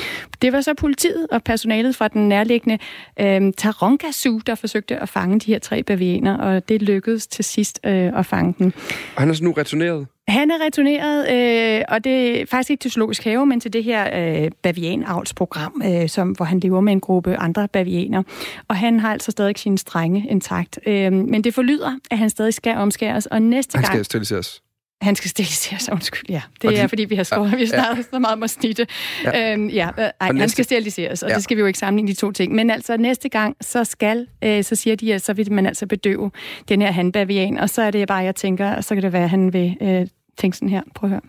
Det 0.41 0.53
var 0.53 0.61
så 0.61 0.73
politiet 0.73 1.27
og 1.31 1.43
personalet 1.43 1.95
fra 1.95 2.07
den 2.07 2.29
nærliggende 2.29 2.77
øh, 3.19 3.53
Taronga 3.57 4.11
Zoo, 4.11 4.39
der 4.47 4.55
forsøgte 4.55 4.97
at 4.97 5.09
fange 5.09 5.39
de 5.39 5.51
her 5.51 5.59
tre 5.59 5.83
bavianer, 5.83 6.37
og 6.37 6.69
det 6.69 6.81
lykkedes 6.81 7.27
til 7.27 7.45
sidst 7.45 7.79
øh, 7.83 8.19
at 8.19 8.25
fange 8.25 8.55
dem. 8.59 8.73
Og 9.15 9.21
han 9.21 9.29
er 9.29 9.33
så 9.33 9.43
nu 9.43 9.51
returneret? 9.51 10.07
Han 10.27 10.51
er 10.51 10.65
returneret, 10.65 11.33
øh, 11.33 11.85
og 11.87 12.03
det 12.03 12.41
er 12.41 12.45
faktisk 12.45 12.69
ikke 12.69 12.81
til 12.81 12.91
Zoologisk 12.91 13.23
Have, 13.23 13.45
men 13.45 13.59
til 13.59 13.73
det 13.73 13.83
her 13.83 14.09
øh, 14.43 14.51
bavian-avlsprogram, 14.61 15.81
øh, 15.85 16.09
som, 16.09 16.29
hvor 16.31 16.45
han 16.45 16.59
lever 16.59 16.81
med 16.81 16.93
en 16.93 16.99
gruppe 16.99 17.35
andre 17.35 17.67
bavianer. 17.67 18.23
Og 18.67 18.75
han 18.75 18.99
har 18.99 19.11
altså 19.11 19.31
stadig 19.31 19.57
sine 19.57 19.77
strenge 19.77 20.27
intakt. 20.29 20.79
Øh, 20.87 21.13
men 21.13 21.43
det 21.43 21.53
forlyder, 21.53 21.91
at 22.11 22.17
han 22.17 22.29
stadig 22.29 22.53
skal 22.53 22.77
omskæres, 22.77 23.25
og 23.25 23.41
næste 23.41 23.75
han 23.75 23.83
gang... 23.83 23.91
Han 23.91 23.97
skal 23.97 24.05
steriliseres? 24.05 24.61
Han 25.01 25.15
skal 25.15 25.29
steriliseres, 25.29 25.89
undskyld, 25.95 26.29
ja. 26.29 26.41
Det 26.61 26.69
de, 26.69 26.77
er, 26.77 26.87
fordi 26.87 27.05
vi 27.05 27.15
har 27.15 27.23
skåret, 27.23 27.51
ja, 27.51 27.57
vi 27.57 27.65
har 27.73 27.95
ja. 27.95 28.01
så 28.01 28.19
meget 28.19 28.33
om 28.33 28.43
at 28.43 28.49
snitte. 28.49 28.87
Ja, 29.23 29.53
øhm, 29.53 29.69
ja 29.69 29.89
øh, 29.97 30.09
ej, 30.21 30.31
næste, 30.31 30.39
han 30.39 30.49
skal 30.49 30.65
steriliseres, 30.65 31.23
og 31.23 31.29
ja. 31.29 31.35
det 31.35 31.43
skal 31.43 31.57
vi 31.57 31.59
jo 31.59 31.67
ikke 31.67 31.79
sammenligne 31.79 32.07
de 32.07 32.13
to 32.13 32.31
ting. 32.31 32.55
Men 32.55 32.69
altså, 32.69 32.97
næste 32.97 33.29
gang, 33.29 33.55
så 33.61 33.83
skal, 33.83 34.27
øh, 34.43 34.63
så 34.63 34.75
siger 34.75 34.95
de, 34.95 35.13
at 35.13 35.21
så 35.21 35.33
vil 35.33 35.51
man 35.51 35.65
altså 35.65 35.87
bedøve 35.87 36.31
den 36.69 36.81
her 36.81 36.91
handbavian, 36.91 37.57
og 37.57 37.69
så 37.69 37.81
er 37.81 37.91
det 37.91 38.07
bare, 38.07 38.23
jeg 38.23 38.35
tænker, 38.35 38.81
så 38.81 38.95
kan 38.95 39.03
det 39.03 39.13
være, 39.13 39.23
at 39.23 39.29
han 39.29 39.53
vil 39.53 39.77
øh, 39.81 40.07
tænke 40.37 40.57
sådan 40.57 40.69
her. 40.69 40.81
Prøv 40.95 41.07
at 41.07 41.11
høre. 41.11 41.21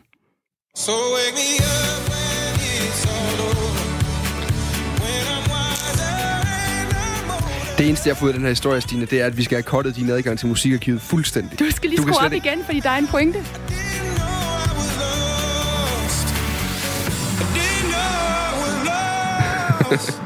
So 0.76 0.92
wake 0.92 1.35
me 1.35 1.64
up 1.64 2.05
Det 7.78 7.88
eneste, 7.88 8.08
jeg 8.08 8.14
har 8.14 8.20
fået 8.20 8.30
af 8.30 8.34
den 8.34 8.42
her 8.42 8.48
historie, 8.48 8.80
Stine, 8.80 9.06
det 9.06 9.20
er, 9.20 9.26
at 9.26 9.36
vi 9.36 9.44
skal 9.44 9.56
have 9.56 9.62
kottet 9.62 9.96
din 9.96 10.10
adgang 10.10 10.38
til 10.38 10.48
musikarkivet 10.48 11.00
fuldstændig. 11.00 11.58
Du 11.58 11.70
skal 11.70 11.90
lige 11.90 12.02
skrue 12.02 12.26
op 12.26 12.32
ikke... 12.32 12.48
igen, 12.48 12.64
fordi 12.64 12.80
der 12.80 12.90
er 12.90 12.96
en 12.96 13.06
pointe. 13.06 13.38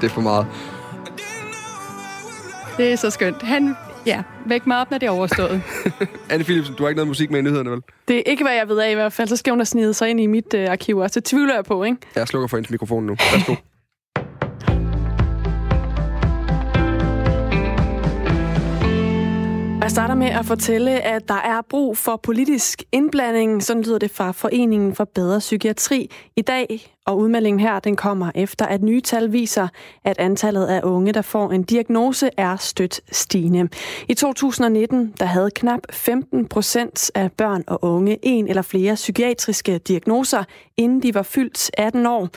det 0.00 0.06
er 0.06 0.14
for 0.14 0.20
meget. 0.20 0.46
Det 2.76 2.92
er 2.92 2.96
så 2.96 3.10
skønt. 3.10 3.42
Han, 3.42 3.76
ja, 4.06 4.22
væk 4.46 4.66
mig 4.66 4.80
op, 4.80 4.90
når 4.90 4.98
det 4.98 5.06
er 5.06 5.10
overstået. 5.10 5.62
Anne 6.30 6.44
Philipsen, 6.44 6.74
du 6.74 6.82
har 6.82 6.88
ikke 6.88 6.96
noget 6.96 7.08
musik 7.08 7.30
med 7.30 7.38
i 7.38 7.42
nyhederne, 7.42 7.70
vel? 7.70 7.80
Det 8.08 8.16
er 8.16 8.22
ikke, 8.26 8.44
hvad 8.44 8.54
jeg 8.54 8.68
ved 8.68 8.78
af 8.78 8.90
i 8.90 8.94
hvert 8.94 9.12
fald. 9.12 9.28
Så 9.28 9.36
skal 9.36 9.50
hun 9.50 9.60
have 9.60 9.66
snedet 9.66 9.96
sig 9.96 10.10
ind 10.10 10.20
i 10.20 10.26
mit 10.26 10.54
øh, 10.54 10.70
arkiv 10.70 10.98
også. 10.98 11.20
Det 11.20 11.24
tvivler 11.24 11.54
jeg 11.54 11.64
på, 11.64 11.84
ikke? 11.84 11.96
Jeg 12.14 12.28
slukker 12.28 12.48
for 12.48 12.56
hendes 12.56 12.70
mikrofon 12.70 13.06
nu. 13.06 13.16
Værsgo. 13.32 13.54
Jeg 19.90 19.94
starter 19.94 20.14
med 20.14 20.26
at 20.26 20.46
fortælle, 20.46 20.90
at 20.90 21.28
der 21.28 21.34
er 21.34 21.62
brug 21.70 21.96
for 21.96 22.16
politisk 22.16 22.82
indblanding. 22.92 23.62
Sådan 23.62 23.82
lyder 23.82 23.98
det 23.98 24.10
fra 24.10 24.32
Foreningen 24.32 24.94
for 24.94 25.04
Bedre 25.04 25.38
Psykiatri 25.38 26.10
i 26.36 26.42
dag. 26.42 26.94
Og 27.06 27.18
udmeldingen 27.18 27.60
her, 27.60 27.80
den 27.80 27.96
kommer 27.96 28.30
efter, 28.34 28.66
at 28.66 28.82
nye 28.82 29.00
tal 29.00 29.32
viser, 29.32 29.68
at 30.04 30.18
antallet 30.18 30.66
af 30.66 30.80
unge, 30.84 31.12
der 31.12 31.22
får 31.22 31.50
en 31.50 31.62
diagnose, 31.62 32.30
er 32.36 32.56
stødt 32.56 33.00
stigende. 33.12 33.68
I 34.08 34.14
2019, 34.14 35.14
der 35.18 35.26
havde 35.26 35.50
knap 35.50 35.80
15 35.90 36.46
procent 36.46 37.10
af 37.14 37.32
børn 37.32 37.64
og 37.66 37.84
unge 37.84 38.18
en 38.22 38.48
eller 38.48 38.62
flere 38.62 38.94
psykiatriske 38.94 39.78
diagnoser, 39.78 40.44
inden 40.76 41.02
de 41.02 41.14
var 41.14 41.22
fyldt 41.22 41.70
18 41.78 42.06
år 42.06 42.28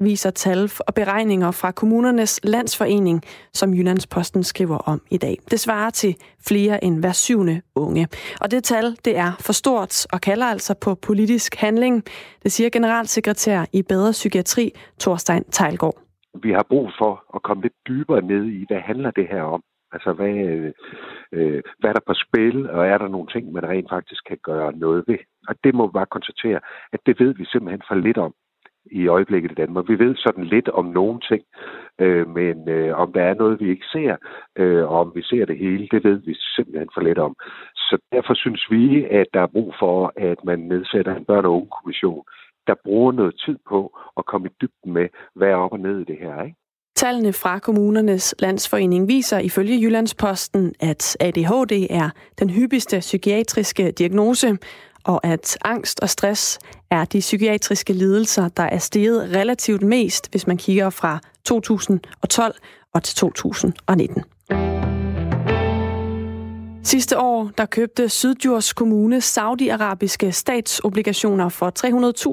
viser 0.00 0.30
tal 0.30 0.70
og 0.86 0.94
beregninger 0.94 1.50
fra 1.50 1.70
kommunernes 1.70 2.40
landsforening, 2.44 3.22
som 3.52 3.74
Jyllandsposten 3.74 4.42
skriver 4.42 4.78
om 4.78 5.00
i 5.10 5.16
dag. 5.16 5.36
Det 5.50 5.60
svarer 5.60 5.90
til 5.90 6.16
flere 6.48 6.84
end 6.84 7.00
hver 7.00 7.12
syvende 7.12 7.62
unge. 7.74 8.08
Og 8.40 8.50
det 8.50 8.64
tal, 8.64 8.84
det 9.04 9.16
er 9.16 9.32
for 9.40 9.52
stort 9.52 10.06
og 10.12 10.20
kalder 10.20 10.46
altså 10.46 10.74
på 10.74 10.94
politisk 10.94 11.54
handling. 11.54 12.04
Det 12.42 12.52
siger 12.52 12.70
generalsekretær 12.70 13.64
i 13.72 13.82
Bedre 13.82 14.10
Psykiatri, 14.10 14.72
Thorstein 15.00 15.44
Tejlgaard. 15.44 15.98
Vi 16.42 16.50
har 16.52 16.66
brug 16.68 16.90
for 16.98 17.24
at 17.34 17.42
komme 17.42 17.62
lidt 17.62 17.72
dybere 17.88 18.22
ned 18.22 18.44
i, 18.44 18.64
hvad 18.68 18.80
handler 18.80 19.10
det 19.10 19.26
her 19.30 19.42
om? 19.42 19.62
Altså, 19.92 20.12
hvad, 20.12 20.34
øh, 21.32 21.62
hvad 21.78 21.90
er 21.90 21.92
der 21.92 22.06
på 22.06 22.14
spil, 22.14 22.70
og 22.70 22.86
er 22.86 22.98
der 22.98 23.08
nogle 23.08 23.28
ting, 23.32 23.52
man 23.52 23.68
rent 23.68 23.90
faktisk 23.90 24.22
kan 24.28 24.38
gøre 24.42 24.72
noget 24.72 25.04
ved? 25.08 25.18
Og 25.48 25.54
det 25.64 25.74
må 25.74 25.86
vi 25.86 25.92
bare 25.92 26.14
konstatere, 26.16 26.60
at 26.92 27.00
det 27.06 27.20
ved 27.20 27.34
vi 27.34 27.44
simpelthen 27.44 27.82
for 27.88 27.94
lidt 27.94 28.18
om 28.18 28.34
i 28.92 29.06
øjeblikket 29.06 29.50
i 29.50 29.54
Danmark. 29.54 29.88
Vi 29.88 29.98
ved 29.98 30.16
sådan 30.16 30.44
lidt 30.44 30.68
om 30.68 30.84
nogle 30.84 31.20
ting, 31.30 31.42
øh, 31.98 32.28
men 32.28 32.68
øh, 32.68 32.98
om 32.98 33.12
der 33.12 33.22
er 33.22 33.34
noget, 33.34 33.60
vi 33.60 33.70
ikke 33.70 33.86
ser, 33.92 34.16
øh, 34.58 34.84
og 34.90 35.00
om 35.00 35.12
vi 35.14 35.22
ser 35.22 35.44
det 35.44 35.58
hele, 35.58 35.88
det 35.90 36.04
ved 36.04 36.18
vi 36.26 36.34
simpelthen 36.56 36.88
for 36.94 37.00
lidt 37.00 37.18
om. 37.18 37.36
Så 37.76 37.98
derfor 38.12 38.34
synes 38.34 38.66
vi, 38.70 39.04
at 39.04 39.26
der 39.34 39.40
er 39.42 39.54
brug 39.56 39.74
for, 39.78 40.12
at 40.16 40.38
man 40.44 40.58
nedsætter 40.58 41.14
en 41.16 41.26
børne- 41.30 41.46
og 41.50 41.56
ungekommission, 41.60 42.24
der 42.66 42.74
bruger 42.84 43.12
noget 43.12 43.34
tid 43.46 43.58
på 43.68 43.98
at 44.16 44.26
komme 44.26 44.48
i 44.48 44.52
dybden 44.60 44.92
med, 44.92 45.08
hvad 45.34 45.48
er 45.48 45.54
op 45.54 45.72
og 45.72 45.80
ned 45.80 46.00
i 46.00 46.04
det 46.04 46.18
her, 46.20 46.42
ikke? 46.42 46.56
Tallene 46.96 47.32
fra 47.32 47.58
kommunernes 47.58 48.34
landsforening 48.38 49.08
viser 49.08 49.38
ifølge 49.38 49.80
Jyllandsposten, 49.82 50.74
at 50.80 51.16
ADHD 51.20 51.86
er 51.90 52.10
den 52.38 52.50
hyppigste 52.50 52.98
psykiatriske 52.98 53.90
diagnose, 53.90 54.58
og 55.04 55.26
at 55.26 55.58
angst 55.64 56.00
og 56.00 56.10
stress 56.10 56.58
er 56.90 57.04
de 57.04 57.20
psykiatriske 57.20 57.92
lidelser, 57.92 58.48
der 58.48 58.62
er 58.62 58.78
steget 58.78 59.30
relativt 59.34 59.82
mest, 59.82 60.30
hvis 60.30 60.46
man 60.46 60.56
kigger 60.56 60.90
fra 60.90 61.18
2012 61.44 62.54
og 62.94 63.02
til 63.02 63.16
2019. 63.16 64.24
Sidste 66.82 67.18
år 67.18 67.50
der 67.58 67.66
købte 67.66 68.08
Syddjurs 68.08 68.72
Kommune 68.72 69.20
saudiarabiske 69.20 70.32
statsobligationer 70.32 71.48
for 71.48 71.72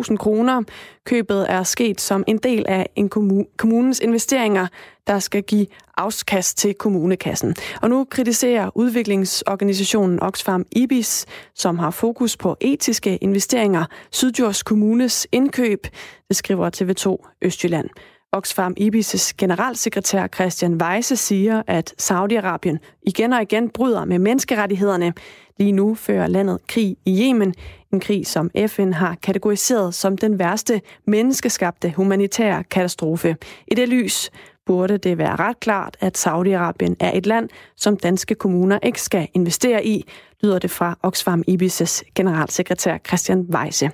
300.000 0.10 0.18
kroner. 0.18 0.64
Købet 1.06 1.52
er 1.52 1.64
sket 1.64 2.02
som 2.02 2.24
en 2.28 2.38
del 2.38 2.66
af 2.68 2.90
en 2.96 3.10
kommunens 3.58 4.00
investeringer, 4.00 4.68
der 5.08 5.20
skal 5.20 5.44
give 5.44 5.66
afkast 5.98 6.58
til 6.58 6.74
kommunekassen. 6.74 7.56
Og 7.82 7.90
nu 7.90 8.04
kritiserer 8.10 8.70
udviklingsorganisationen 8.76 10.24
Oxfam 10.24 10.66
Ibis, 10.72 11.26
som 11.56 11.80
har 11.80 11.92
fokus 11.92 12.38
på 12.38 12.58
etiske 12.62 13.18
investeringer, 13.18 13.86
Syddjurs 14.12 14.64
Kommunes 14.64 15.28
indkøb, 15.32 15.88
det 16.28 16.36
skriver 16.36 16.70
TV2 16.70 17.36
Østjylland. 17.42 17.90
Oxfam 18.38 18.76
Ibis' 18.80 19.34
generalsekretær 19.38 20.28
Christian 20.28 20.82
Weisse 20.82 21.16
siger, 21.16 21.62
at 21.68 21.94
Saudi-Arabien 22.02 22.78
igen 23.04 23.34
og 23.34 23.42
igen 23.42 23.70
bryder 23.70 24.06
med 24.06 24.20
menneskerettighederne. 24.20 25.14
Lige 25.60 25.72
nu 25.72 25.96
fører 25.96 26.28
landet 26.28 26.60
krig 26.68 26.98
i 27.06 27.24
Yemen, 27.24 27.54
en 27.94 28.00
krig, 28.00 28.28
som 28.28 28.52
FN 28.68 28.92
har 28.92 29.16
kategoriseret 29.24 29.94
som 29.94 30.18
den 30.18 30.40
værste 30.40 30.82
menneskeskabte 31.08 31.94
humanitære 31.96 32.64
katastrofe. 32.64 33.36
I 33.68 33.76
det 33.76 33.90
lys 33.90 34.32
burde 34.68 34.98
det 34.98 35.18
være 35.18 35.36
ret 35.36 35.60
klart, 35.60 35.98
at 36.00 36.28
Saudi-Arabien 36.28 36.96
er 37.00 37.12
et 37.14 37.26
land, 37.26 37.50
som 37.76 37.98
danske 37.98 38.36
kommuner 38.36 38.80
ikke 38.84 39.02
skal 39.02 39.28
investere 39.34 39.86
i, 39.86 40.06
lyder 40.44 40.60
det 40.60 40.72
fra 40.72 40.98
Oxfam 41.04 41.44
Ibis' 41.50 42.02
generalsekretær 42.16 42.98
Christian 43.08 43.48
Weise. 43.50 43.92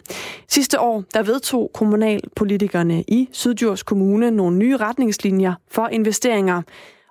Sidste 0.47 0.79
år 0.79 1.03
der 1.13 1.23
vedtog 1.23 1.71
kommunalpolitikerne 1.73 3.03
i 3.07 3.29
Sydjurs 3.31 3.83
Kommune 3.83 4.31
nogle 4.31 4.57
nye 4.57 4.77
retningslinjer 4.77 5.53
for 5.71 5.87
investeringer. 5.87 6.61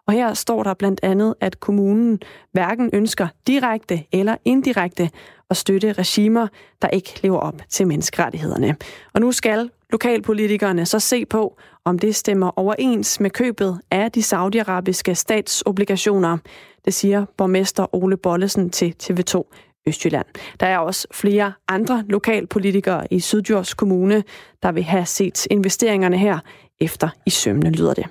Og 0.06 0.12
her 0.12 0.34
står 0.34 0.62
der 0.62 0.74
blandt 0.74 1.00
andet, 1.02 1.34
at 1.40 1.60
kommunen 1.60 2.20
hverken 2.52 2.90
ønsker 2.92 3.28
direkte 3.46 4.04
eller 4.12 4.36
indirekte 4.44 5.10
at 5.50 5.56
støtte 5.56 5.92
regimer, 5.92 6.46
der 6.82 6.88
ikke 6.88 7.20
lever 7.22 7.38
op 7.38 7.60
til 7.68 7.86
menneskerettighederne. 7.86 8.76
Og 9.14 9.20
nu 9.20 9.32
skal 9.32 9.70
lokalpolitikerne 9.92 10.86
så 10.86 11.00
se 11.00 11.26
på, 11.26 11.58
om 11.84 11.98
det 11.98 12.14
stemmer 12.14 12.58
overens 12.58 13.20
med 13.20 13.30
købet 13.30 13.80
af 13.90 14.12
de 14.12 14.22
saudiarabiske 14.22 15.14
statsobligationer. 15.14 16.38
Det 16.84 16.94
siger 16.94 17.24
borgmester 17.36 17.94
Ole 17.94 18.16
Bollesen 18.16 18.70
til 18.70 18.94
TV2 19.02 19.42
Østjylland. 19.86 20.26
Der 20.60 20.66
er 20.66 20.78
også 20.78 21.08
flere 21.12 21.52
andre 21.68 22.04
lokalpolitikere 22.08 23.06
i 23.10 23.20
Syddjurs 23.20 23.74
Kommune, 23.74 24.24
der 24.62 24.72
vil 24.72 24.82
have 24.82 25.06
set 25.06 25.46
investeringerne 25.50 26.18
her 26.18 26.38
efter 26.80 27.08
i 27.26 27.30
sømne, 27.30 27.70
lyder 27.70 27.94
det. 27.94 28.06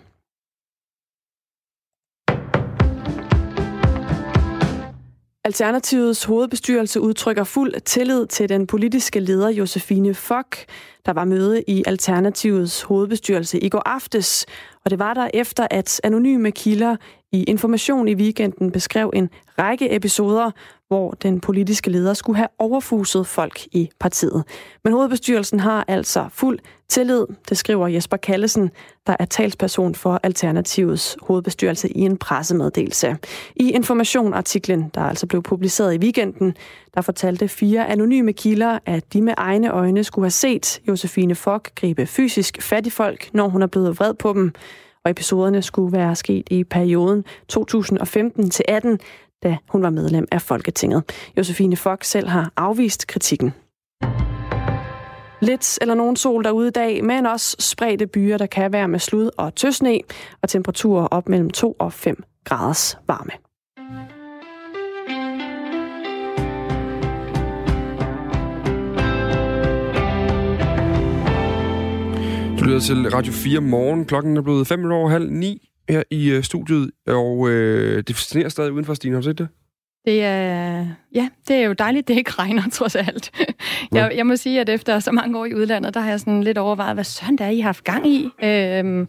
Alternativets 5.44 6.24
hovedbestyrelse 6.24 7.02
udtrykker 7.02 7.44
fuld 7.44 7.82
tillid 7.82 8.28
til 8.28 8.50
den 8.50 8.68
politiske 8.68 9.20
leder 9.20 9.50
Josefine 9.50 10.14
Fock. 10.14 10.58
Der 11.06 11.14
var 11.14 11.26
møde 11.26 11.64
i 11.68 11.84
Alternativets 11.88 12.82
hovedbestyrelse 12.82 13.60
i 13.60 13.70
går 13.70 13.82
aftes, 13.86 14.46
og 14.86 14.92
det 14.92 15.00
var 15.00 15.14
der 15.14 15.30
efter, 15.34 15.68
at 15.72 16.02
anonyme 16.04 16.52
kilder 16.52 16.96
i 17.32 17.44
Information 17.44 18.08
i 18.08 18.14
weekenden 18.14 18.72
beskrev 18.72 19.12
en 19.14 19.30
række 19.60 19.96
episoder, 19.96 20.52
hvor 20.88 21.12
den 21.12 21.40
politiske 21.40 21.90
leder 21.90 22.14
skulle 22.14 22.38
have 22.38 22.48
overfuset 22.60 23.28
folk 23.28 23.66
i 23.72 23.90
partiet. 24.00 24.44
Men 24.84 24.94
hovedbestyrelsen 24.94 25.60
har 25.60 25.86
altså 25.88 26.26
fuld 26.30 26.60
tillid, 26.90 27.26
det 27.50 27.58
skriver 27.58 27.88
Jesper 27.88 28.18
Kallesen, 28.18 28.72
der 29.08 29.16
er 29.20 29.26
talsperson 29.26 29.96
for 29.96 30.20
Alternativets 30.24 31.18
hovedbestyrelse 31.22 31.90
i 31.90 32.00
en 32.00 32.18
pressemeddelelse. 32.18 33.18
I 33.56 33.72
Information-artiklen, 33.72 34.92
der 34.96 35.02
altså 35.02 35.28
blev 35.28 35.44
publiceret 35.44 35.94
i 35.94 35.98
weekenden, 35.98 36.56
der 36.94 37.02
fortalte 37.02 37.48
fire 37.48 37.88
anonyme 37.88 38.34
kilder, 38.34 38.80
at 38.86 39.14
de 39.14 39.22
med 39.22 39.34
egne 39.38 39.72
øjne 39.72 40.04
skulle 40.04 40.26
have 40.26 40.32
set 40.32 40.82
Josefine 40.88 41.36
Fock 41.36 41.76
gribe 41.76 42.06
fysisk 42.06 42.62
fat 42.62 42.88
i 42.88 42.90
folk, 42.90 43.30
når 43.34 43.48
hun 43.48 43.62
er 43.62 43.68
blevet 43.68 44.00
vred 44.00 44.14
på 44.14 44.34
dem 44.34 44.54
og 45.06 45.12
episoderne 45.12 45.62
skulle 45.62 45.98
være 45.98 46.16
sket 46.16 46.48
i 46.52 46.64
perioden 46.64 47.26
2015 47.48 48.50
til 48.50 48.66
18, 48.68 49.00
da 49.44 49.58
hun 49.70 49.82
var 49.82 49.90
medlem 49.90 50.28
af 50.32 50.42
Folketinget. 50.42 51.04
Josefine 51.38 51.76
Fox 51.76 52.06
selv 52.06 52.28
har 52.28 52.52
afvist 52.58 53.08
kritikken. 53.08 53.54
Lidt 55.42 55.78
eller 55.82 55.94
nogen 55.96 56.16
sol 56.16 56.44
derude 56.44 56.68
i 56.68 56.72
dag, 56.72 57.06
men 57.06 57.26
også 57.26 57.56
spredte 57.60 58.08
byer, 58.08 58.38
der 58.38 58.46
kan 58.46 58.74
være 58.74 58.88
med 58.88 59.00
slud 59.00 59.30
og 59.38 59.56
tøsne, 59.56 60.00
og 60.42 60.50
temperaturer 60.50 61.08
op 61.08 61.30
mellem 61.30 61.50
2 61.50 61.76
og 61.80 61.94
5 61.94 62.24
graders 62.44 62.98
varme. 63.08 63.51
Lytter 72.62 72.80
til 72.80 73.10
Radio 73.10 73.34
4 73.34 73.62
morgen. 73.62 74.06
Klokken 74.06 74.38
er 74.38 74.42
blevet 74.42 74.68
5 74.68 74.92
over 74.92 75.10
halv 75.10 75.32
9 75.32 75.68
her 75.90 76.04
i 76.12 76.38
uh, 76.38 76.44
studiet, 76.44 76.92
og 77.08 77.50
øh, 77.50 78.04
det 78.08 78.16
sneer 78.18 78.50
stadig 78.50 78.72
udenfor, 78.72 78.94
Stine. 78.94 79.14
Har 79.16 79.22
du 79.22 79.26
set 79.26 79.38
det? 79.38 79.48
Det 80.06 80.24
er, 80.24 80.88
ja, 81.16 81.30
det 81.48 81.56
er 81.56 81.62
jo 81.62 81.74
dejligt, 81.74 82.08
det 82.08 82.18
ikke 82.18 82.32
regner, 82.32 82.64
trods 82.74 82.96
alt. 82.96 83.32
jeg, 83.92 84.12
jeg 84.16 84.28
må 84.28 84.36
sige, 84.36 84.62
at 84.62 84.70
efter 84.70 85.00
så 85.00 85.12
mange 85.12 85.40
år 85.40 85.46
i 85.46 85.54
udlandet, 85.54 85.94
der 85.94 86.00
har 86.00 86.10
jeg 86.10 86.20
sådan 86.20 86.44
lidt 86.44 86.58
overvejet, 86.58 86.94
hvad 86.94 87.04
søren 87.04 87.38
der 87.38 87.46
er, 87.46 87.50
I 87.50 87.60
har 87.60 87.68
haft 87.68 87.84
gang 87.84 88.08
i. 88.08 88.30
Øhm, 88.44 89.08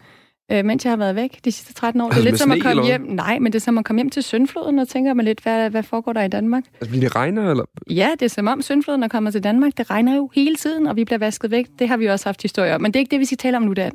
øh, 0.52 0.64
mens 0.64 0.84
jeg 0.84 0.90
har 0.90 0.96
været 0.96 1.16
væk 1.16 1.40
de 1.44 1.52
sidste 1.52 1.74
13 1.74 2.00
år. 2.00 2.08
Det 2.08 2.18
er 2.18 2.22
lidt 2.22 2.38
som 2.38 2.52
at 2.52 2.62
komme 2.62 2.84
hjem. 2.84 3.00
Nej, 3.00 3.38
men 3.38 3.52
det 3.52 3.58
er 3.58 3.62
som 3.62 3.78
at 3.78 3.84
komme 3.84 3.98
hjem 3.98 4.10
til 4.10 4.22
Søndfloden 4.22 4.78
og 4.78 4.88
tænker 4.88 5.14
man 5.14 5.24
lidt, 5.24 5.40
hvad, 5.40 5.70
hvad 5.70 5.82
foregår 5.82 6.12
der 6.12 6.22
i 6.22 6.28
Danmark? 6.28 6.64
Altså, 6.80 6.90
bliver 6.90 7.00
det 7.00 7.16
regner, 7.16 7.50
eller? 7.50 7.64
Ja, 7.90 8.08
det 8.20 8.22
er 8.22 8.30
som 8.30 8.46
om 8.46 8.62
Søndfloden 8.62 9.02
er 9.02 9.08
kommet 9.08 9.32
til 9.32 9.44
Danmark. 9.44 9.72
Det 9.76 9.90
regner 9.90 10.16
jo 10.16 10.30
hele 10.34 10.56
tiden, 10.56 10.86
og 10.86 10.96
vi 10.96 11.04
bliver 11.04 11.18
vasket 11.18 11.50
væk. 11.50 11.66
Det 11.78 11.88
har 11.88 11.96
vi 11.96 12.06
også 12.06 12.28
haft 12.28 12.42
historier 12.42 12.74
om. 12.74 12.82
Men 12.82 12.92
det 12.92 12.98
er 12.98 13.00
ikke 13.00 13.10
det, 13.10 13.20
vi 13.20 13.24
skal 13.24 13.38
tale 13.38 13.56
om 13.56 13.62
nu, 13.62 13.72
Dan. 13.72 13.92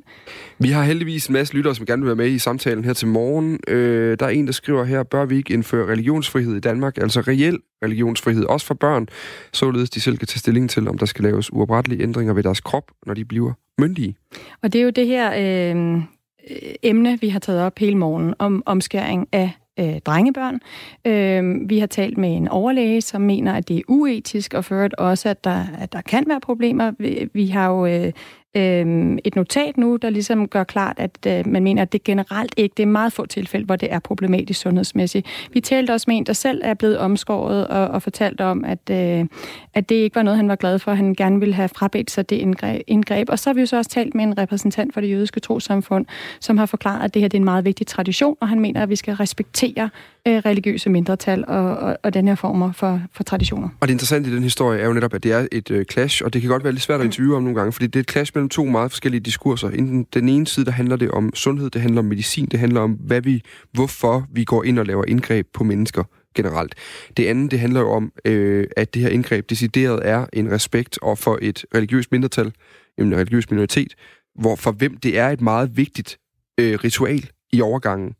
Vi 0.59 0.69
har 0.69 0.83
heldigvis 0.83 1.27
en 1.27 1.33
masse 1.33 1.53
lyttere, 1.53 1.75
som 1.75 1.85
gerne 1.85 2.01
vil 2.01 2.07
være 2.07 2.15
med 2.15 2.27
i 2.27 2.39
samtalen 2.39 2.85
her 2.85 2.93
til 2.93 3.07
morgen. 3.07 3.59
Øh, 3.67 4.17
der 4.19 4.25
er 4.25 4.29
en, 4.29 4.45
der 4.47 4.53
skriver 4.53 4.83
her, 4.83 5.03
bør 5.03 5.25
vi 5.25 5.37
ikke 5.37 5.53
indføre 5.53 5.91
religionsfrihed 5.91 6.55
i 6.55 6.59
Danmark? 6.59 6.97
Altså 6.97 7.21
reel 7.21 7.57
religionsfrihed, 7.83 8.45
også 8.45 8.65
for 8.65 8.73
børn, 8.73 9.07
således 9.53 9.89
de 9.89 10.01
selv 10.01 10.17
kan 10.17 10.27
tage 10.27 10.39
stilling 10.39 10.69
til, 10.69 10.87
om 10.87 10.97
der 10.97 11.05
skal 11.05 11.23
laves 11.23 11.53
uoprettelige 11.53 12.03
ændringer 12.03 12.33
ved 12.33 12.43
deres 12.43 12.61
krop, 12.61 12.83
når 13.05 13.13
de 13.13 13.25
bliver 13.25 13.53
myndige. 13.79 14.15
Og 14.61 14.73
det 14.73 14.81
er 14.81 14.83
jo 14.83 14.89
det 14.89 15.07
her 15.07 15.27
øh, 15.75 16.01
øh, 16.49 16.71
emne, 16.83 17.17
vi 17.21 17.29
har 17.29 17.39
taget 17.39 17.61
op 17.61 17.79
hele 17.79 17.97
morgen, 17.97 18.33
om 18.39 18.63
omskæring 18.65 19.27
af 19.31 19.51
øh, 19.79 19.99
drengebørn. 19.99 20.59
Øh, 21.05 21.69
vi 21.69 21.79
har 21.79 21.87
talt 21.87 22.17
med 22.17 22.35
en 22.35 22.47
overlæge, 22.47 23.01
som 23.01 23.21
mener, 23.21 23.53
at 23.53 23.67
det 23.67 23.77
er 23.77 23.81
uetisk, 23.87 24.53
og 24.53 24.65
ført 24.65 24.93
også, 24.93 25.29
at 25.29 25.43
der, 25.43 25.65
at 25.79 25.93
der 25.93 26.01
kan 26.01 26.23
være 26.27 26.39
problemer. 26.39 26.91
Vi, 26.99 27.29
vi 27.33 27.47
har 27.47 27.69
jo 27.69 27.85
øh, 27.85 28.11
øh, 28.55 29.17
et 29.23 29.35
notat 29.35 29.77
nu, 29.77 29.95
der 29.95 30.09
ligesom 30.09 30.47
gør 30.47 30.63
klart, 30.63 30.99
at 30.99 31.17
øh, 31.27 31.47
man 31.47 31.63
mener, 31.63 31.81
at 31.81 31.93
det 31.93 32.03
generelt 32.03 32.53
ikke, 32.57 32.73
det 32.77 32.83
er 32.83 32.87
meget 32.87 33.13
få 33.13 33.25
tilfælde, 33.25 33.65
hvor 33.65 33.75
det 33.75 33.93
er 33.93 33.99
problematisk 33.99 34.59
sundhedsmæssigt. 34.59 35.27
Vi 35.53 35.59
talte 35.59 35.91
også 35.91 36.05
med 36.07 36.17
en, 36.17 36.25
der 36.25 36.33
selv 36.33 36.61
er 36.63 36.73
blevet 36.73 36.97
omskåret 36.97 37.67
og, 37.67 37.87
og 37.87 38.01
fortalt 38.01 38.41
om, 38.41 38.65
at, 38.65 38.89
øh, 38.91 39.25
at 39.73 39.89
det 39.89 39.95
ikke 39.95 40.15
var 40.15 40.23
noget, 40.23 40.37
han 40.37 40.49
var 40.49 40.55
glad 40.55 40.79
for. 40.79 40.93
Han 40.93 41.15
gerne 41.15 41.39
ville 41.39 41.55
have 41.55 41.69
frabedt 41.69 42.11
sig 42.11 42.29
det 42.29 42.35
indgreb, 42.35 42.81
indgreb. 42.87 43.29
Og 43.29 43.39
så 43.39 43.49
har 43.49 43.53
vi 43.53 43.59
jo 43.59 43.65
så 43.65 43.77
også 43.77 43.91
talt 43.91 44.15
med 44.15 44.23
en 44.23 44.37
repræsentant 44.37 44.93
for 44.93 45.01
det 45.01 45.11
jødiske 45.11 45.39
trosamfund, 45.39 46.05
som 46.39 46.57
har 46.57 46.65
forklaret, 46.65 47.03
at 47.03 47.13
det 47.13 47.21
her 47.21 47.29
det 47.29 47.37
er 47.37 47.41
en 47.41 47.45
meget 47.45 47.65
vigtig 47.65 47.87
tradition, 47.87 48.37
og 48.41 48.49
han 48.49 48.59
mener, 48.59 48.83
at 48.83 48.89
vi 48.89 48.95
skal 48.95 49.13
respektere 49.13 49.89
øh, 50.27 50.37
religiøse 50.37 50.89
mindretal 50.89 51.45
og, 51.47 51.77
og, 51.77 51.97
og 52.03 52.13
den 52.13 52.27
her 52.27 52.35
former 52.35 52.71
for, 52.71 53.01
for 53.11 53.23
traditioner. 53.23 53.69
Og 53.79 53.87
det 53.87 53.93
interessante 53.93 54.29
i 54.29 54.33
den 54.33 54.43
historie 54.43 54.79
er 54.79 54.85
jo 54.85 54.93
netop, 54.93 55.13
at 55.13 55.23
det 55.23 55.31
er 55.31 55.47
et 55.51 55.71
øh, 55.71 55.85
clash, 55.85 56.23
og 56.25 56.33
det 56.33 56.41
kan 56.41 56.49
godt 56.49 56.63
være 56.63 56.73
lidt 56.73 56.83
svært 56.83 56.99
at 56.99 57.05
interviewe 57.05 57.35
om 57.35 57.43
nogle 57.43 57.57
gange, 57.59 57.71
fordi 57.71 57.87
det 57.87 57.95
er 57.95 57.99
et 57.99 58.11
clash 58.11 58.31
mellem 58.35 58.49
to 58.49 58.65
meget 58.65 58.91
forskellige 58.91 59.21
diskurser. 59.21 59.69
Inden 59.69 60.07
den 60.13 60.29
ene 60.29 60.47
side, 60.47 60.65
der 60.65 60.71
handler 60.71 60.95
det 60.95 61.11
om 61.11 61.35
sundhed, 61.35 61.69
det 61.69 61.81
handler 61.81 61.99
om 61.99 62.05
medicin, 62.05 62.45
det 62.45 62.59
handler 62.59 62.81
om, 62.81 62.91
hvad 62.91 63.21
vi, 63.21 63.41
hvorfor 63.71 64.27
vi 64.31 64.43
går 64.43 64.63
ind 64.63 64.79
og 64.79 64.85
laver 64.85 65.03
indgreb 65.07 65.47
på 65.53 65.63
mennesker 65.63 66.03
generelt. 66.35 66.75
Det 67.17 67.25
andet, 67.25 67.51
det 67.51 67.59
handler 67.59 67.79
jo 67.79 67.91
om, 67.91 68.11
øh, 68.25 68.67
at 68.77 68.93
det 68.93 69.01
her 69.01 69.09
indgreb 69.09 69.49
decideret 69.49 69.99
er 70.03 70.25
en 70.33 70.51
respekt 70.51 70.99
og 71.01 71.17
for 71.17 71.39
et 71.41 71.65
religiøst 71.75 72.11
mindretal, 72.11 72.51
en 72.97 73.15
religiøs 73.15 73.49
minoritet, 73.49 73.93
hvor 74.39 74.55
for 74.55 74.71
hvem 74.71 74.97
det 74.97 75.17
er 75.17 75.29
et 75.29 75.41
meget 75.41 75.77
vigtigt 75.77 76.17
øh, 76.59 76.79
ritual 76.83 77.29
i 77.51 77.61
overgangen. 77.61 78.15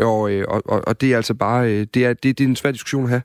Og, 0.00 0.30
øh, 0.30 0.44
og, 0.48 0.62
og, 0.86 1.00
det 1.00 1.12
er 1.12 1.16
altså 1.16 1.34
bare, 1.34 1.72
øh, 1.72 1.86
det 1.94 2.04
er, 2.04 2.12
det, 2.12 2.38
det 2.38 2.44
er 2.44 2.48
en 2.48 2.56
svær 2.56 2.70
diskussion 2.70 3.04
at 3.04 3.08
have. 3.10 3.22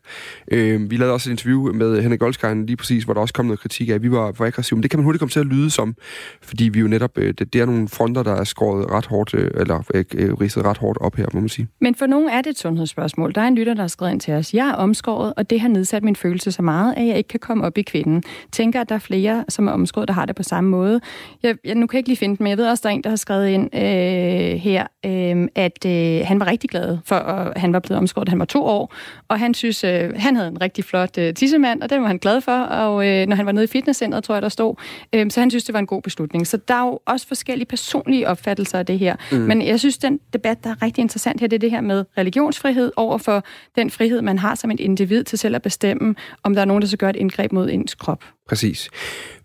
Øh, 0.51 0.91
vi 0.91 0.97
lavede 0.97 1.13
også 1.13 1.29
et 1.29 1.31
interview 1.31 1.73
med 1.73 2.01
Henrik 2.01 2.19
Goldskijn 2.19 2.65
lige 2.65 2.77
præcis, 2.77 3.03
hvor 3.03 3.13
der 3.13 3.21
også 3.21 3.33
kom 3.33 3.45
noget 3.45 3.59
kritik 3.59 3.89
af, 3.89 3.93
at 3.93 4.03
vi 4.03 4.11
var 4.11 4.31
for 4.31 4.45
aggressive. 4.45 4.77
Men 4.77 4.83
det 4.83 4.91
kan 4.91 4.99
man 4.99 5.03
hurtigt 5.03 5.19
komme 5.19 5.29
til 5.29 5.39
at 5.39 5.45
lyde 5.45 5.69
som, 5.69 5.95
fordi 6.41 6.63
vi 6.63 6.79
jo 6.79 6.87
netop, 6.87 7.17
øh, 7.17 7.33
det, 7.33 7.53
det 7.53 7.61
er 7.61 7.65
nogle 7.65 7.87
fronter, 7.87 8.23
der 8.23 8.35
er 8.35 8.43
skåret 8.43 8.91
ret 8.91 9.05
hårdt, 9.05 9.33
øh, 9.33 9.51
eller 9.55 9.83
øh, 9.93 10.05
øh, 10.15 10.33
ridset 10.33 10.65
ret 10.65 10.77
hårdt 10.77 10.97
op 11.01 11.15
her, 11.15 11.25
må 11.33 11.39
man 11.39 11.49
sige. 11.49 11.67
Men 11.81 11.95
for 11.95 12.05
nogen 12.05 12.29
er 12.29 12.41
det 12.41 12.49
et 12.49 12.59
sundhedsspørgsmål. 12.59 13.35
Der 13.35 13.41
er 13.41 13.47
en 13.47 13.55
lytter, 13.55 13.73
der 13.73 13.81
har 13.81 13.87
skrevet 13.87 14.11
ind 14.11 14.21
til 14.21 14.33
os. 14.33 14.53
Jeg 14.53 14.67
er 14.67 14.73
omskåret, 14.73 15.33
og 15.37 15.49
det 15.49 15.61
har 15.61 15.67
nedsat 15.67 16.03
min 16.03 16.15
følelse 16.15 16.51
så 16.51 16.61
meget, 16.61 16.93
at 16.97 17.07
jeg 17.07 17.17
ikke 17.17 17.27
kan 17.27 17.39
komme 17.39 17.63
op 17.65 17.77
i 17.77 17.81
kvinden. 17.81 18.23
Tænker, 18.51 18.81
at 18.81 18.89
der 18.89 18.95
er 18.95 18.99
flere, 18.99 19.45
som 19.49 19.67
er 19.67 19.71
omskåret, 19.71 20.07
der 20.07 20.13
har 20.13 20.25
det 20.25 20.35
på 20.35 20.43
samme 20.43 20.69
måde. 20.69 21.01
Jeg, 21.43 21.55
jeg, 21.63 21.75
nu 21.75 21.87
kan 21.87 21.95
jeg 21.95 21.99
ikke 21.99 22.09
lige 22.09 22.17
finde 22.17 22.37
dem, 22.37 22.43
men 22.43 22.49
jeg 22.49 22.57
ved 22.57 22.67
også, 22.67 22.81
der 22.81 22.89
er 22.89 22.93
en, 22.93 23.03
der 23.03 23.09
har 23.09 23.15
skrevet 23.17 23.47
ind 23.47 23.75
øh, 23.75 24.59
her, 24.59 24.87
øh, 25.05 25.46
at 25.55 25.85
øh, 25.85 26.21
han 26.25 26.39
var 26.39 26.47
rigtig 26.47 26.69
glad 26.69 26.97
for, 27.05 27.15
at 27.15 27.61
han 27.61 27.73
var 27.73 27.79
blevet 27.79 27.97
omskåret. 27.97 28.29
Han 28.29 28.39
var 28.39 28.45
to 28.45 28.63
år, 28.63 28.93
og 29.27 29.39
han 29.39 29.53
synes, 29.53 29.83
øh, 29.83 30.13
han 30.15 30.35
havde 30.35 30.47
en 30.47 30.61
rigtig 30.61 30.83
flot 30.83 31.17
øh, 31.17 31.33
tissemand, 31.33 31.81
og 31.81 31.89
den 31.89 32.01
var 32.01 32.07
han 32.07 32.17
glad 32.17 32.41
for. 32.41 32.51
Og 32.51 33.07
øh, 33.07 33.27
når 33.27 33.35
han 33.35 33.45
var 33.45 33.51
nede 33.51 33.63
i 33.63 33.67
fitnesscenteret, 33.67 34.23
tror 34.23 34.35
jeg, 34.35 34.41
der 34.41 34.49
stod, 34.49 34.75
øh, 35.13 35.31
så 35.31 35.39
han 35.39 35.49
synes, 35.49 35.63
det 35.63 35.73
var 35.73 35.79
en 35.79 35.85
god 35.85 36.01
beslutning. 36.01 36.47
Så 36.47 36.57
der 36.67 36.73
er 36.73 36.85
jo 36.85 36.99
også 37.05 37.27
forskellige 37.27 37.65
personlige 37.65 38.27
opfattelser 38.27 38.79
af 38.79 38.85
det 38.85 38.99
her. 38.99 39.15
Mm. 39.31 39.37
Men 39.37 39.61
jeg 39.61 39.79
synes, 39.79 39.97
den 39.97 40.19
debat, 40.33 40.63
der 40.63 40.69
er 40.69 40.81
rigtig 40.81 41.01
interessant 41.01 41.39
her, 41.39 41.47
det 41.47 41.55
er 41.55 41.59
det 41.59 41.71
her 41.71 41.81
med 41.81 42.05
religionsfrihed 42.17 42.91
over 42.95 43.17
for 43.17 43.43
den 43.75 43.89
frihed, 43.89 44.21
man 44.21 44.39
har 44.39 44.55
som 44.55 44.71
et 44.71 44.79
individ 44.79 45.23
til 45.23 45.39
selv 45.39 45.55
at 45.55 45.61
bestemme, 45.61 46.15
om 46.43 46.53
der 46.53 46.61
er 46.61 46.65
nogen, 46.65 46.81
der 46.81 46.87
skal 46.87 46.97
gøre 46.97 47.09
et 47.09 47.15
indgreb 47.15 47.51
mod 47.51 47.69
ens 47.69 47.95
krop. 47.95 48.23
Præcis. 48.47 48.89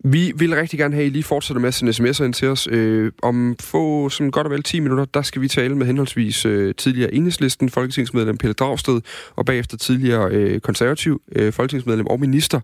Vi 0.05 0.33
vil 0.37 0.55
rigtig 0.55 0.79
gerne 0.79 0.95
have, 0.95 1.05
at 1.05 1.11
I 1.11 1.13
lige 1.13 1.23
fortsætter 1.23 1.61
med 1.61 1.69
at 1.69 1.75
sende 1.75 1.93
sms'er 1.93 2.25
ind 2.25 2.35
til 2.35 2.49
os. 2.49 2.69
Øh, 2.71 3.13
om 3.23 3.57
få, 3.61 4.09
sådan 4.09 4.31
godt 4.31 4.47
og 4.47 4.51
vel 4.51 4.63
10 4.63 4.81
minutter, 4.81 5.05
der 5.05 5.23
skal 5.23 5.43
vi 5.43 5.49
tale 5.49 5.77
med 5.77 5.87
henholdsvis 5.87 6.47
øh, 6.47 6.75
tidligere 6.75 7.15
enhedslisten, 7.15 7.71
folketingsmedlem 7.71 8.37
Pelle 8.39 8.55
Dragsted, 8.55 9.01
og 9.37 9.47
bagefter 9.47 9.77
tidligere 9.77 10.31
øh, 10.31 10.61
konservativ 10.61 11.23
øh, 11.33 11.53
folketingsmedlem 11.53 12.07
og 12.07 12.21
minister 12.21 12.61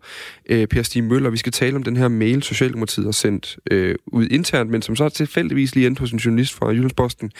øh, 0.48 0.66
Per 0.66 0.82
Stig 0.82 1.04
Møller. 1.04 1.30
Vi 1.30 1.36
skal 1.36 1.52
tale 1.52 1.76
om 1.76 1.82
den 1.82 1.96
her 1.96 2.08
mail, 2.08 2.42
Socialdemokratiet 2.42 3.04
har 3.04 3.12
sendt 3.12 3.56
øh, 3.70 3.94
ud 4.06 4.26
internt, 4.30 4.70
men 4.70 4.82
som 4.82 4.96
så 4.96 5.08
tilfældigvis 5.08 5.74
lige 5.74 5.86
endte 5.86 6.00
hos 6.00 6.12
en 6.12 6.18
journalist 6.18 6.54
fra 6.54 6.68
Jyllandsposten, 6.68 7.30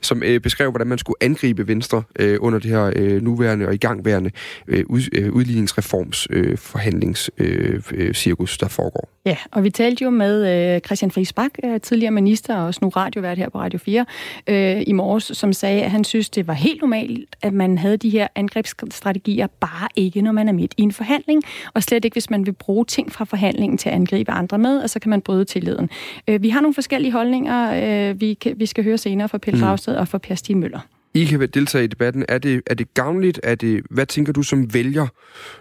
som 0.00 0.22
øh, 0.22 0.40
beskrev, 0.40 0.70
hvordan 0.70 0.86
man 0.86 0.98
skulle 0.98 1.16
angribe 1.22 1.68
Venstre 1.68 2.02
øh, 2.18 2.38
under 2.40 2.58
det 2.58 2.70
her 2.70 2.92
øh, 2.96 3.22
nuværende 3.22 3.66
og 3.66 3.74
igangværende 3.74 4.30
øh, 4.68 4.84
ud, 4.86 5.02
øh, 5.12 5.32
udligningsreforms 5.32 6.26
øh, 6.30 6.58
forhandlingscirkus, 6.58 7.30
øh, 7.38 8.06
øh, 8.06 8.14
cirkus, 8.14 8.47
der 8.56 8.68
foregår. 8.68 9.08
Ja, 9.26 9.36
og 9.52 9.64
vi 9.64 9.70
talte 9.70 10.04
jo 10.04 10.10
med 10.10 10.74
øh, 10.74 10.80
Christian 10.80 11.10
Friis 11.10 11.32
Bak, 11.32 11.50
øh, 11.64 11.80
tidligere 11.80 12.10
minister 12.10 12.56
og 12.56 12.66
også 12.66 12.78
nu 12.82 12.88
radiovært 12.88 13.38
her 13.38 13.48
på 13.48 13.58
Radio 13.58 13.78
4, 13.78 14.06
øh, 14.46 14.82
i 14.86 14.92
morges, 14.92 15.24
som 15.24 15.52
sagde, 15.52 15.82
at 15.82 15.90
han 15.90 16.04
synes, 16.04 16.30
det 16.30 16.46
var 16.46 16.54
helt 16.54 16.80
normalt, 16.80 17.36
at 17.42 17.52
man 17.52 17.78
havde 17.78 17.96
de 17.96 18.10
her 18.10 18.28
angrebsstrategier, 18.34 19.46
bare 19.60 19.88
ikke, 19.96 20.22
når 20.22 20.32
man 20.32 20.48
er 20.48 20.52
midt 20.52 20.74
i 20.76 20.82
en 20.82 20.92
forhandling, 20.92 21.42
og 21.74 21.82
slet 21.82 22.04
ikke, 22.04 22.14
hvis 22.14 22.30
man 22.30 22.46
vil 22.46 22.52
bruge 22.52 22.84
ting 22.84 23.12
fra 23.12 23.24
forhandlingen 23.24 23.78
til 23.78 23.88
at 23.88 23.94
angribe 23.94 24.32
andre 24.32 24.58
med, 24.58 24.78
og 24.78 24.90
så 24.90 25.00
kan 25.00 25.10
man 25.10 25.20
bryde 25.20 25.44
tilliden. 25.44 25.90
Øh, 26.28 26.42
vi 26.42 26.48
har 26.48 26.60
nogle 26.60 26.74
forskellige 26.74 27.12
holdninger, 27.12 28.10
øh, 28.10 28.20
vi, 28.20 28.34
kan, 28.34 28.54
vi 28.56 28.66
skal 28.66 28.84
høre 28.84 28.98
senere 28.98 29.28
fra 29.28 29.38
Pelle 29.38 29.60
Dragsted 29.60 29.92
mm. 29.92 30.00
og 30.00 30.08
fra 30.08 30.18
Per 30.18 30.34
Stig 30.34 30.56
Møller. 30.56 30.80
I 31.14 31.24
kan 31.24 31.40
deltage 31.40 31.84
i 31.84 31.86
debatten. 31.86 32.24
Er 32.28 32.38
det, 32.38 32.62
er 32.66 32.74
det 32.74 32.94
gavnligt? 32.94 33.40
Er 33.42 33.54
det, 33.54 33.82
hvad 33.90 34.06
tænker 34.06 34.32
du 34.32 34.42
som 34.42 34.74
vælger, 34.74 35.06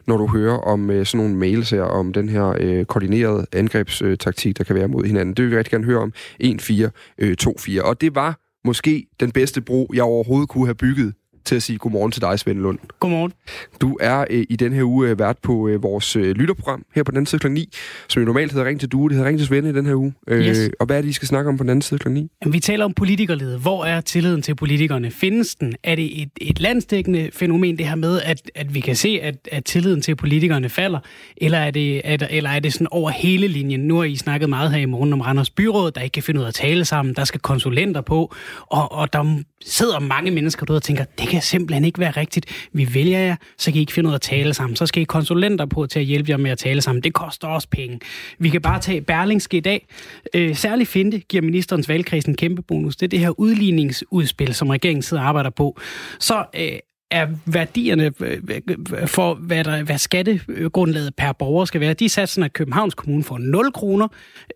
når 0.08 0.18
du 0.18 0.28
hører 0.28 0.58
om 0.58 0.90
øh, 0.90 1.06
sådan 1.06 1.18
nogle 1.26 1.40
mails 1.40 1.70
her, 1.70 1.82
om 1.82 2.14
den 2.14 2.30
her 2.30 2.56
øh, 2.60 2.86
koordinerede 2.86 3.46
angrebstaktik, 3.52 4.58
der 4.58 4.64
kan 4.64 4.76
være 4.76 4.88
mod 4.88 5.06
hinanden? 5.06 5.36
Det 5.36 5.44
vil 5.46 5.52
vi 5.52 5.58
rigtig 5.58 5.72
gerne 5.72 5.86
høre 5.86 6.00
om. 6.00 6.14
1-4-2-4. 6.44 7.72
Øh, 7.72 7.84
Og 7.84 8.02
det 8.02 8.16
var 8.16 8.40
måske 8.66 9.08
den 9.20 9.32
bedste 9.32 9.62
bro, 9.62 9.92
jeg 9.94 10.04
overhovedet 10.04 10.50
kunne 10.50 10.66
have 10.66 10.76
bygget 10.76 11.14
til 11.48 11.56
at 11.56 11.64
sige 11.64 11.78
godmorgen 11.78 12.12
til 12.12 12.22
dig, 12.22 12.40
Svend 12.40 12.60
Lund. 12.60 12.80
Godmorgen. 13.00 13.34
Du 13.82 13.98
er 14.02 14.26
øh, 14.30 14.46
i 14.50 14.56
den 14.56 14.74
her 14.74 14.84
uge 14.84 15.10
øh, 15.10 15.20
vært 15.20 15.38
på 15.44 15.68
øh, 15.68 15.84
vores 15.84 16.16
øh, 16.16 16.36
lytterprogram 16.36 16.86
her 16.96 17.04
på 17.04 17.12
den 17.12 17.18
anden 17.18 17.26
side 17.26 17.40
kl. 17.40 17.48
9, 17.52 17.70
som 18.08 18.22
jo 18.22 18.26
normalt 18.26 18.52
hedder 18.52 18.66
Ring 18.68 18.80
til 18.80 18.90
Due. 18.90 19.10
Det 19.10 19.16
hedder 19.18 19.30
Ring 19.30 19.38
til 19.40 19.48
Svend 19.48 19.68
i 19.68 19.74
den 19.74 19.86
her 19.86 19.96
uge. 19.96 20.14
Øh, 20.28 20.48
Yes. 20.48 20.70
Og 20.80 20.86
hvad 20.86 20.98
er 20.98 21.02
det, 21.02 21.10
I 21.10 21.14
skal 21.14 21.28
snakke 21.28 21.50
om 21.50 21.58
på 21.58 21.64
den 21.64 21.70
anden 21.70 21.82
side 21.82 22.00
kl. 22.00 22.10
9? 22.10 22.30
Jamen, 22.44 22.54
Vi 22.54 22.60
taler 22.60 22.86
om 22.86 22.94
politikerlede. 22.94 23.58
Hvor 23.60 23.86
er 23.86 24.02
tilliden 24.02 24.42
til 24.42 24.56
politikerne? 24.56 25.12
Findes 25.12 25.56
den? 25.56 25.76
Er 25.84 25.96
det 25.96 26.22
et, 26.22 26.30
et 26.42 26.60
landsdækkende 26.60 27.30
fænomen, 27.34 27.78
det 27.78 27.88
her 27.88 27.96
med, 27.96 28.22
at, 28.22 28.42
at 28.56 28.74
vi 28.76 28.80
kan 28.80 28.96
se, 28.96 29.20
at, 29.24 29.36
at 29.52 29.66
tilliden 29.66 30.02
til 30.02 30.16
politikerne 30.16 30.70
falder? 30.70 31.00
Eller 31.38 31.58
er, 31.58 31.72
det, 31.72 32.02
der- 32.20 32.28
eller 32.30 32.50
er 32.50 32.60
det 32.60 32.74
sådan 32.74 32.88
over 32.92 33.10
hele 33.10 33.48
linjen? 33.48 33.80
Nu 33.80 33.96
har 33.98 34.04
I 34.04 34.16
snakket 34.16 34.50
meget 34.50 34.72
her 34.72 34.78
i 34.80 34.86
morgen 34.86 35.14
om 35.14 35.22
Randers 35.22 35.50
Byråd, 35.50 35.92
der 35.92 36.02
ikke 36.02 36.14
kan 36.14 36.24
finde 36.24 36.40
ud 36.40 36.44
af 36.44 36.48
at 36.48 36.54
tale 36.54 36.86
sammen. 36.86 37.16
Der 37.16 37.24
skal 37.24 37.40
konsulenter 37.40 38.02
på. 38.02 38.34
Og, 38.68 38.92
og 38.92 39.14
der 39.14 39.38
sidder 39.66 40.00
mange 40.00 40.32
mennesker 40.32 40.66
derude 40.66 40.78
og 40.78 40.84
tænker, 40.84 41.04
det 41.20 41.28
kan 41.28 41.37
simpelthen 41.40 41.86
ikke 41.86 42.00
være 42.00 42.12
rigtigt. 42.12 42.46
Vi 42.74 42.94
vælger 42.94 43.20
jer, 43.20 43.36
så 43.58 43.72
kan 43.72 43.78
I 43.78 43.80
ikke 43.80 43.94
finde 43.94 44.08
ud 44.08 44.14
af 44.14 44.18
at 44.18 44.22
tale 44.22 44.54
sammen. 44.54 44.76
Så 44.76 44.86
skal 44.86 45.02
I 45.02 45.06
konsulenter 45.06 45.66
på 45.66 45.86
til 45.86 46.00
at 46.00 46.06
hjælpe 46.06 46.32
jer 46.32 46.38
med 46.38 46.52
at 46.52 46.58
tale 46.58 46.82
sammen. 46.82 47.04
Det 47.04 47.14
koster 47.14 47.48
også 47.48 47.68
penge. 47.72 48.00
Vi 48.40 48.50
kan 48.50 48.62
bare 48.62 48.80
tage 48.80 49.02
Berlingske 49.02 49.58
i 49.58 49.60
dag. 49.60 49.88
Øh, 50.34 50.56
særligt 50.56 50.90
Finte 50.90 51.20
giver 51.20 51.44
ministerens 51.44 51.90
valgkreds 51.90 52.26
en 52.26 52.36
kæmpe 52.36 52.62
bonus. 52.62 52.96
Det 52.96 53.06
er 53.06 53.10
det 53.10 53.20
her 53.20 53.40
udligningsudspil, 53.40 54.54
som 54.56 54.70
regeringen 54.70 55.02
sidder 55.02 55.24
og 55.24 55.30
arbejder 55.30 55.50
på. 55.50 55.80
Så 56.20 56.46
øh, 56.56 56.80
er 57.12 57.28
værdierne 57.46 58.12
øh, 58.20 58.42
øh, 58.50 58.62
øh, 58.94 59.08
for, 59.08 59.34
hvad, 59.34 59.64
der, 59.64 59.84
hvad 59.84 59.98
skattegrundlaget 59.98 61.16
per 61.16 61.32
borger 61.32 61.66
skal 61.66 61.82
være. 61.82 61.94
De 61.94 62.10
satser, 62.10 62.44
at 62.44 62.54
Københavns 62.54 62.94
Kommune 62.94 63.24
får 63.24 63.38
0 63.38 63.72
kroner 63.72 64.08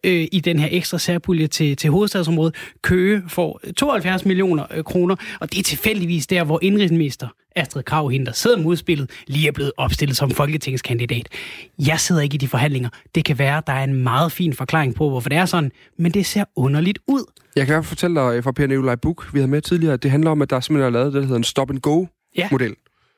øh, 0.04 0.28
i 0.32 0.40
den 0.40 0.60
her 0.60 0.68
ekstra 0.72 1.00
særpulje 1.00 1.48
til, 1.48 1.78
til 1.78 1.90
hovedstadsområdet. 1.90 2.56
Køge 2.82 3.24
får 3.28 3.62
72 3.78 4.26
millioner 4.26 4.66
øh, 4.76 4.84
kroner, 4.84 5.16
og 5.40 5.52
det 5.52 5.60
er 5.60 5.64
tilfældigvis 5.64 6.28
der, 6.28 6.44
hvor 6.44 6.60
indrigsminister 6.62 7.28
Astrid 7.56 7.84
Krav, 7.84 8.10
hende 8.10 8.26
der 8.26 8.32
sidder 8.32 8.58
med 8.58 8.66
udspillet, 8.66 9.10
lige 9.28 9.48
er 9.48 9.52
blevet 9.52 9.72
opstillet 9.78 10.18
som 10.18 10.32
folketingskandidat. 10.32 11.28
Jeg 11.80 12.00
sidder 12.00 12.22
ikke 12.22 12.36
i 12.36 12.38
de 12.38 12.48
forhandlinger. 12.48 12.90
Det 13.16 13.26
kan 13.26 13.40
være, 13.40 13.62
der 13.68 13.74
er 13.74 13.84
en 13.84 14.04
meget 14.04 14.32
fin 14.32 14.54
forklaring 14.54 14.96
på, 14.96 15.10
hvorfor 15.10 15.30
det 15.30 15.38
er 15.38 15.46
sådan, 15.46 15.72
men 15.98 16.12
det 16.12 16.26
ser 16.26 16.44
underligt 16.56 17.00
ud. 17.08 17.24
Jeg 17.56 17.68
kan 17.68 17.84
fortælle 17.84 18.22
dig 18.22 18.44
fra 18.44 18.52
Per 18.52 18.68
Nikolaj 18.68 18.96
Buk, 18.96 19.34
vi 19.34 19.40
havde 19.40 19.52
med 19.52 19.62
tidligere, 19.62 19.94
at 19.94 20.04
det 20.04 20.12
handler 20.12 20.32
om, 20.32 20.42
at 20.42 20.50
der 20.50 20.60
simpelthen 20.60 20.88
er 20.88 21.00
lavet 21.00 21.14
det, 21.14 21.22
der 21.22 21.28
hedder 21.28 21.38
en 21.38 21.44
stop 21.44 21.70
and 21.70 21.80
go 21.80 22.06
ja. 22.38 22.50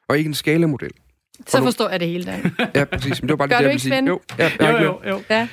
og 0.08 0.18
ikke 0.18 0.28
en 0.28 0.34
skala-model. 0.34 0.92
Så 1.48 1.58
forstår 1.64 1.90
jeg 1.90 2.00
det 2.00 2.08
hele, 2.08 2.24
Dan. 2.24 2.52
ja, 2.76 2.84
præcis. 2.84 3.22
Men 3.22 3.30
det 3.30 3.30
var 3.30 3.36
bare 3.36 3.48
Gør 3.48 3.56
det, 3.56 3.64
du 3.64 3.68
jeg 3.68 3.74
ikke. 3.74 3.84
Svend? 3.84 4.08
Jo, 4.08 4.20
ja, 4.40 4.52
Jo, 4.62 4.84
jo, 4.84 5.00
jo. 5.10 5.22
Ja. 5.30 5.48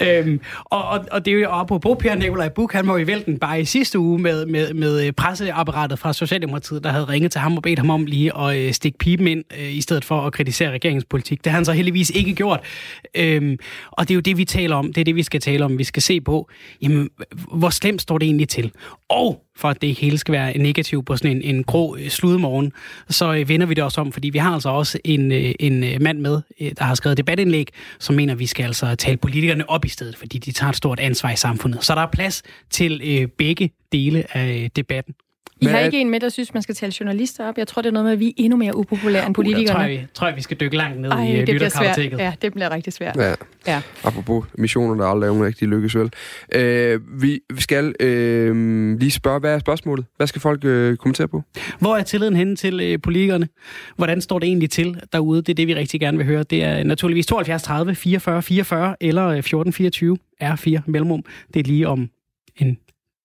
Øhm, 0.00 0.40
og, 0.64 0.84
og, 0.84 1.04
og 1.10 1.24
det 1.24 1.34
er 1.34 1.38
jo 1.38 1.48
apropos 1.50 1.96
Per 2.00 2.14
Nikolaj 2.14 2.48
Buk, 2.48 2.72
han 2.72 2.86
var 2.86 2.98
i 2.98 3.06
vælten 3.06 3.38
bare 3.38 3.60
i 3.60 3.64
sidste 3.64 3.98
uge 3.98 4.18
med, 4.18 4.46
med, 4.46 4.74
med 4.74 5.12
presseapparatet 5.12 5.98
fra 5.98 6.12
Socialdemokratiet, 6.12 6.84
der 6.84 6.90
havde 6.90 7.04
ringet 7.04 7.32
til 7.32 7.40
ham 7.40 7.56
og 7.56 7.62
bedt 7.62 7.78
ham 7.78 7.90
om 7.90 8.06
lige 8.06 8.38
at 8.38 8.56
øh, 8.56 8.72
stikke 8.72 8.98
pipen 8.98 9.26
ind, 9.26 9.44
øh, 9.58 9.76
i 9.76 9.80
stedet 9.80 10.04
for 10.04 10.20
at 10.20 10.32
kritisere 10.32 10.70
regeringspolitik. 10.70 11.44
Det 11.44 11.52
har 11.52 11.56
han 11.58 11.64
så 11.64 11.72
heldigvis 11.72 12.10
ikke 12.10 12.34
gjort. 12.34 12.60
Øhm, 13.14 13.58
og 13.90 14.08
det 14.08 14.14
er 14.14 14.16
jo 14.16 14.20
det, 14.20 14.36
vi 14.36 14.44
taler 14.44 14.76
om. 14.76 14.92
Det 14.92 15.00
er 15.00 15.04
det, 15.04 15.14
vi 15.14 15.22
skal 15.22 15.40
tale 15.40 15.64
om. 15.64 15.78
Vi 15.78 15.84
skal 15.84 16.02
se 16.02 16.20
på, 16.20 16.48
jamen, 16.82 17.10
hvor 17.52 17.70
slemt 17.70 18.02
står 18.02 18.18
det 18.18 18.26
egentlig 18.26 18.48
til? 18.48 18.72
Og 19.08 19.45
for 19.56 19.68
at 19.68 19.82
det 19.82 19.94
hele 19.94 20.18
skal 20.18 20.32
være 20.32 20.58
negativt 20.58 21.06
på 21.06 21.16
sådan 21.16 21.36
en, 21.36 21.42
en 21.42 21.64
grå 21.64 21.96
øh, 21.96 22.08
sludemorgen, 22.08 22.72
så 23.08 23.34
øh, 23.34 23.48
vender 23.48 23.66
vi 23.66 23.74
det 23.74 23.84
også 23.84 24.00
om, 24.00 24.12
fordi 24.12 24.30
vi 24.30 24.38
har 24.38 24.54
altså 24.54 24.68
også 24.68 24.98
en, 25.04 25.32
øh, 25.32 25.54
en 25.60 26.02
mand 26.02 26.18
med, 26.18 26.40
der 26.78 26.84
har 26.84 26.94
skrevet 26.94 27.16
debatindlæg, 27.16 27.68
som 27.98 28.14
mener, 28.14 28.32
at 28.32 28.38
vi 28.38 28.46
skal 28.46 28.64
altså 28.64 28.94
tale 28.94 29.16
politikerne 29.16 29.70
op 29.70 29.84
i 29.84 29.88
stedet, 29.88 30.16
fordi 30.16 30.38
de 30.38 30.52
tager 30.52 30.70
et 30.70 30.76
stort 30.76 31.00
ansvar 31.00 31.30
i 31.30 31.36
samfundet. 31.36 31.84
Så 31.84 31.94
der 31.94 32.00
er 32.00 32.10
plads 32.12 32.42
til 32.70 33.28
begge 33.38 33.70
dele 33.92 34.36
af 34.36 34.70
debatten. 34.76 35.14
I 35.60 35.66
har 35.66 35.78
ikke 35.78 36.00
en 36.00 36.10
med, 36.10 36.20
der 36.20 36.28
synes, 36.28 36.54
man 36.54 36.62
skal 36.62 36.74
tale 36.74 36.92
journalister 37.00 37.48
op. 37.48 37.58
Jeg 37.58 37.66
tror, 37.68 37.82
det 37.82 37.88
er 37.88 37.92
noget 37.92 38.04
med, 38.04 38.12
at 38.12 38.20
vi 38.20 38.28
er 38.28 38.32
endnu 38.36 38.56
mere 38.56 38.76
upopulære 38.76 39.26
end 39.26 39.34
politikerne. 39.34 39.70
Uh, 39.70 39.76
tror 39.76 39.88
jeg, 39.88 40.00
vi, 40.00 40.06
tror 40.14 40.26
jeg, 40.26 40.36
vi 40.36 40.42
skal 40.42 40.56
dykke 40.60 40.76
langt 40.76 41.00
ned 41.00 41.10
Ej, 41.10 41.24
i 41.24 41.32
øh, 41.32 41.46
det 41.46 41.54
bliver 41.54 41.68
svært. 41.68 41.98
Ja, 41.98 42.32
det 42.42 42.52
bliver 42.52 42.70
rigtig 42.70 42.92
svært. 42.92 43.16
Ja. 43.16 43.34
Ja. 43.66 43.80
Apropos 44.04 44.44
missioner, 44.58 44.94
der 44.94 45.10
aldrig 45.10 45.28
er 45.28 45.46
rigtig 45.46 45.68
lykkes 45.68 45.96
vel. 45.96 46.12
Øh, 46.54 47.00
vi, 47.22 47.40
vi 47.54 47.60
skal 47.60 47.94
øh, 48.00 48.98
lige 48.98 49.10
spørge, 49.10 49.40
hvad 49.40 49.54
er 49.54 49.58
spørgsmålet? 49.58 50.06
Hvad 50.16 50.26
skal 50.26 50.40
folk 50.40 50.64
øh, 50.64 50.96
kommentere 50.96 51.28
på? 51.28 51.42
Hvor 51.78 51.96
er 51.96 52.02
tilliden 52.02 52.36
henne 52.36 52.56
til 52.56 52.80
øh, 52.80 52.98
politikerne? 53.02 53.48
Hvordan 53.96 54.20
står 54.20 54.38
det 54.38 54.46
egentlig 54.46 54.70
til 54.70 55.00
derude? 55.12 55.42
Det 55.42 55.48
er 55.48 55.54
det, 55.54 55.66
vi 55.66 55.74
rigtig 55.74 56.00
gerne 56.00 56.16
vil 56.16 56.26
høre. 56.26 56.42
Det 56.42 56.64
er 56.64 56.84
naturligvis 56.84 57.26
72 57.26 57.62
30 57.62 57.94
44 57.94 58.42
44 58.42 58.96
eller 59.00 59.26
øh, 59.26 59.42
14 59.42 59.72
24 59.72 60.18
R4 60.42 60.80
mellemrum. 60.86 61.24
Det 61.54 61.60
er 61.60 61.64
lige 61.64 61.88
om 61.88 62.10
en 62.56 62.78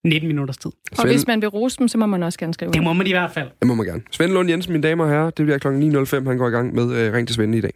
19 0.03 0.27
minutters 0.27 0.57
tid. 0.57 0.71
Og 0.97 1.07
hvis 1.07 1.27
man 1.27 1.41
vil 1.41 1.49
rose 1.49 1.77
dem, 1.79 1.87
så 1.87 1.97
må 1.97 2.05
man 2.05 2.23
også 2.23 2.39
gerne 2.39 2.53
skrive. 2.53 2.71
Det 2.71 2.83
må 2.83 2.93
man 2.93 3.07
i 3.07 3.11
hvert 3.11 3.31
fald. 3.31 3.49
Det 3.59 3.67
må 3.67 3.73
man 3.73 3.85
gerne. 3.85 4.01
Svend 4.11 4.31
Lund 4.31 4.49
Jensen, 4.49 4.73
mine 4.73 4.87
damer 4.87 5.03
og 5.03 5.09
herrer, 5.09 5.29
det 5.29 5.45
bliver 5.45 5.57
kl. 5.57 5.67
9.05, 5.67 6.27
han 6.27 6.37
går 6.37 6.47
i 6.47 6.51
gang 6.51 6.75
med 6.75 6.95
øh, 6.95 7.13
Ring 7.13 7.27
til 7.27 7.35
Svende 7.35 7.57
i 7.57 7.61
dag. 7.61 7.71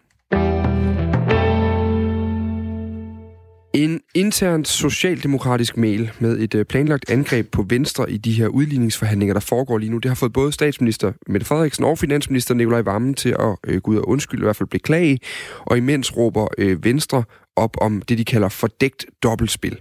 En 3.73 4.01
intern 4.13 4.65
socialdemokratisk 4.65 5.77
mail 5.77 6.11
med 6.19 6.39
et 6.39 6.55
øh, 6.55 6.65
planlagt 6.65 7.09
angreb 7.09 7.51
på 7.51 7.65
Venstre 7.69 8.11
i 8.11 8.17
de 8.17 8.31
her 8.31 8.47
udligningsforhandlinger, 8.47 9.33
der 9.33 9.39
foregår 9.39 9.77
lige 9.77 9.89
nu, 9.89 9.97
det 9.97 10.09
har 10.09 10.15
fået 10.15 10.33
både 10.33 10.51
statsminister 10.51 11.11
Mette 11.27 11.45
Frederiksen 11.45 11.83
og 11.83 11.97
finansminister 11.97 12.53
Nikolaj 12.53 12.81
Vammen 12.81 13.13
til 13.13 13.29
at 13.29 13.55
øh, 13.67 13.81
gå 13.81 13.91
ud 13.91 13.97
og 13.97 14.09
undskylde, 14.09 14.41
i 14.41 14.45
hvert 14.45 14.55
fald 14.55 14.69
beklage, 14.69 15.19
og 15.59 15.77
imens 15.77 16.17
råber 16.17 16.47
øh, 16.57 16.85
Venstre 16.85 17.23
op 17.55 17.77
om 17.81 18.01
det, 18.01 18.17
de 18.17 18.25
kalder 18.25 18.49
fordækt 18.49 19.05
dobbeltspil. 19.23 19.77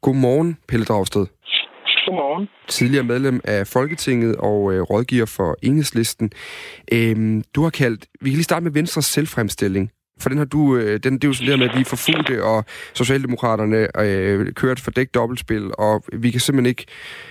Godmorgen, 0.00 0.56
Pelle 0.68 0.84
Dragsted. 0.84 1.26
Godmorgen. 2.08 2.48
Tidligere 2.68 3.04
medlem 3.04 3.40
af 3.44 3.66
Folketinget 3.66 4.36
og 4.36 4.72
øh, 4.72 4.82
rådgiver 4.82 5.26
for 5.26 5.56
Enhedslisten. 5.62 6.30
Øhm, 6.92 7.42
du 7.54 7.62
har 7.62 7.70
kaldt, 7.70 8.06
vi 8.20 8.30
kan 8.30 8.36
lige 8.36 8.44
starte 8.44 8.64
med 8.64 8.72
Venstres 8.72 9.04
selvfremstilling. 9.04 9.90
For 10.20 10.28
den 10.28 10.38
har 10.38 10.44
du, 10.44 10.76
øh, 10.76 11.00
den, 11.02 11.14
det 11.14 11.24
er 11.24 11.28
jo 11.28 11.32
sådan 11.32 11.50
der 11.50 11.56
med, 11.56 11.68
at 11.68 11.76
vi 11.76 11.80
er 11.80 11.84
forfulgte, 11.84 12.44
og 12.44 12.64
Socialdemokraterne 12.94 14.00
øh, 14.00 14.52
kører 14.52 14.72
et 14.72 14.80
fordækt 14.80 15.14
dobbeltspil, 15.14 15.70
og 15.78 16.04
vi 16.12 16.30
kan, 16.30 16.40
simpelthen 16.40 16.66
ikke, 16.66 16.86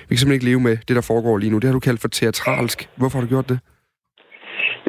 vi 0.09 0.15
kan 0.15 0.17
simpelthen 0.17 0.31
ikke 0.33 0.45
leve 0.45 0.59
med 0.59 0.77
det, 0.87 0.95
der 0.95 1.01
foregår 1.01 1.37
lige 1.37 1.49
nu. 1.49 1.57
Det 1.57 1.63
har 1.63 1.73
du 1.73 1.79
kaldt 1.79 2.01
for 2.01 2.07
teatralsk. 2.07 2.89
Hvorfor 2.95 3.19
har 3.19 3.25
du 3.25 3.29
gjort 3.29 3.49
det? 3.49 3.59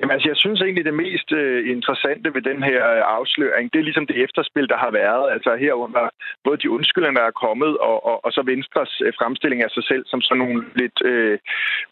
Jamen, 0.08 0.18
altså, 0.18 0.30
jeg 0.32 0.42
synes 0.44 0.60
egentlig, 0.60 0.84
det 0.84 1.02
mest 1.06 1.32
øh, 1.32 1.70
interessante 1.76 2.34
ved 2.34 2.42
den 2.50 2.62
her 2.62 2.82
øh, 2.96 3.02
afsløring, 3.16 3.72
det 3.72 3.78
er 3.78 3.88
ligesom 3.88 4.06
det 4.06 4.22
efterspil, 4.24 4.68
der 4.68 4.78
har 4.84 4.90
været. 4.90 5.24
Altså 5.34 5.50
herunder 5.56 6.08
både 6.44 6.56
de 6.62 6.70
undskyldninger, 6.70 7.20
der 7.20 7.26
er 7.26 7.42
kommet, 7.46 7.72
og, 7.88 7.96
og, 8.10 8.24
og 8.24 8.30
så 8.32 8.42
Venstres 8.42 8.92
øh, 9.04 9.12
fremstilling 9.18 9.62
af 9.62 9.70
sig 9.70 9.84
selv 9.84 10.04
som 10.06 10.20
sådan 10.20 10.38
nogle 10.42 10.64
lidt 10.80 10.98
øh, 11.04 11.38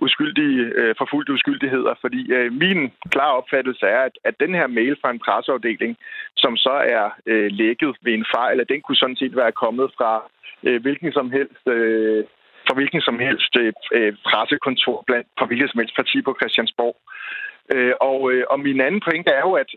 uskyldige, 0.05 0.61
øh, 0.81 0.95
forfulgte 0.99 1.33
uskyldigheder. 1.33 1.95
Fordi 2.01 2.33
øh, 2.37 2.53
min 2.53 2.93
klare 3.15 3.37
opfattelse 3.41 3.87
er, 3.87 4.03
at, 4.09 4.15
at 4.25 4.35
den 4.41 4.55
her 4.55 4.67
mail 4.67 4.97
fra 5.01 5.11
en 5.11 5.23
presseafdeling, 5.27 5.97
som 6.37 6.57
så 6.57 6.75
er 6.99 7.07
øh, 7.27 7.49
lækket 7.61 7.97
ved 8.05 8.13
en 8.15 8.27
fejl, 8.37 8.61
at 8.61 8.69
den 8.69 8.81
kunne 8.83 9.03
sådan 9.03 9.21
set 9.23 9.37
være 9.37 9.53
kommet 9.53 9.89
fra 9.99 10.13
øh, 10.67 10.83
hvilken 10.83 11.13
som 11.13 11.31
helst... 11.31 11.65
Øh, 11.69 12.25
for 12.69 12.75
hvilken 12.75 13.01
som 13.01 13.19
helst 13.19 13.53
øh, 13.63 13.73
øh 13.93 14.13
pressekontor 14.29 15.05
blandt 15.07 15.29
på 15.39 15.45
hvilket 15.47 15.71
som 15.71 15.81
helst 15.81 15.97
parti 15.97 16.23
på 16.23 16.37
Christiansborg. 16.41 16.97
Øh, 17.75 17.95
og, 18.01 18.33
øh, 18.33 18.45
og 18.51 18.61
min 18.61 18.81
anden 18.81 19.01
pointe 19.07 19.31
er 19.31 19.41
jo, 19.41 19.53
at, 19.53 19.71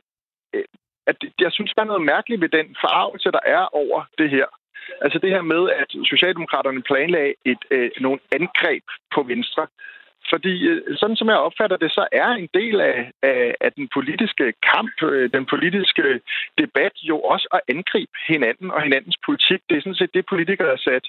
øh, 0.53 0.63
at 1.07 1.17
jeg 1.39 1.51
synes, 1.51 1.73
der 1.73 1.81
er 1.81 1.91
noget 1.91 2.09
mærkeligt 2.13 2.41
ved 2.41 2.49
den 2.49 2.75
forarvelse, 2.81 3.31
der 3.31 3.43
er 3.45 3.75
over 3.75 3.99
det 4.17 4.29
her. 4.29 4.47
Altså 5.01 5.19
det 5.19 5.29
her 5.29 5.41
med, 5.41 5.69
at 5.81 5.89
Socialdemokraterne 6.11 6.81
planlagde 6.81 7.33
et, 7.45 7.63
øh, 7.71 7.91
nogle 7.99 8.19
angreb 8.31 8.83
på 9.15 9.23
Venstre. 9.23 9.67
Fordi 10.29 10.67
øh, 10.67 10.97
sådan 10.97 11.15
som 11.15 11.29
jeg 11.29 11.45
opfatter 11.47 11.77
det, 11.77 11.91
så 11.91 12.07
er 12.11 12.29
en 12.29 12.49
del 12.53 12.81
af, 12.81 13.11
af, 13.23 13.55
af 13.61 13.71
den 13.73 13.89
politiske 13.93 14.53
kamp, 14.73 15.03
øh, 15.03 15.31
den 15.33 15.45
politiske 15.45 16.19
debat 16.57 16.91
jo 17.03 17.19
også 17.19 17.47
at 17.53 17.61
angribe 17.75 18.11
hinanden 18.27 18.71
og 18.71 18.81
hinandens 18.81 19.17
politik. 19.25 19.61
Det 19.69 19.77
er 19.77 19.81
sådan 19.81 20.01
set 20.01 20.13
det, 20.13 20.25
politikere 20.25 20.71
er 20.73 20.77
sat 20.77 21.05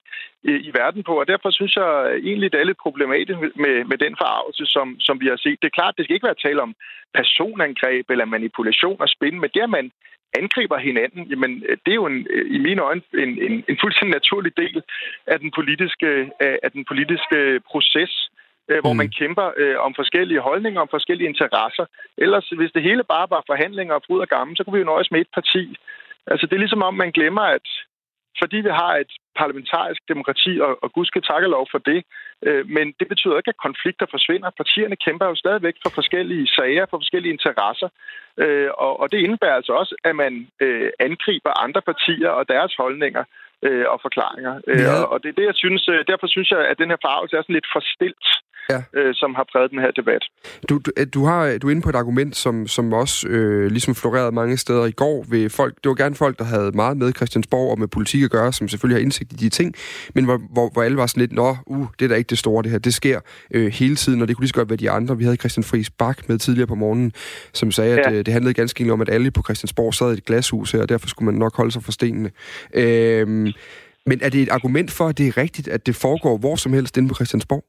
øh, 0.48 0.60
i 0.68 0.70
verden 0.80 1.02
på, 1.02 1.20
og 1.20 1.28
derfor 1.28 1.50
synes 1.50 1.76
jeg 1.76 1.90
egentlig, 2.28 2.52
det 2.52 2.60
er 2.60 2.70
lidt 2.70 2.84
problematisk 2.86 3.38
med, 3.64 3.84
med 3.84 3.98
den 3.98 4.14
forarvelse, 4.20 4.66
som, 4.66 5.00
som 5.00 5.20
vi 5.20 5.26
har 5.26 5.36
set. 5.36 5.58
Det 5.62 5.68
er 5.68 5.78
klart, 5.80 5.94
det 5.96 6.04
skal 6.04 6.14
ikke 6.14 6.30
være 6.30 6.44
tale 6.46 6.62
om 6.62 6.74
personangreb 7.14 8.10
eller 8.10 8.24
manipulation 8.24 9.00
og 9.00 9.08
spin, 9.08 9.40
men 9.40 9.50
det, 9.54 9.62
at 9.62 9.70
man 9.70 9.90
angriber 10.38 10.78
hinanden, 10.78 11.22
jamen 11.30 11.62
det 11.84 11.90
er 11.90 12.00
jo 12.02 12.06
en, 12.06 12.26
i 12.46 12.58
mine 12.58 12.82
øjne 12.82 13.02
en, 13.14 13.42
en, 13.46 13.64
en 13.68 13.78
fuldstændig 13.80 14.14
naturlig 14.14 14.56
del 14.56 14.82
af 15.26 15.38
den 15.40 15.50
politiske, 15.50 16.30
af 16.40 16.70
den 16.72 16.84
politiske 16.84 17.60
proces 17.70 18.30
øh, 18.70 18.80
hvor 18.82 18.92
mm. 18.92 19.00
man 19.02 19.10
kæmper 19.20 19.46
øh, 19.56 19.76
om 19.86 19.92
forskellige 20.00 20.40
holdninger, 20.48 20.80
om 20.80 20.94
forskellige 20.96 21.28
interesser. 21.28 21.84
Ellers, 22.24 22.46
hvis 22.58 22.72
det 22.74 22.82
hele 22.82 23.04
bare 23.14 23.26
var 23.30 23.42
forhandlinger 23.46 23.94
og 23.94 24.02
fryd 24.06 24.20
og 24.20 24.28
gammel, 24.28 24.56
så 24.56 24.64
kunne 24.64 24.76
vi 24.76 24.84
jo 24.84 24.92
nøjes 24.92 25.10
med 25.10 25.20
et 25.20 25.32
parti. 25.34 25.62
Altså, 26.26 26.46
det 26.46 26.54
er 26.54 26.64
ligesom 26.64 26.82
om, 26.82 26.94
man 26.94 27.10
glemmer, 27.18 27.42
at 27.42 27.68
fordi 28.42 28.56
vi 28.56 28.72
har 28.82 28.92
et 28.96 29.12
parlamentarisk 29.40 30.02
demokrati, 30.08 30.52
og, 30.66 30.72
og 30.82 30.92
gud 30.92 31.06
skal 31.06 31.22
takke 31.22 31.48
lov 31.48 31.66
for 31.70 31.78
det, 31.78 32.00
øh, 32.46 32.68
men 32.76 32.86
det 33.00 33.08
betyder 33.08 33.36
ikke, 33.36 33.54
at 33.54 33.64
konflikter 33.66 34.06
forsvinder. 34.10 34.50
Partierne 34.60 34.96
kæmper 35.04 35.26
jo 35.26 35.34
stadigvæk 35.34 35.76
for 35.82 35.90
forskellige 35.90 36.46
sager, 36.56 36.86
for 36.90 36.98
forskellige 36.98 37.32
interesser, 37.32 37.88
øh, 38.42 38.70
og, 38.84 39.00
og 39.00 39.12
det 39.12 39.18
indebærer 39.18 39.54
altså 39.60 39.72
også, 39.72 39.94
at 40.04 40.16
man 40.16 40.48
øh, 40.60 40.90
angriber 41.00 41.62
andre 41.64 41.82
partier 41.82 42.28
og 42.28 42.48
deres 42.48 42.74
holdninger 42.82 43.24
øh, 43.62 43.86
og 43.92 43.98
forklaringer. 44.02 44.54
Øh, 44.66 44.80
Ja. 44.80 44.92
og, 44.92 45.12
og 45.12 45.22
det 45.22 45.28
er 45.28 45.38
det, 45.40 45.46
jeg 45.50 45.58
synes, 45.64 45.88
øh, 45.88 46.04
derfor 46.10 46.26
synes 46.26 46.50
jeg, 46.50 46.60
at 46.70 46.78
den 46.78 46.90
her 46.90 47.00
farvelse 47.06 47.36
er 47.36 47.42
sådan 47.42 47.58
lidt 47.58 47.72
forstilt, 47.76 48.26
ja. 48.70 48.82
øh, 48.94 49.14
som 49.14 49.34
har 49.34 49.46
præget 49.52 49.70
den 49.70 49.78
her 49.78 49.90
debat. 49.90 50.22
Du, 50.68 50.78
du, 50.78 50.90
du, 51.14 51.24
har, 51.24 51.58
du 51.58 51.66
er 51.66 51.70
inde 51.70 51.82
på 51.82 51.88
et 51.88 51.94
argument, 51.94 52.36
som, 52.36 52.66
som 52.66 52.92
også 52.92 53.28
øh, 53.28 53.70
ligesom 53.70 53.94
florerede 53.94 54.32
mange 54.32 54.56
steder 54.56 54.84
i 54.86 54.90
går 54.92 55.24
ved 55.28 55.50
folk. 55.50 55.74
Det 55.84 55.88
var 55.88 55.94
gerne 55.94 56.14
folk, 56.14 56.38
der 56.38 56.44
havde 56.44 56.70
meget 56.74 56.96
med 56.96 57.12
Christiansborg 57.12 57.70
og 57.70 57.78
med 57.78 57.88
politik 57.88 58.22
at 58.22 58.30
gøre, 58.30 58.52
som 58.52 58.68
selvfølgelig 58.68 58.96
har 58.96 59.02
indsigt 59.02 59.32
i 59.32 59.36
de 59.36 59.48
ting, 59.48 59.74
men 60.14 60.24
hvor, 60.24 60.40
hvor, 60.52 60.70
hvor 60.72 60.82
alle 60.82 60.96
var 60.96 61.06
sådan 61.06 61.20
lidt, 61.20 61.32
nå, 61.32 61.56
uh, 61.66 61.86
det 61.98 62.04
er 62.04 62.08
da 62.08 62.14
ikke 62.14 62.30
det 62.30 62.38
store, 62.38 62.62
det 62.62 62.70
her. 62.70 62.78
Det 62.78 62.94
sker 62.94 63.20
øh, 63.50 63.72
hele 63.72 63.96
tiden, 63.96 64.22
og 64.22 64.28
det 64.28 64.36
kunne 64.36 64.42
lige 64.42 64.48
så 64.48 64.54
godt 64.54 64.68
være 64.70 64.76
de 64.76 64.90
andre. 64.90 65.18
Vi 65.18 65.24
havde 65.24 65.36
Christian 65.36 65.64
Friis 65.64 65.90
Bak 65.90 66.28
med 66.28 66.38
tidligere 66.38 66.66
på 66.66 66.74
morgenen, 66.74 67.12
som 67.52 67.72
sagde, 67.72 67.92
at 68.00 68.12
Ja. 68.12 68.18
øh, 68.18 68.26
det 68.26 68.32
handlede 68.32 68.54
ganske 68.54 68.80
enkelt 68.80 68.92
om, 68.92 69.00
at 69.00 69.08
alle 69.08 69.30
på 69.30 69.42
Christiansborg 69.42 69.94
sad 69.94 70.10
i 70.10 70.12
et 70.12 70.24
glashus 70.24 70.72
her, 70.72 70.80
og 70.82 70.88
derfor 70.88 71.08
skulle 71.08 71.26
man 71.26 71.34
nok 71.34 71.56
holde 71.56 71.72
sig 71.72 71.82
for 71.82 71.92
stenene. 71.92 72.30
Øh, 72.74 73.28
men 74.06 74.18
er 74.22 74.28
det 74.28 74.42
et 74.42 74.48
argument 74.48 74.90
for, 74.90 75.08
at 75.08 75.18
det 75.18 75.28
er 75.28 75.36
rigtigt, 75.36 75.68
at 75.68 75.86
det 75.86 75.96
foregår 75.96 76.38
hvor 76.38 76.56
som 76.56 76.72
helst 76.72 76.96
inde 76.96 77.08
på 77.08 77.14
Christiansborg? 77.14 77.64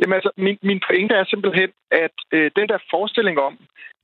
Jamen 0.00 0.16
altså, 0.18 0.30
min, 0.36 0.58
min 0.62 0.80
pointe 0.86 1.14
er 1.14 1.24
simpelthen, 1.24 1.70
at 1.90 2.16
øh, 2.36 2.50
den 2.58 2.66
der 2.68 2.78
forestilling 2.90 3.36
om, 3.48 3.54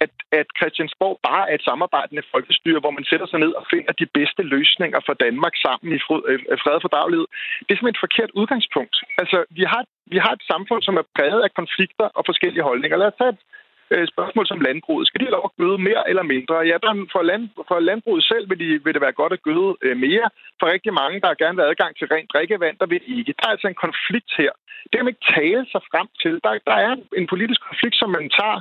at, 0.04 0.12
at 0.40 0.48
Christiansborg 0.58 1.14
bare 1.28 1.44
er 1.50 1.54
et 1.54 1.66
samarbejdende 1.68 2.22
folkestyre, 2.34 2.80
hvor 2.82 2.94
man 2.96 3.08
sætter 3.10 3.26
sig 3.28 3.38
ned 3.44 3.52
og 3.60 3.64
finder 3.72 3.92
de 3.92 4.06
bedste 4.18 4.42
løsninger 4.54 5.00
for 5.06 5.14
Danmark 5.24 5.54
sammen 5.64 5.88
i 5.96 5.98
øh, 6.30 6.40
øh, 6.52 6.58
fred 6.62 6.78
for 6.84 6.92
daglighed, 6.98 7.26
det 7.64 7.70
er 7.72 7.76
simpelthen 7.76 7.98
et 7.98 8.06
forkert 8.06 8.30
udgangspunkt. 8.40 8.96
Altså, 9.22 9.38
vi 9.58 9.64
har, 9.72 9.82
vi 10.12 10.18
har 10.24 10.32
et 10.38 10.44
samfund, 10.52 10.82
som 10.82 10.96
er 11.00 11.06
præget 11.16 11.42
af 11.46 11.52
konflikter 11.60 12.06
og 12.18 12.22
forskellige 12.30 12.68
holdninger. 12.68 12.96
Lad 12.96 13.12
os 13.12 13.18
tage 13.20 13.32
et 13.34 13.42
Øh, 13.90 14.06
spørgsmål 14.12 14.46
som 14.46 14.60
landbruget. 14.60 15.06
Skal 15.08 15.20
de 15.20 15.34
lov 15.36 15.44
at 15.50 15.56
gøde 15.60 15.78
mere 15.88 16.02
eller 16.10 16.22
mindre? 16.34 16.54
Ja, 16.70 16.76
der, 16.84 16.92
for, 17.14 17.22
land, 17.30 17.44
for 17.68 17.78
landbruget 17.90 18.24
selv 18.24 18.44
vil, 18.50 18.58
de, 18.62 18.68
vil 18.84 18.94
det 18.94 19.02
være 19.06 19.20
godt 19.20 19.32
at 19.36 19.42
gøde 19.48 19.70
øh, 19.82 19.96
mere. 20.06 20.26
For 20.60 20.66
rigtig 20.74 20.92
mange, 21.02 21.20
der 21.20 21.40
gerne 21.42 21.56
vil 21.56 21.64
have 21.64 21.72
adgang 21.74 21.92
til 21.96 22.06
rent 22.14 22.32
drikkevand, 22.32 22.76
der 22.80 22.86
vil 22.86 23.02
ikke. 23.16 23.34
Der 23.38 23.44
er 23.46 23.54
altså 23.54 23.68
en 23.68 23.82
konflikt 23.86 24.30
her. 24.40 24.52
Det 24.88 24.94
kan 24.96 25.04
man 25.04 25.14
ikke 25.14 25.32
tale 25.38 25.64
sig 25.72 25.82
frem 25.90 26.08
til. 26.22 26.34
Der, 26.44 26.52
der 26.70 26.76
er 26.86 26.92
en 27.20 27.26
politisk 27.32 27.60
konflikt, 27.68 27.96
som 28.02 28.10
man 28.16 28.26
tager 28.38 28.58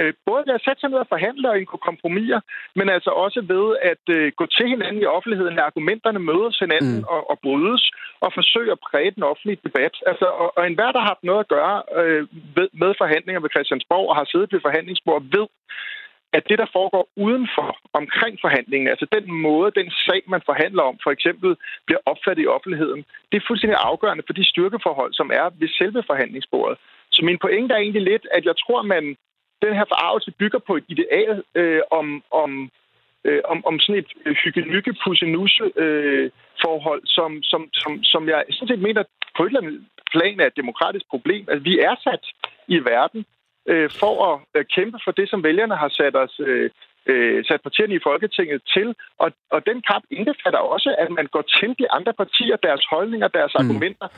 Øh, 0.00 0.12
både 0.28 0.42
ved 0.46 0.54
at 0.54 0.64
sætte 0.64 0.80
sig 0.80 0.90
ned 0.90 0.98
og 0.98 1.12
forhandle 1.14 1.50
og 1.50 1.58
indgå 1.58 1.76
kompromiser, 1.88 2.40
men 2.78 2.86
altså 2.96 3.10
også 3.10 3.40
ved 3.54 3.66
at 3.92 4.04
øh, 4.16 4.32
gå 4.40 4.46
til 4.46 4.66
hinanden 4.68 5.02
i 5.02 5.12
offentligheden, 5.16 5.54
når 5.54 5.62
argumenterne 5.62 6.18
mødes 6.30 6.58
hinanden 6.58 6.98
mm. 6.98 7.12
og, 7.14 7.30
og 7.30 7.36
brydes, 7.44 7.84
og 8.20 8.30
forsøge 8.38 8.72
at 8.72 8.82
præge 8.88 9.10
den 9.16 9.22
offentlige 9.22 9.62
debat. 9.66 9.94
Altså, 10.06 10.26
og, 10.42 10.48
og 10.58 10.66
enhver, 10.66 10.92
der 10.92 11.00
har 11.00 11.12
haft 11.12 11.24
noget 11.24 11.40
at 11.40 11.52
gøre 11.56 11.76
øh, 12.00 12.22
med, 12.56 12.68
med 12.82 12.94
forhandlinger 12.98 13.40
ved 13.40 13.50
Christiansborg 13.54 14.08
og 14.10 14.16
har 14.16 14.26
siddet 14.32 14.52
ved 14.52 14.60
forhandlingsbord, 14.66 15.22
ved, 15.36 15.46
at 16.36 16.48
det, 16.48 16.58
der 16.58 16.74
foregår 16.76 17.04
udenfor, 17.16 17.68
omkring 17.92 18.34
forhandlingen, 18.40 18.88
altså 18.88 19.06
den 19.16 19.26
måde, 19.46 19.78
den 19.80 19.90
sag, 20.06 20.22
man 20.34 20.42
forhandler 20.50 20.82
om, 20.82 20.96
for 21.04 21.10
eksempel 21.16 21.56
bliver 21.86 22.00
opfattet 22.06 22.42
i 22.42 22.52
offentligheden, 22.56 23.04
det 23.30 23.36
er 23.36 23.46
fuldstændig 23.48 23.78
afgørende 23.90 24.24
for 24.26 24.32
de 24.32 24.50
styrkeforhold, 24.52 25.12
som 25.20 25.30
er 25.40 25.46
ved 25.60 25.68
selve 25.68 26.02
forhandlingsbordet. 26.10 26.78
Så 27.14 27.20
min 27.24 27.38
pointe 27.38 27.74
er 27.74 27.78
egentlig 27.78 28.02
lidt, 28.02 28.26
at 28.36 28.44
jeg 28.44 28.56
tror, 28.64 28.82
man 28.82 29.16
den 29.62 29.74
her 29.78 29.84
forarvelse 29.92 30.30
bygger 30.30 30.58
på 30.58 30.76
et 30.76 30.84
ideal 30.88 31.42
øh, 31.54 31.80
om, 31.90 32.22
om, 32.30 32.70
øh, 33.24 33.40
om, 33.44 33.66
om 33.66 33.78
sådan 33.78 34.02
et 34.02 34.10
øh, 34.26 34.36
hygge 34.74 34.94
pussenuse 35.04 35.64
øh, 35.76 36.30
forhold, 36.64 37.02
som, 37.04 37.42
som, 37.42 37.68
som, 37.72 38.04
som 38.04 38.28
jeg 38.28 38.44
sådan 38.50 38.68
set 38.68 38.86
mener 38.88 39.02
på 39.36 39.42
et 39.42 39.46
eller 39.46 39.60
andet 39.60 39.84
plan 40.12 40.40
er 40.40 40.46
et 40.46 40.56
demokratisk 40.56 41.06
problem. 41.10 41.44
Altså, 41.48 41.62
vi 41.62 41.78
er 41.78 41.94
sat 42.04 42.24
i 42.68 42.78
verden 42.78 43.24
øh, 43.70 43.90
for 44.00 44.14
at 44.28 44.40
øh, 44.54 44.64
kæmpe 44.74 44.98
for 45.04 45.10
det, 45.10 45.30
som 45.30 45.42
vælgerne 45.42 45.76
har 45.76 45.88
sat 45.88 46.16
os 46.16 46.40
øh, 46.40 46.70
øh, 47.06 47.44
sat 47.48 47.60
partierne 47.62 47.94
i 47.94 48.04
Folketinget 48.08 48.60
til. 48.74 48.94
Og, 49.18 49.32
og 49.50 49.66
den 49.66 49.82
kamp 49.90 50.04
indbefatter 50.10 50.58
også, 50.58 50.94
at 50.98 51.10
man 51.10 51.26
går 51.26 51.44
til 51.58 51.70
de 51.78 51.90
andre 51.90 52.12
partier, 52.12 52.56
deres 52.56 52.84
holdninger, 52.90 53.28
deres 53.28 53.52
mm. 53.54 53.60
argumenter, 53.60 54.08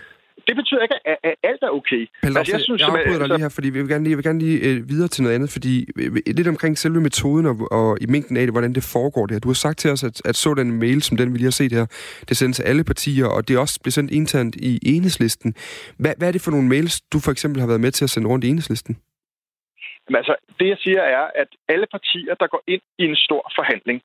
det 0.47 0.57
betyder 0.57 0.83
ikke, 0.83 0.95
at, 1.05 1.17
at 1.23 1.35
alt 1.43 1.63
er 1.63 1.71
okay. 1.81 2.03
Pelle, 2.23 2.39
altså, 2.39 2.55
jeg, 2.55 2.61
synes, 2.61 2.81
jeg 2.81 2.89
afbryder 2.89 3.19
dig 3.19 3.29
lige 3.29 3.45
her, 3.47 3.49
fordi 3.49 3.69
vi 3.71 3.79
vil 3.81 3.89
gerne 3.89 4.05
lige, 4.05 4.13
jeg 4.15 4.19
vil 4.19 4.25
gerne 4.25 4.39
lige 4.47 4.59
øh, 4.69 4.89
videre 4.89 5.09
til 5.09 5.23
noget 5.23 5.35
andet, 5.37 5.51
fordi 5.51 5.75
øh, 5.97 6.13
lidt 6.27 6.49
omkring 6.49 6.79
selve 6.79 7.01
metoden 7.01 7.47
og, 7.47 7.57
og 7.71 7.99
i 8.01 8.07
mængden 8.07 8.37
af 8.37 8.45
det, 8.47 8.55
hvordan 8.55 8.73
det 8.79 8.85
foregår 8.95 9.27
det 9.27 9.35
her. 9.35 9.41
Du 9.41 9.49
har 9.49 9.61
sagt 9.67 9.79
til 9.79 9.91
os, 9.91 10.05
at, 10.05 10.17
at 10.31 10.37
så 10.37 10.55
den 10.55 10.79
mail, 10.79 11.03
som 11.03 11.17
den 11.17 11.33
vi 11.33 11.39
lige 11.39 11.51
har 11.53 11.59
set 11.63 11.73
her, 11.73 11.87
det 12.29 12.37
sendes 12.37 12.57
til 12.57 12.65
alle 12.71 12.85
partier, 12.85 13.27
og 13.27 13.49
det 13.49 13.53
er 13.57 13.61
også 13.61 13.81
blevet 13.83 13.95
sendt 13.95 14.11
internt 14.11 14.55
i 14.57 14.73
enhedslisten. 14.95 15.55
Hvad, 15.99 16.13
hvad 16.19 16.29
er 16.29 16.33
det 16.33 16.43
for 16.45 16.51
nogle 16.51 16.69
mails, 16.69 17.01
du 17.01 17.19
for 17.25 17.31
eksempel 17.31 17.61
har 17.61 17.69
været 17.69 17.81
med 17.81 17.91
til 17.91 18.05
at 18.05 18.11
sende 18.11 18.29
rundt 18.29 18.45
i 18.45 18.49
enhedslisten? 18.49 18.97
Jamen, 20.05 20.19
altså, 20.23 20.35
det 20.59 20.69
jeg 20.69 20.79
siger 20.85 21.03
er, 21.03 21.25
at 21.43 21.51
alle 21.69 21.87
partier, 21.91 22.35
der 22.35 22.47
går 22.47 22.63
ind 22.67 22.83
i 22.99 23.05
en 23.05 23.17
stor 23.17 23.53
forhandling, 23.59 24.03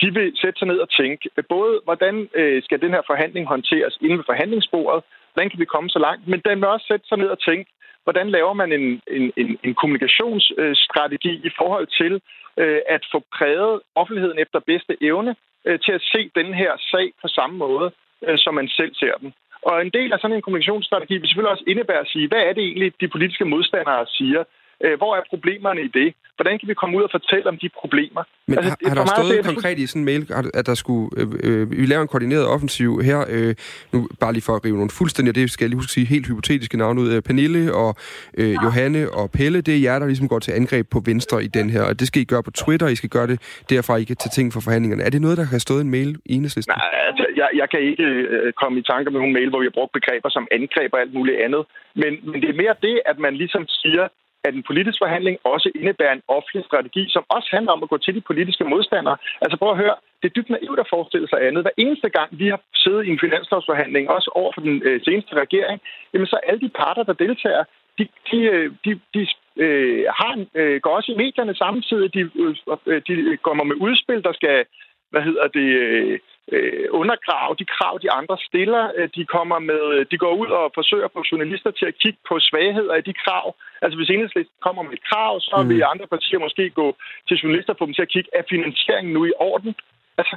de 0.00 0.08
vil 0.16 0.32
sætte 0.42 0.58
sig 0.58 0.68
ned 0.68 0.78
og 0.78 0.90
tænke, 1.00 1.30
både 1.48 1.80
hvordan 1.84 2.14
øh, 2.40 2.62
skal 2.62 2.80
den 2.80 2.90
her 2.96 3.02
forhandling 3.06 3.46
håndteres 3.46 3.98
inden 4.00 4.18
ved 4.18 4.24
forhandlingsbordet, 4.32 5.04
hvordan 5.32 5.50
kan 5.50 5.60
vi 5.60 5.64
komme 5.74 5.90
så 5.90 5.98
langt? 5.98 6.28
Men 6.28 6.40
den 6.44 6.60
vil 6.60 6.68
også 6.68 6.86
sætte 6.86 7.06
sig 7.08 7.18
ned 7.18 7.28
og 7.28 7.40
tænke, 7.48 7.70
hvordan 8.04 8.30
laver 8.30 8.52
man 8.52 8.72
en, 8.72 9.02
en, 9.16 9.32
en, 9.36 9.58
en 9.64 9.74
kommunikationsstrategi 9.74 11.32
i 11.48 11.50
forhold 11.58 11.86
til 12.00 12.20
øh, 12.56 12.80
at 12.88 13.02
få 13.12 13.18
præget 13.36 13.80
offentligheden 13.94 14.38
efter 14.38 14.58
bedste 14.60 14.96
evne 15.00 15.36
øh, 15.64 15.78
til 15.80 15.92
at 15.92 16.02
se 16.12 16.30
den 16.34 16.54
her 16.54 16.72
sag 16.90 17.12
på 17.22 17.28
samme 17.28 17.56
måde, 17.56 17.90
øh, 18.26 18.38
som 18.38 18.54
man 18.54 18.68
selv 18.68 18.94
ser 18.94 19.14
den. 19.20 19.34
Og 19.62 19.82
en 19.82 19.90
del 19.90 20.12
af 20.12 20.18
sådan 20.18 20.36
en 20.36 20.42
kommunikationsstrategi 20.42 21.14
vil 21.18 21.28
selvfølgelig 21.28 21.52
også 21.52 21.64
indebære 21.66 22.04
at 22.04 22.12
sige, 22.12 22.28
hvad 22.28 22.42
er 22.48 22.52
det 22.52 22.64
egentlig, 22.64 22.92
de 23.00 23.08
politiske 23.08 23.44
modstandere 23.44 24.06
siger? 24.06 24.44
Øh, 24.84 24.96
hvor 25.00 25.16
er 25.16 25.22
problemerne 25.30 25.80
i 25.82 25.88
det? 25.88 26.14
Hvordan 26.36 26.58
kan 26.58 26.68
vi 26.68 26.74
komme 26.74 26.98
ud 26.98 27.02
og 27.02 27.12
fortælle 27.12 27.46
om 27.52 27.58
de 27.62 27.68
problemer? 27.80 28.22
Men 28.46 28.58
altså, 28.58 28.76
har, 28.82 28.88
har 28.88 28.94
der 28.94 29.06
stået 29.16 29.36
det, 29.36 29.44
konkret 29.44 29.78
i 29.78 29.86
sådan 29.86 30.02
en 30.02 30.04
mail, 30.04 30.22
at 30.54 30.66
der 30.66 30.74
skulle, 30.74 31.06
øh, 31.18 31.26
øh, 31.46 31.70
vi 31.70 31.86
laver 31.86 32.02
en 32.02 32.08
koordineret 32.08 32.46
offensiv 32.54 32.90
her, 33.08 33.20
øh, 33.34 33.54
nu 33.92 34.08
bare 34.20 34.32
lige 34.32 34.42
for 34.48 34.54
at 34.56 34.64
rive 34.64 34.76
nogle 34.76 34.90
fuldstændig, 34.98 35.34
det 35.34 35.50
skal 35.50 35.64
jeg 35.64 35.70
lige 35.70 35.80
huske 35.82 35.90
at 35.90 35.96
sige, 35.98 36.06
helt 36.06 36.26
hypotetiske 36.28 36.76
navne 36.76 37.00
ud, 37.00 37.08
øh, 37.14 37.22
Pernille 37.22 37.74
og 37.74 37.90
øh, 38.38 38.54
Johanne 38.64 39.02
og 39.10 39.30
Pelle, 39.30 39.60
det 39.60 39.74
er 39.74 39.80
jer, 39.86 39.98
der 39.98 40.06
ligesom 40.06 40.28
går 40.28 40.38
til 40.38 40.52
angreb 40.60 40.86
på 40.90 40.98
Venstre 41.06 41.44
i 41.44 41.48
den 41.58 41.70
her, 41.70 41.82
og 41.82 42.00
det 42.00 42.06
skal 42.06 42.22
I 42.22 42.24
gøre 42.24 42.42
på 42.42 42.50
Twitter, 42.50 42.88
I 42.88 42.96
skal 42.96 43.10
gøre 43.10 43.26
det 43.26 43.38
derfra, 43.70 43.96
I 43.96 44.04
kan 44.04 44.16
tage 44.16 44.34
ting 44.38 44.52
for 44.52 44.60
forhandlingerne. 44.60 45.02
Er 45.02 45.10
det 45.10 45.20
noget, 45.20 45.38
der 45.38 45.44
har 45.44 45.58
stået 45.58 45.80
i 45.80 45.84
en 45.88 45.90
mail 45.90 46.10
i 46.24 46.34
enhedslisten? 46.34 46.74
Nej, 46.76 47.00
altså, 47.08 47.26
jeg, 47.40 47.48
jeg 47.60 47.66
kan 47.70 47.80
ikke 47.90 48.04
øh, 48.04 48.52
komme 48.52 48.78
i 48.78 48.82
tanker 48.82 49.10
med 49.10 49.20
nogle 49.20 49.34
mail, 49.38 49.48
hvor 49.50 49.60
vi 49.62 49.68
har 49.70 49.76
brugt 49.78 49.92
begreber 49.92 50.28
som 50.36 50.44
angreb 50.58 50.90
og 50.94 51.00
alt 51.00 51.14
muligt 51.14 51.38
andet, 51.46 51.62
men, 52.02 52.12
men 52.30 52.36
det 52.42 52.48
er 52.50 52.58
mere 52.62 52.74
det, 52.82 52.96
at 53.10 53.18
man 53.18 53.34
ligesom 53.42 53.64
siger, 53.82 54.04
at 54.44 54.54
en 54.54 54.68
politisk 54.70 54.98
forhandling 55.04 55.36
også 55.44 55.68
indebærer 55.74 56.12
en 56.12 56.26
offentlig 56.28 56.64
strategi, 56.64 57.02
som 57.08 57.24
også 57.28 57.48
handler 57.52 57.72
om 57.72 57.82
at 57.82 57.88
gå 57.88 57.98
til 57.98 58.14
de 58.14 58.20
politiske 58.20 58.64
modstandere. 58.64 59.16
Altså 59.42 59.56
prøv 59.56 59.70
at 59.70 59.82
høre, 59.84 59.96
det 60.22 60.28
er 60.28 60.36
dybt 60.36 60.50
naivt 60.50 60.80
at 60.80 60.90
forestille 60.94 61.28
sig 61.28 61.46
andet. 61.46 61.64
Hver 61.64 61.76
eneste 61.84 62.08
gang, 62.08 62.28
vi 62.40 62.46
har 62.48 62.60
siddet 62.74 63.06
i 63.06 63.10
en 63.10 63.22
finanslovsforhandling, 63.24 64.10
også 64.10 64.30
over 64.34 64.52
for 64.54 64.60
den 64.60 64.82
øh, 64.88 65.00
seneste 65.04 65.34
regering, 65.34 65.80
jamen 66.12 66.26
så 66.26 66.36
alle 66.48 66.60
de 66.60 66.68
parter, 66.80 67.02
der 67.02 67.12
deltager, 67.12 67.64
de, 67.98 68.04
de, 68.30 68.38
øh, 68.52 68.70
de, 68.84 69.00
de 69.14 69.26
øh, 69.64 70.04
har 70.18 70.44
øh, 70.54 70.80
går 70.80 70.96
også 70.96 71.12
i 71.12 71.20
medierne 71.24 71.54
samtidig. 71.54 72.14
De, 72.14 72.20
øh, 72.20 72.54
øh 72.86 73.02
de 73.08 73.36
kommer 73.36 73.64
med 73.64 73.76
udspil, 73.86 74.22
der 74.22 74.32
skal 74.32 74.64
hvad 75.12 75.22
hedder 75.28 75.46
det, 75.58 75.68
øh, 75.84 76.18
øh, 76.56 76.86
undergrave 77.00 77.52
de 77.60 77.66
krav, 77.74 77.94
de 78.04 78.10
andre 78.10 78.36
stiller. 78.48 78.84
Øh, 78.96 79.08
de 79.16 79.24
kommer 79.36 79.58
med, 79.58 79.82
øh, 79.94 80.06
de 80.10 80.18
går 80.24 80.34
ud 80.42 80.50
og 80.58 80.64
forsøger 80.74 81.04
at 81.04 81.14
få 81.16 81.22
journalister 81.32 81.70
til 81.70 81.86
at 81.86 81.98
kigge 82.02 82.18
på 82.28 82.34
svagheder 82.48 82.94
af 82.94 83.04
de 83.04 83.14
krav. 83.24 83.46
Altså 83.82 83.96
hvis 83.96 84.10
enhedslisten 84.10 84.58
kommer 84.66 84.82
med 84.82 84.92
et 84.92 85.04
krav, 85.10 85.40
så 85.40 85.56
mm. 85.62 85.68
vil 85.68 85.90
andre 85.92 86.06
partier 86.14 86.38
måske 86.38 86.64
gå 86.70 86.86
til 87.28 87.36
journalister 87.40 87.72
og 87.72 87.78
få 87.78 87.86
dem 87.86 87.94
til 87.94 88.06
at 88.06 88.14
kigge, 88.14 88.30
er 88.38 88.42
finansieringen 88.54 89.12
nu 89.12 89.24
i 89.24 89.32
orden? 89.38 89.74
Altså, 90.18 90.36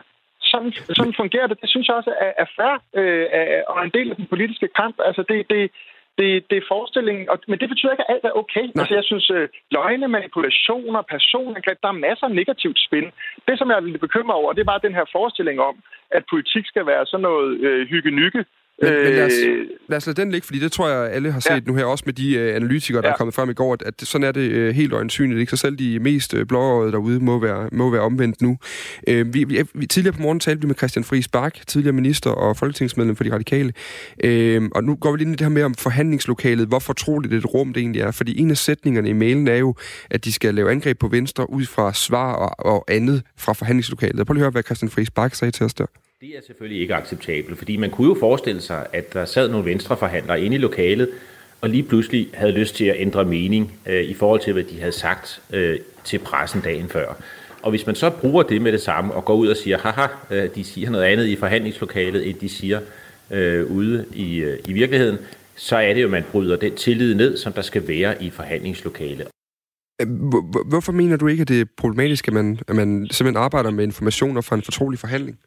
sådan, 0.52 0.72
sådan 0.98 1.20
fungerer 1.22 1.48
det. 1.48 1.62
Det 1.62 1.70
synes 1.70 1.88
jeg 1.88 1.96
også 1.96 2.14
er, 2.26 2.32
er 2.44 2.48
fair 2.58 2.76
øh, 3.00 3.62
og 3.68 3.84
en 3.84 3.94
del 3.98 4.10
af 4.12 4.16
den 4.16 4.28
politiske 4.34 4.68
kamp. 4.80 4.96
Altså 5.08 5.24
det, 5.30 5.50
det, 5.50 5.72
det, 6.20 6.30
det 6.50 6.58
er 6.58 6.72
forestillingen, 6.76 7.30
og, 7.30 7.38
men 7.48 7.60
det 7.60 7.70
betyder 7.70 7.92
ikke, 7.92 8.06
at 8.08 8.14
alt 8.14 8.26
er 8.26 8.40
okay. 8.42 8.66
Nej. 8.68 8.82
Altså, 8.82 8.94
jeg 9.00 9.06
synes, 9.12 9.30
øh, 9.38 9.48
løgne, 9.72 10.08
manipulationer, 10.08 11.02
personangreb, 11.02 11.78
der 11.84 11.90
er 11.92 12.04
masser 12.08 12.26
af 12.28 12.36
negativt 12.42 12.80
spil. 12.88 13.08
Det, 13.48 13.58
som 13.58 13.70
jeg 13.70 13.78
er 13.78 13.80
lidt 13.80 14.06
bekymret 14.08 14.36
over, 14.42 14.54
det 14.54 14.62
er 14.62 14.72
bare 14.74 14.86
den 14.88 14.98
her 15.00 15.06
forestilling 15.16 15.60
om, 15.70 15.76
at 16.18 16.24
politik 16.30 16.66
skal 16.68 16.86
være 16.86 17.06
sådan 17.06 17.22
noget 17.30 17.60
øh, 17.68 17.88
hygge-nygge, 17.88 18.46
men, 18.82 18.94
men 18.94 19.14
lad, 19.14 19.26
os, 19.26 19.34
øh, 19.46 19.66
lad 19.90 19.98
os 19.98 20.08
lade 20.08 20.22
den 20.22 20.32
ligge, 20.32 20.46
fordi 20.46 20.60
det 20.60 20.72
tror 20.72 20.90
jeg, 20.90 21.12
alle 21.12 21.32
har 21.32 21.40
set 21.40 21.50
ja. 21.50 21.60
nu 21.66 21.76
her, 21.76 21.86
også 21.86 22.04
med 22.06 22.14
de 22.14 22.36
uh, 22.36 22.56
analytikere, 22.56 23.02
der 23.02 23.08
ja. 23.08 23.14
er 23.14 23.18
kommet 23.18 23.34
frem 23.34 23.50
i 23.50 23.54
går, 23.54 23.74
at, 23.74 23.82
at 23.82 23.94
sådan 24.02 24.28
er 24.28 24.32
det 24.32 24.70
uh, 24.70 24.76
helt 24.76 24.94
øjensynligt. 24.94 25.40
Ikke? 25.40 25.50
Så 25.50 25.58
selv 25.58 25.76
de 25.76 26.00
mest 26.00 26.34
uh, 26.34 26.44
blåøjede 26.44 26.92
derude 26.92 27.20
må 27.20 27.40
være, 27.40 27.70
må 27.72 27.90
være 27.90 28.02
omvendt 28.02 28.42
nu. 28.42 28.58
Uh, 29.12 29.34
vi, 29.34 29.44
vi, 29.44 29.64
vi, 29.74 29.86
tidligere 29.86 30.16
på 30.16 30.22
morgen 30.22 30.40
talte 30.40 30.62
vi 30.62 30.68
med 30.68 30.76
Christian 30.76 31.04
Friis 31.04 31.28
Bak, 31.28 31.68
tidligere 31.68 31.94
minister 31.94 32.30
og 32.30 32.58
folketingsmedlem 32.58 33.16
for 33.16 33.24
de 33.24 33.34
radikale. 33.34 33.74
Uh, 34.24 34.70
og 34.76 34.84
nu 34.84 34.96
går 34.96 35.12
vi 35.12 35.18
lige 35.18 35.26
ind 35.26 35.34
i 35.34 35.38
det 35.38 35.46
her 35.46 35.50
med 35.50 35.64
om 35.64 35.76
forhandlingslokalet, 35.76 36.68
hvor 36.68 36.80
fortroligt 36.80 37.34
et 37.34 37.54
rum 37.54 37.74
det 37.74 37.82
egentlig 37.82 38.02
er. 38.02 38.12
Fordi 38.12 38.40
en 38.40 38.52
af 38.52 38.58
sætningerne 38.58 39.10
i 39.10 39.14
mailen 39.14 39.48
er 39.48 39.58
jo, 39.58 39.76
at 40.10 40.26
de 40.26 40.32
skal 40.32 40.56
lave 40.56 40.72
angreb 40.72 41.00
på 41.00 41.08
Venstre 41.08 41.50
ud 41.50 41.66
fra 41.66 41.94
svar 41.94 42.34
og, 42.34 42.66
og 42.74 42.86
andet 42.88 43.24
fra 43.38 43.54
forhandlingslokalet. 43.54 44.28
Prøv 44.28 44.34
lige 44.34 44.42
at 44.42 44.44
høre, 44.44 44.52
hvad 44.52 44.64
Christian 44.64 44.90
Friis 44.90 45.12
Bak 45.12 45.36
sagde 45.36 45.52
til 45.52 45.66
os 45.66 45.74
der. 45.74 45.86
Det 46.22 46.30
er 46.30 46.42
selvfølgelig 46.48 46.82
ikke 46.82 46.96
acceptabelt, 46.96 47.58
fordi 47.58 47.78
man 47.78 47.90
kunne 47.90 48.08
jo 48.08 48.18
forestille 48.20 48.62
sig, 48.62 48.88
at 48.94 49.14
der 49.14 49.26
sad 49.26 49.50
nogle 49.50 49.66
venstreforhandlere 49.66 50.42
inde 50.42 50.56
i 50.56 50.60
lokalet, 50.60 51.10
og 51.62 51.70
lige 51.70 51.84
pludselig 51.84 52.30
havde 52.34 52.52
lyst 52.52 52.76
til 52.76 52.86
at 52.86 52.96
ændre 53.00 53.26
mening 53.26 53.80
øh, 53.86 54.04
i 54.04 54.14
forhold 54.14 54.42
til, 54.42 54.54
hvad 54.54 54.64
de 54.64 54.80
havde 54.80 54.92
sagt 54.92 55.42
øh, 55.54 55.80
til 56.04 56.20
pressen 56.20 56.62
dagen 56.62 56.90
før. 56.90 57.14
Og 57.62 57.70
hvis 57.70 57.86
man 57.86 57.96
så 57.96 58.10
bruger 58.10 58.44
det 58.44 58.62
med 58.62 58.72
det 58.72 58.82
samme 58.82 59.14
og 59.14 59.26
går 59.26 59.36
ud 59.36 59.48
og 59.48 59.58
siger, 59.58 59.78
haha, 59.78 60.08
øh, 60.32 60.56
de 60.56 60.64
siger 60.64 60.90
noget 60.90 61.06
andet 61.06 61.26
i 61.26 61.36
forhandlingslokalet, 61.36 62.30
end 62.30 62.40
de 62.40 62.50
siger 62.50 62.80
øh, 63.32 63.72
ude 63.72 64.06
i, 64.14 64.36
øh, 64.38 64.60
i 64.68 64.74
virkeligheden, 64.74 65.18
så 65.56 65.76
er 65.76 65.94
det 65.94 66.02
jo, 66.02 66.08
at 66.08 66.12
man 66.12 66.24
bryder 66.32 66.56
den 66.56 66.76
tillid 66.76 67.16
ned, 67.16 67.38
som 67.38 67.54
der 67.54 67.62
skal 67.62 67.88
være 67.88 68.24
i 68.24 68.30
forhandlingslokalet. 68.30 69.28
Øh, 70.02 70.08
hvorfor 70.70 70.92
mener 70.92 71.18
du 71.18 71.28
ikke, 71.28 71.42
at 71.42 71.48
det 71.48 71.62
er 71.62 71.66
problematisk, 71.78 72.28
at 72.28 72.34
man, 72.34 72.60
at 72.68 72.76
man 72.76 73.08
simpelthen 73.12 73.44
arbejder 73.44 73.72
med 73.72 73.84
informationer 73.84 74.42
fra 74.42 74.56
en 74.56 74.62
fortrolig 74.62 75.00
forhandling? 75.00 75.40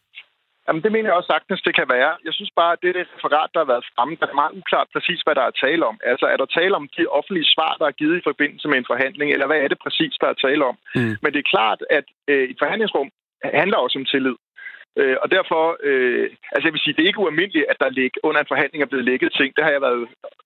Jamen, 0.69 0.83
det 0.85 0.91
mener 0.95 1.07
jeg 1.09 1.17
også 1.19 1.33
sagtens, 1.35 1.61
det 1.67 1.73
kan 1.79 1.87
være. 1.97 2.11
Jeg 2.27 2.33
synes 2.37 2.51
bare, 2.59 2.71
at 2.73 2.79
det 2.81 2.89
er 2.89 2.97
det 2.97 3.07
referat, 3.15 3.49
der 3.53 3.59
har 3.63 3.71
været 3.73 3.89
fremme, 3.91 4.15
der 4.19 4.27
er 4.29 4.41
meget 4.41 4.57
uklart 4.59 4.87
præcis, 4.95 5.19
hvad 5.25 5.35
der 5.39 5.45
er 5.47 5.59
tale 5.65 5.83
om. 5.91 5.97
Altså, 6.11 6.25
er 6.33 6.37
der 6.39 6.55
tale 6.59 6.73
om 6.79 6.85
de 6.97 7.03
offentlige 7.19 7.51
svar, 7.55 7.73
der 7.79 7.87
er 7.87 7.99
givet 8.01 8.17
i 8.17 8.27
forbindelse 8.29 8.67
med 8.67 8.77
en 8.77 8.89
forhandling, 8.91 9.27
eller 9.31 9.47
hvad 9.49 9.59
er 9.61 9.69
det 9.71 9.79
præcis, 9.85 10.13
der 10.21 10.27
er 10.29 10.37
tale 10.45 10.63
om? 10.71 10.77
Mm. 10.95 11.15
Men 11.21 11.29
det 11.33 11.39
er 11.41 11.53
klart, 11.55 11.79
at 11.97 12.05
øh, 12.31 12.45
et 12.51 12.57
forhandlingsrum 12.61 13.09
handler 13.61 13.77
også 13.77 13.97
om 13.99 14.05
tillid. 14.13 14.37
Øh, 14.99 15.17
og 15.23 15.27
derfor, 15.35 15.63
øh, 15.87 16.25
altså 16.53 16.65
jeg 16.67 16.73
vil 16.73 16.83
sige, 16.83 16.93
det 16.95 17.03
er 17.03 17.11
ikke 17.11 17.23
ualmindeligt, 17.23 17.65
at 17.71 17.77
der 17.81 17.89
lig, 17.97 18.11
under 18.27 18.39
en 18.41 18.51
forhandling 18.53 18.81
er 18.81 18.91
blevet 18.91 19.05
lækket 19.09 19.29
ting. 19.39 19.49
Det 19.55 19.63
har 19.65 19.71
jeg 19.75 19.81
været 19.87 19.99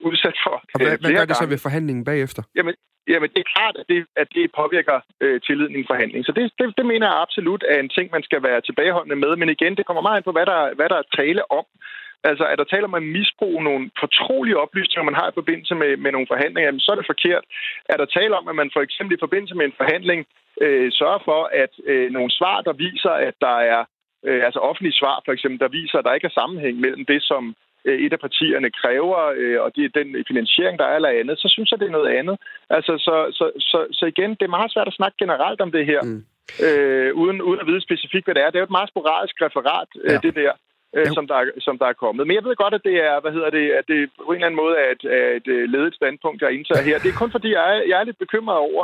udsat 0.07 0.37
for. 0.45 0.55
Og 0.73 0.77
hvad, 0.81 0.93
øh, 0.93 0.99
hvad 1.01 1.11
gør 1.17 1.25
det 1.29 1.37
så 1.41 1.47
ved 1.53 1.65
forhandlingen 1.67 2.03
bagefter? 2.11 2.41
Jamen, 2.57 2.75
jamen 3.11 3.29
det 3.33 3.39
er 3.41 3.53
klart, 3.55 3.75
at 3.81 3.85
det, 3.89 4.05
at 4.21 4.27
det 4.35 4.55
påvirker 4.59 4.97
øh, 5.23 5.41
tilliden 5.41 5.75
i 5.75 5.79
en 5.79 5.91
forhandling. 5.91 6.25
Så 6.25 6.31
det, 6.31 6.43
det, 6.59 6.77
det 6.77 6.85
mener 6.85 7.07
jeg 7.07 7.21
absolut 7.25 7.63
er 7.69 7.79
en 7.79 7.93
ting, 7.95 8.07
man 8.11 8.23
skal 8.23 8.43
være 8.43 8.61
tilbageholdende 8.61 9.21
med. 9.23 9.35
Men 9.35 9.49
igen, 9.49 9.75
det 9.77 9.85
kommer 9.85 10.01
meget 10.01 10.17
ind 10.17 10.27
på, 10.27 10.35
hvad 10.37 10.45
der, 10.45 10.61
hvad 10.77 10.89
der 10.89 10.97
er 10.99 11.15
tale 11.19 11.51
om. 11.51 11.65
Altså, 12.29 12.43
er 12.51 12.55
der 12.55 12.63
taler 12.63 12.87
om 12.87 12.99
at 12.99 13.09
misbruge 13.17 13.63
nogle 13.63 13.91
fortrolige 13.99 14.59
oplysninger, 14.63 15.09
man 15.09 15.19
har 15.21 15.27
i 15.29 15.37
forbindelse 15.39 15.75
med, 15.75 15.97
med 15.97 16.11
nogle 16.11 16.31
forhandlinger, 16.31 16.67
jamen, 16.67 16.85
så 16.85 16.91
er 16.91 16.95
det 16.95 17.11
forkert. 17.13 17.43
Er 17.85 17.97
der 17.97 18.05
tale 18.05 18.37
om, 18.37 18.47
at 18.47 18.55
man 18.55 18.69
for 18.73 18.81
eksempel 18.81 19.15
i 19.15 19.23
forbindelse 19.25 19.55
med 19.55 19.65
en 19.65 19.79
forhandling 19.81 20.25
øh, 20.61 20.91
sørger 20.91 21.21
for, 21.25 21.41
at 21.63 21.73
øh, 21.91 22.11
nogle 22.11 22.31
svar, 22.31 22.61
der 22.61 22.73
viser, 22.73 23.13
at 23.27 23.35
der 23.41 23.57
er 23.73 23.81
øh, 24.27 24.45
altså 24.47 24.59
offentlige 24.59 24.99
svar 25.01 25.21
for 25.25 25.31
eksempel, 25.31 25.59
der 25.59 25.77
viser, 25.79 25.97
at 25.97 26.05
der 26.05 26.13
ikke 26.13 26.29
er 26.31 26.39
sammenhæng 26.39 26.79
mellem 26.79 27.05
det, 27.05 27.23
som 27.23 27.55
et 27.85 28.13
af 28.13 28.19
partierne 28.19 28.69
kræver, 28.81 29.19
øh, 29.37 29.61
og 29.61 29.75
det, 29.75 29.95
den 29.95 30.07
finansiering, 30.27 30.79
der 30.79 30.85
er 30.85 30.95
eller 30.95 31.19
andet, 31.19 31.39
så 31.39 31.47
synes 31.53 31.71
jeg, 31.71 31.79
det 31.79 31.87
er 31.87 31.97
noget 31.97 32.11
andet. 32.19 32.37
Altså, 32.69 32.93
så, 32.97 33.15
så, 33.37 33.45
så, 33.59 33.87
så 33.91 34.05
igen, 34.05 34.29
det 34.29 34.45
er 34.45 34.57
meget 34.57 34.73
svært 34.73 34.87
at 34.87 34.93
snakke 34.99 35.17
generelt 35.23 35.61
om 35.61 35.71
det 35.71 35.85
her, 35.85 36.01
mm. 36.03 36.21
øh, 36.65 37.13
uden, 37.21 37.41
uden 37.41 37.59
at 37.59 37.67
vide 37.67 37.81
specifikt, 37.81 38.25
hvad 38.25 38.35
det 38.35 38.43
er. 38.43 38.49
Det 38.49 38.55
er 38.55 38.65
jo 38.65 38.71
et 38.71 38.77
meget 38.79 38.89
sporadisk 38.89 39.35
referat, 39.41 39.89
øh, 40.03 40.11
Ja. 40.11 40.17
det 40.27 40.35
der. 40.35 40.53
Øh, 40.97 41.07
som, 41.17 41.27
der 41.27 41.35
er, 41.41 41.45
som 41.67 41.75
der 41.81 41.87
er 41.89 42.01
kommet. 42.03 42.27
Men 42.27 42.35
jeg 42.35 42.43
ved 42.43 42.55
godt, 42.55 42.73
at 42.73 42.83
det 42.89 42.95
er, 43.09 43.19
hvad 43.21 43.31
hedder 43.31 43.49
det, 43.49 43.65
at 43.79 43.85
det 43.87 43.99
på 44.25 44.31
en 44.31 44.35
eller 44.35 44.47
anden 44.47 44.61
måde 44.63 44.75
er 44.83 44.89
et, 44.95 45.03
er 45.19 45.29
et 45.39 45.47
øh, 45.55 45.63
ledet 45.73 45.95
standpunkt, 45.95 46.41
jeg 46.41 46.51
indtager 46.51 46.83
her. 46.89 46.99
Det 46.99 47.09
er 47.09 47.21
kun 47.21 47.31
fordi, 47.31 47.49
jeg 47.57 47.63
er, 47.73 47.81
jeg 47.89 47.97
er 47.99 48.03
lidt 48.03 48.23
bekymret 48.25 48.57
over, 48.57 48.83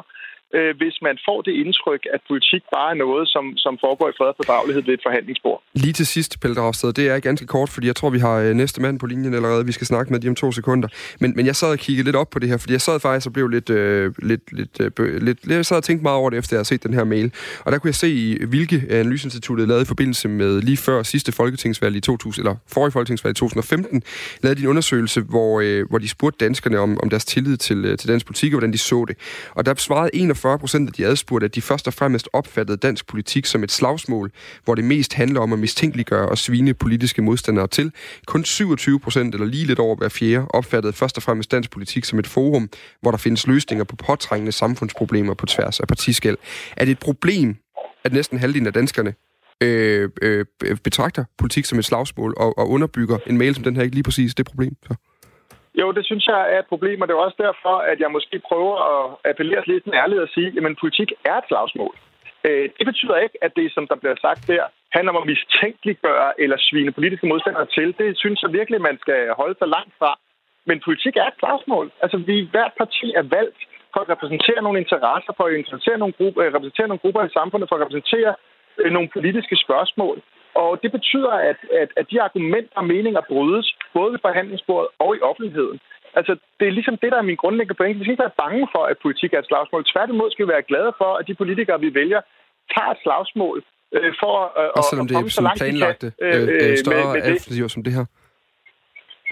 øh, 0.57 0.77
hvis 0.77 0.95
man 1.01 1.15
får 1.27 1.41
det 1.41 1.53
indtryk, 1.63 2.01
at 2.13 2.21
politik 2.27 2.63
bare 2.75 2.89
er 2.93 2.97
noget, 3.05 3.23
som, 3.33 3.45
som 3.57 3.73
foregår 3.85 4.09
i 4.09 4.15
fred 4.17 4.27
og 4.27 4.35
fordragelighed 4.41 4.83
ved 4.83 4.93
et 4.93 5.03
forhandlingsbord. 5.07 5.63
Lige 5.73 5.93
til 5.93 6.07
sidst, 6.07 6.31
Pelle 6.41 6.55
Dragsted, 6.55 6.93
det 6.93 7.09
er 7.09 7.19
ganske 7.19 7.47
kort, 7.47 7.69
fordi 7.69 7.87
jeg 7.87 7.95
tror, 7.95 8.09
vi 8.09 8.19
har 8.19 8.35
øh, 8.39 8.53
næste 8.53 8.81
mand 8.81 8.99
på 8.99 9.05
linjen 9.05 9.33
allerede. 9.33 9.65
Vi 9.65 9.71
skal 9.71 9.87
snakke 9.87 10.11
med 10.11 10.19
dem 10.19 10.29
om 10.29 10.35
to 10.35 10.51
sekunder. 10.51 10.87
Men, 11.19 11.33
men 11.35 11.45
jeg 11.45 11.55
sad 11.55 11.71
og 11.71 11.79
kiggede 11.79 12.05
lidt 12.05 12.15
op 12.15 12.29
på 12.29 12.39
det 12.39 12.49
her, 12.49 12.57
fordi 12.57 12.73
jeg 12.73 12.81
sad 12.81 12.99
faktisk 12.99 13.27
og 13.27 13.33
blev 13.33 13.47
lidt, 13.47 13.69
øh, 13.69 14.13
lidt, 14.17 14.45
lidt, 14.51 14.99
øh, 14.99 15.21
lidt... 15.21 15.39
Jeg 15.47 15.65
sad 15.65 15.77
og 15.77 15.83
tænkte 15.83 16.03
meget 16.03 16.17
over 16.17 16.29
det, 16.29 16.37
efter 16.37 16.55
jeg 16.55 16.59
havde 16.59 16.67
set 16.67 16.83
den 16.83 16.93
her 16.93 17.03
mail. 17.03 17.33
Og 17.65 17.71
der 17.71 17.77
kunne 17.77 17.87
jeg 17.87 17.95
se, 17.95 18.09
i 18.09 18.45
hvilke 18.45 18.83
Analyseinstituttet 18.89 19.67
lavede 19.67 19.81
i 19.81 19.85
forbindelse 19.85 20.27
med 20.27 20.61
lige 20.61 20.77
før 20.77 21.03
sidste 21.03 21.31
folketingsvalg 21.31 21.95
i 21.95 21.99
2000, 21.99 22.45
eller 22.45 22.55
forrige 22.73 22.91
folketingsvalg 22.91 23.31
i 23.31 23.39
2015, 23.39 24.03
lavede 24.43 24.59
de 24.59 24.63
en 24.63 24.69
undersøgelse, 24.69 25.21
hvor, 25.21 25.59
øh, 25.59 25.89
hvor 25.89 25.97
de 25.97 26.07
spurgte 26.07 26.45
danskerne 26.45 26.79
om, 26.79 26.99
om 27.03 27.09
deres 27.09 27.25
tillid 27.25 27.57
til, 27.57 27.85
øh, 27.85 27.97
til 27.97 28.09
dansk 28.09 28.25
politik, 28.25 28.53
og 28.53 28.59
hvordan 28.59 28.73
de 28.73 28.77
så 28.77 29.05
det. 29.07 29.17
Og 29.55 29.65
der 29.65 29.73
svarede 29.75 30.09
41 30.13 30.38
procent 30.41 30.89
af 30.89 30.93
de 30.93 31.05
adspurgte, 31.05 31.45
at 31.45 31.55
de 31.55 31.61
først 31.61 31.87
og 31.87 31.93
fremmest 31.93 32.29
opfattede 32.33 32.77
dansk 32.77 33.07
politik 33.07 33.45
som 33.45 33.63
et 33.63 33.71
slagsmål, 33.71 34.31
hvor 34.63 34.75
det 34.75 34.83
mest 34.83 35.13
handler 35.13 35.41
om 35.41 35.53
at 35.53 35.59
mistænkeliggøre 35.59 36.29
og 36.29 36.37
svine 36.37 36.73
politiske 36.73 37.21
modstandere 37.21 37.67
til. 37.67 37.91
Kun 38.27 38.45
27 38.45 38.99
procent, 38.99 39.35
eller 39.35 39.47
lige 39.47 39.65
lidt 39.65 39.79
over 39.79 39.95
hver 39.95 40.09
fjerde, 40.09 40.47
opfattede 40.49 40.93
først 40.93 41.17
og 41.17 41.23
fremmest 41.23 41.51
dansk 41.51 41.71
politik 41.71 42.05
som 42.05 42.19
et 42.19 42.27
forum, 42.27 42.69
hvor 43.01 43.11
der 43.11 43.17
findes 43.17 43.47
løsninger 43.47 43.83
på 43.83 43.95
påtrængende 43.95 44.51
samfundsproblemer 44.51 45.33
på 45.33 45.45
tværs 45.45 45.79
af 45.79 45.87
partiskæld. 45.87 46.37
Er 46.77 46.85
det 46.85 46.91
et 46.91 46.99
problem, 46.99 47.55
at 48.03 48.13
næsten 48.13 48.39
halvdelen 48.39 48.67
af 48.67 48.73
danskerne 48.73 49.13
øh, 49.63 50.09
øh, 50.21 50.45
betragter 50.83 51.23
politik 51.37 51.65
som 51.65 51.79
et 51.79 51.85
slagsmål 51.85 52.33
og, 52.37 52.57
og 52.57 52.69
underbygger 52.69 53.17
en 53.27 53.37
mail 53.37 53.55
som 53.55 53.63
den 53.63 53.75
her 53.75 53.83
ikke 53.83 53.95
lige 53.95 54.03
præcis 54.03 54.35
det 54.35 54.45
problem? 54.45 54.75
Så. 54.87 54.95
Jo, 55.75 55.91
det 55.91 56.05
synes 56.05 56.27
jeg 56.27 56.53
er 56.53 56.59
et 56.59 56.71
problem, 56.73 57.01
og 57.01 57.07
det 57.07 57.13
er 57.13 57.25
også 57.27 57.39
derfor, 57.47 57.75
at 57.91 57.99
jeg 57.99 58.11
måske 58.11 58.39
prøver 58.49 58.75
at 58.93 59.15
appellere 59.29 59.63
lidt 59.67 59.85
en 59.85 59.93
ærlighed 59.93 60.23
og 60.23 60.29
sige, 60.29 60.47
at 60.47 60.77
politik 60.79 61.09
er 61.25 61.35
et 61.37 61.47
slagsmål. 61.47 61.95
Øh, 62.47 62.69
det 62.77 62.85
betyder 62.91 63.17
ikke, 63.17 63.37
at 63.45 63.51
det, 63.55 63.73
som 63.73 63.87
der 63.87 63.95
bliver 63.95 64.15
sagt 64.21 64.47
der, 64.47 64.65
handler 64.95 65.11
om 65.13 65.21
at 65.21 65.29
mistænkeliggøre 65.33 66.41
eller 66.43 66.57
svine 66.59 66.91
politiske 66.91 67.27
modstandere 67.27 67.65
til. 67.65 67.87
Det 67.97 68.17
synes 68.17 68.43
jeg 68.43 68.53
virkelig, 68.53 68.81
man 68.81 68.97
skal 69.03 69.21
holde 69.39 69.55
sig 69.59 69.67
langt 69.67 69.93
fra. 69.99 70.11
Men 70.65 70.81
politik 70.85 71.15
er 71.15 71.27
et 71.27 71.39
slagsmål. 71.39 71.91
Altså, 72.03 72.17
vi, 72.17 72.47
hvert 72.51 72.73
parti 72.81 73.07
er 73.19 73.25
valgt 73.37 73.59
for 73.93 73.99
at 74.01 74.09
repræsentere 74.09 74.61
nogle 74.61 74.79
interesser, 74.79 75.31
for 75.37 75.43
at 75.43 75.53
repræsentere 75.53 75.97
nogle 75.97 76.13
grupper, 76.19 76.41
øh, 76.43 76.53
repræsentere 76.55 76.87
nogle 76.87 77.03
grupper 77.03 77.21
i 77.23 77.35
samfundet, 77.37 77.69
for 77.69 77.75
at 77.75 77.81
repræsentere 77.81 78.31
øh, 78.81 78.91
nogle 78.95 79.09
politiske 79.15 79.55
spørgsmål. 79.65 80.17
Og 80.63 80.71
det 80.83 80.91
betyder, 80.91 81.33
at, 81.51 81.59
at, 81.81 81.89
at 81.99 82.05
de 82.11 82.21
argumenter 82.21 82.75
og 82.75 82.85
meninger 82.85 83.21
brydes, 83.31 83.67
både 83.97 84.11
ved 84.13 84.19
forhandlingsbordet 84.27 84.89
og 84.99 85.09
i 85.17 85.19
offentligheden. 85.29 85.79
Altså, 86.19 86.33
det 86.59 86.65
er 86.67 86.77
ligesom 86.77 86.97
det, 86.97 87.11
der 87.11 87.17
er 87.17 87.29
min 87.31 87.41
grundlæggende 87.43 87.77
pointe. 87.79 87.99
Vi 87.99 88.03
skal 88.03 88.15
ikke 88.15 88.27
være 88.27 88.41
bange 88.45 88.67
for, 88.73 88.83
at 88.91 88.97
politik 89.05 89.33
er 89.33 89.39
et 89.39 89.49
slagsmål. 89.51 89.85
Tværtimod 89.93 90.31
skal 90.31 90.45
vi 90.45 90.51
være 90.55 90.69
glade 90.71 90.91
for, 91.01 91.11
at 91.19 91.27
de 91.27 91.35
politikere, 91.41 91.79
vi 91.85 91.93
vælger, 92.01 92.21
tager 92.73 92.91
et 92.95 93.01
slagsmål 93.05 93.57
øh, 93.97 94.13
for 94.21 94.35
øh, 94.59 94.69
at 94.77 94.83
er 94.91 95.13
komme 95.13 95.29
så 95.29 95.41
langt, 95.41 95.59
de 95.59 95.65
kan, 95.65 95.69
planlagte 95.69 96.07
øh, 96.21 96.71
øh, 96.71 96.77
større 96.83 97.07
med 97.15 97.21
det. 97.29 97.71
som 97.75 97.83
det 97.87 97.93
her. 97.97 98.05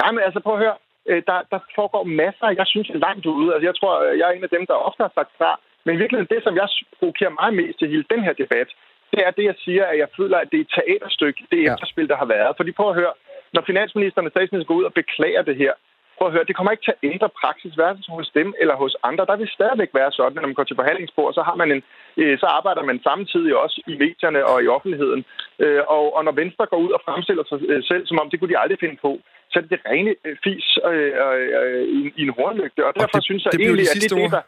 Nej, 0.01 0.11
men 0.13 0.21
altså 0.27 0.39
prøv 0.45 0.53
at 0.57 0.63
høre. 0.65 0.77
Øh, 1.09 1.21
Der, 1.29 1.39
der 1.53 1.59
foregår 1.77 2.03
masser, 2.03 2.47
jeg 2.59 2.67
synes 2.73 2.87
er 2.89 2.99
langt 3.07 3.25
ude. 3.25 3.49
Altså, 3.53 3.65
jeg 3.69 3.75
tror, 3.79 3.93
jeg 4.19 4.25
er 4.29 4.33
en 4.37 4.47
af 4.47 4.53
dem, 4.55 4.63
der 4.69 4.85
ofte 4.87 5.01
har 5.07 5.11
sagt 5.19 5.31
fra. 5.37 5.51
Men 5.85 5.91
i 5.95 5.99
virkeligheden, 6.01 6.33
det, 6.35 6.43
som 6.43 6.55
jeg 6.61 6.67
provokerer 6.99 7.33
mig 7.41 7.49
mest 7.61 7.79
til 7.79 7.87
hele 7.93 8.05
den 8.13 8.21
her 8.25 8.33
debat, 8.43 8.69
det 9.11 9.19
er 9.27 9.31
det, 9.37 9.45
jeg 9.51 9.57
siger, 9.65 9.83
at 9.91 9.97
jeg 10.03 10.09
føler, 10.17 10.37
at 10.37 10.49
det 10.51 10.57
er 10.59 10.65
et 10.67 10.73
teaterstykke, 10.77 11.39
det 11.51 11.59
efterspil, 11.69 12.07
der 12.11 12.17
har 12.23 12.29
været. 12.35 12.53
Fordi 12.57 12.71
prøv 12.71 12.89
at 12.89 12.99
høre, 13.01 13.13
når 13.55 13.63
finansministeren 13.69 14.27
og 14.27 14.31
statsministeren 14.31 14.69
går 14.71 14.79
ud 14.81 14.89
og 14.89 14.93
beklager 14.93 15.41
det 15.49 15.55
her, 15.63 15.73
prøv 16.17 16.27
at 16.27 16.33
høre, 16.35 16.49
det 16.49 16.55
kommer 16.55 16.71
ikke 16.71 16.85
til 16.85 16.95
at 16.97 17.03
ændre 17.11 17.29
praksis, 17.41 17.73
hverken 17.79 18.03
hos 18.17 18.29
dem 18.39 18.49
eller 18.61 18.75
hos 18.83 18.93
andre. 19.09 19.25
Der 19.31 19.37
vil 19.41 19.49
stadigvæk 19.57 19.91
være 19.99 20.11
sådan, 20.11 20.37
at 20.37 20.41
når 20.41 20.49
man 20.51 20.59
går 20.59 20.67
til 20.67 20.79
forhandlingsbord, 20.81 21.33
så, 21.33 21.41
har 21.49 21.55
man 21.61 21.69
en, 21.75 21.81
øh, 22.21 22.35
så 22.41 22.45
arbejder 22.57 22.83
man 22.89 22.97
samtidig 23.09 23.51
også 23.63 23.77
i 23.91 23.93
medierne 24.03 24.41
og 24.51 24.57
i 24.63 24.67
offentligheden. 24.75 25.21
Øh, 25.63 25.81
og, 25.95 26.03
og 26.17 26.21
når 26.27 26.31
Venstre 26.41 26.65
går 26.71 26.79
ud 26.85 26.91
og 26.97 27.01
fremstiller 27.05 27.43
sig 27.49 27.57
øh, 27.71 27.83
selv, 27.91 28.03
som 28.07 28.19
om 28.21 28.29
det 28.29 28.39
kunne 28.39 28.51
de 28.53 28.59
aldrig 28.63 28.79
finde 28.79 28.97
på, 29.05 29.11
så 29.51 29.53
er 29.59 29.61
det 29.63 29.71
det 29.75 29.81
rene 29.89 30.11
fis 30.43 30.67
øh, 30.91 31.11
øh, 31.25 31.83
i, 31.97 31.99
i 32.19 32.21
en 32.27 32.33
hornlygte. 32.37 32.81
Og 32.87 32.93
derfor 32.99 33.19
det- 33.19 33.27
synes 33.29 33.41
jeg 33.45 33.51
det 33.51 33.61
egentlig, 33.61 33.85
de 33.85 33.91
at 33.91 34.01
det 34.01 34.11
er 34.11 34.21
det, 34.23 34.31
der, 34.37 34.43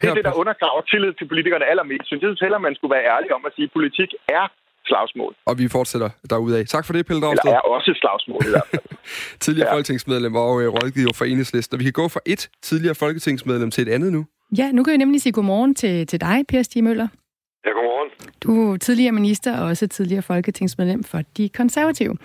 det, 0.00 0.06
er 0.10 0.14
det, 0.18 0.24
der 0.28 0.40
undergraver 0.42 0.82
tillid 0.92 1.12
til 1.18 1.26
politikerne 1.32 1.64
allermest. 1.72 2.06
Synes 2.06 2.20
jeg 2.22 2.28
synes 2.28 2.44
heller, 2.46 2.58
man 2.68 2.74
skulle 2.74 2.94
være 2.96 3.06
ærlig 3.14 3.28
om 3.38 3.42
at 3.48 3.52
sige, 3.56 3.66
at 3.68 3.72
politik 3.78 4.10
er 4.40 4.46
slagsmål. 4.86 5.32
Og 5.46 5.58
vi 5.58 5.68
fortsætter 5.68 6.10
derudaf. 6.30 6.64
Tak 6.66 6.84
for 6.86 6.92
det, 6.92 7.06
Pelle 7.06 7.22
Dragsted. 7.22 7.50
Eller 7.50 7.56
er 7.56 7.60
også 7.76 7.90
et 7.90 7.96
slagsmål 7.96 8.40
i 8.46 8.50
hvert 8.50 8.68
fald. 8.70 8.82
tidligere 9.44 9.68
ja. 9.68 9.74
folketingsmedlem 9.74 10.34
og 10.34 10.62
øh, 10.62 10.68
rådgiver 10.68 11.12
for 11.18 11.24
Enhedslisten. 11.24 11.74
Og 11.74 11.78
vi 11.78 11.84
kan 11.84 11.92
gå 11.92 12.08
fra 12.08 12.20
et 12.26 12.50
tidligere 12.62 12.94
folketingsmedlem 12.94 13.70
til 13.70 13.88
et 13.88 13.92
andet 13.92 14.12
nu. 14.12 14.26
Ja, 14.58 14.72
nu 14.72 14.84
kan 14.84 14.90
jeg 14.90 14.98
nemlig 14.98 15.20
sige 15.22 15.32
godmorgen 15.32 15.74
til, 15.74 16.06
til 16.06 16.20
dig, 16.20 16.44
Per 16.48 16.62
Stig 16.62 16.84
Møller. 16.84 17.08
Ja, 17.64 17.70
godmorgen. 17.70 18.10
Du 18.42 18.72
er 18.72 18.76
tidligere 18.76 19.12
minister 19.12 19.58
og 19.60 19.66
også 19.66 19.86
tidligere 19.88 20.22
folketingsmedlem 20.22 21.04
for 21.04 21.20
De 21.36 21.48
Konservative. 21.48 22.16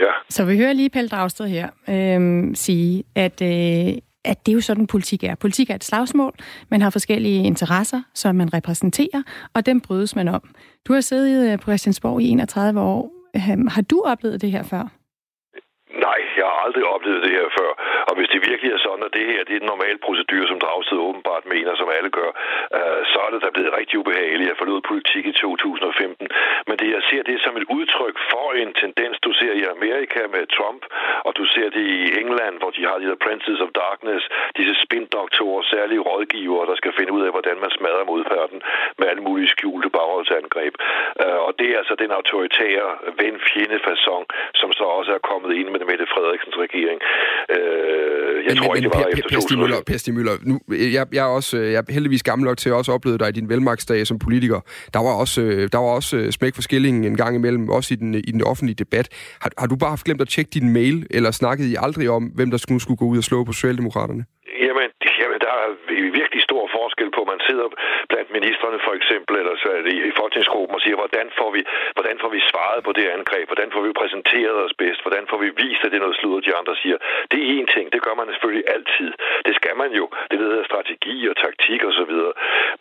Ja. 0.00 0.12
Så 0.30 0.44
vi 0.44 0.56
hører 0.56 0.72
lige 0.72 0.90
Pelle 0.90 1.08
Dragsted 1.08 1.46
her 1.46 1.68
øhm, 1.88 2.54
sige, 2.54 3.04
at, 3.14 3.42
øh, 3.42 3.94
at 4.24 4.46
det 4.46 4.52
er 4.52 4.54
jo 4.54 4.60
sådan, 4.60 4.86
politik 4.86 5.24
er. 5.24 5.34
Politik 5.34 5.70
er 5.70 5.74
et 5.74 5.84
slagsmål. 5.84 6.34
Man 6.68 6.82
har 6.82 6.90
forskellige 6.90 7.44
interesser, 7.44 8.02
som 8.14 8.36
man 8.36 8.54
repræsenterer, 8.54 9.22
og 9.54 9.66
dem 9.66 9.80
brydes 9.80 10.16
man 10.16 10.28
om. 10.28 10.42
Du 10.84 10.92
har 10.92 11.00
siddet 11.00 11.52
øh, 11.52 11.58
på 11.58 11.62
Christiansborg 11.62 12.22
i 12.22 12.28
31 12.28 12.80
år. 12.80 13.12
Øhm, 13.36 13.66
har 13.66 13.82
du 13.82 14.02
oplevet 14.06 14.40
det 14.40 14.50
her 14.50 14.62
før? 14.62 15.01
Aldrig 16.64 16.84
oplevet 16.94 17.22
det 17.26 17.32
her 17.38 17.48
før. 17.58 17.70
Og 18.08 18.12
hvis 18.16 18.28
det 18.32 18.40
virkelig 18.50 18.70
er 18.72 18.80
sådan, 18.86 19.04
at 19.08 19.14
det 19.16 19.24
her 19.30 19.40
det 19.44 19.54
er 19.54 19.62
den 19.62 19.72
normale 19.74 19.98
procedure, 20.06 20.46
som 20.48 20.60
Dragsted 20.64 20.98
åbenbart 21.08 21.44
mener, 21.54 21.72
som 21.80 21.88
alle 21.96 22.10
gør, 22.18 22.30
øh, 22.78 23.00
så 23.12 23.18
er 23.26 23.30
det 23.32 23.40
da 23.44 23.50
blevet 23.56 23.76
rigtig 23.78 23.96
ubehageligt. 24.02 24.50
Jeg 24.52 24.60
forlod 24.62 24.80
politik 24.90 25.24
i 25.32 25.32
2015. 25.32 26.28
Men 26.68 26.74
det, 26.80 26.88
jeg 26.96 27.02
ser 27.10 27.22
det 27.30 27.38
som 27.44 27.54
et 27.60 27.66
udtryk 27.76 28.16
for 28.30 28.46
en 28.62 28.70
tendens, 28.82 29.16
du 29.26 29.32
ser 29.40 29.52
i 29.60 29.64
Amerika 29.76 30.20
med 30.34 30.44
Trump, 30.56 30.82
og 31.26 31.32
du 31.38 31.44
ser 31.54 31.68
det 31.76 31.84
i 31.98 32.02
England, 32.22 32.54
hvor 32.60 32.70
de 32.76 32.82
har 32.88 32.96
de 32.98 33.06
der 33.10 33.18
Princes 33.24 33.60
of 33.64 33.70
Darkness, 33.82 34.22
disse 34.58 34.74
spindoktorer, 34.84 35.62
særlige 35.74 36.02
rådgivere, 36.10 36.66
der 36.70 36.76
skal 36.80 36.92
finde 36.98 37.12
ud 37.16 37.22
af, 37.26 37.30
hvordan 37.36 37.56
man 37.64 37.70
smadrer 37.70 38.04
modparten 38.12 38.60
med 38.98 39.06
alle 39.10 39.22
mulige 39.28 39.52
skjulte 39.54 39.88
bagholdsangreb. 39.96 40.74
Øh, 41.22 41.40
og 41.46 41.52
det 41.58 41.66
er 41.72 41.78
altså 41.82 41.94
den 42.02 42.10
autoritære 42.18 42.88
ven-fjende-fasong, 43.20 44.24
som 44.60 44.70
så 44.78 44.84
også 44.98 45.12
er 45.18 45.22
kommet 45.30 45.50
ind 45.60 45.68
med 45.74 45.80
Mette 45.90 46.06
Frederiksens 46.52 46.64
regering. 46.66 46.98
Øh, 47.54 48.44
jeg 48.48 48.56
tror 48.56 48.74
ikke, 48.74 48.88
det 48.88 48.94
var 48.94 49.02
Per, 49.02 49.08
efter 49.08 49.28
per, 49.28 49.40
Stig 49.40 49.56
2000. 49.56 49.60
Møller, 49.60 49.76
per 49.86 49.96
Stig 49.96 50.14
Møller, 50.14 50.32
nu, 50.50 50.54
jeg, 50.96 51.06
jeg, 51.12 51.24
er 51.28 51.32
også, 51.40 51.58
øh, 51.58 51.72
jeg 51.72 51.78
er 51.88 51.92
heldigvis 51.92 52.22
gammel 52.22 52.44
nok 52.48 52.58
til 52.58 52.68
at 52.68 52.74
også 52.74 52.92
opleve 52.92 53.18
dig 53.18 53.28
i 53.28 53.32
din 53.32 53.48
velmagtsdag 53.48 54.06
som 54.06 54.18
politiker. 54.18 54.60
Der 54.94 55.00
var 55.06 55.14
også, 55.22 55.40
øh, 55.42 55.68
der 55.72 55.78
var 55.84 55.92
også 56.00 56.16
øh, 56.16 56.30
smæk 56.38 56.54
for 56.54 56.62
skillingen 56.62 57.04
en 57.04 57.16
gang 57.16 57.36
imellem, 57.36 57.68
også 57.68 57.94
i 57.94 57.96
den, 57.96 58.14
i 58.14 58.32
den 58.36 58.42
offentlige 58.50 58.78
debat. 58.84 59.06
Har, 59.42 59.50
har 59.58 59.66
du 59.66 59.76
bare 59.76 59.90
haft 59.96 60.04
glemt 60.04 60.20
at 60.20 60.28
tjekke 60.28 60.50
din 60.58 60.72
mail, 60.72 60.96
eller 61.10 61.30
snakkede 61.30 61.68
I 61.72 61.76
aldrig 61.86 62.10
om, 62.10 62.24
hvem 62.38 62.50
der 62.50 62.58
skulle, 62.64 62.80
skulle 62.80 62.98
gå 63.02 63.06
ud 63.12 63.18
og 63.18 63.24
slå 63.24 63.44
på 63.44 63.52
Socialdemokraterne? 63.52 64.24
Jamen, 64.66 64.88
jamen, 65.20 65.38
der 65.46 65.52
er 65.62 65.68
virkelig 66.20 66.42
stor 66.48 66.61
forskel 67.02 67.10
på, 67.16 67.22
man 67.34 67.40
sidder 67.48 67.66
blandt 68.12 68.30
ministerne 68.38 68.78
for 68.86 68.94
eksempel, 68.98 69.34
eller 69.40 69.54
så 69.62 69.68
er 69.76 69.82
det 69.86 69.94
i 70.10 70.12
folketingsgruppen 70.20 70.74
og 70.76 70.82
siger, 70.84 70.96
hvordan 71.02 71.26
får, 71.38 71.50
vi, 71.56 71.62
hvordan 71.96 72.16
får 72.22 72.30
vi 72.36 72.40
svaret 72.50 72.80
på 72.86 72.92
det 72.98 73.06
angreb? 73.16 73.46
Hvordan 73.50 73.70
får 73.74 73.82
vi 73.86 73.92
præsenteret 74.00 74.58
os 74.66 74.74
bedst? 74.82 75.00
Hvordan 75.04 75.24
får 75.30 75.38
vi 75.44 75.48
vist, 75.62 75.82
at 75.84 75.90
det 75.90 75.98
er 75.98 76.06
noget 76.06 76.18
sludder, 76.20 76.40
de 76.48 76.54
andre 76.60 76.74
siger? 76.82 76.98
Det 77.30 77.38
er 77.42 77.46
én 77.58 77.66
ting. 77.74 77.84
Det 77.94 78.00
gør 78.06 78.14
man 78.20 78.26
selvfølgelig 78.32 78.64
altid. 78.76 79.10
Det 79.46 79.54
skal 79.60 79.74
man 79.82 79.90
jo. 80.00 80.04
Det 80.30 80.38
hedder 80.42 80.64
strategi 80.70 81.16
og 81.30 81.36
taktik 81.44 81.80
osv. 81.88 82.14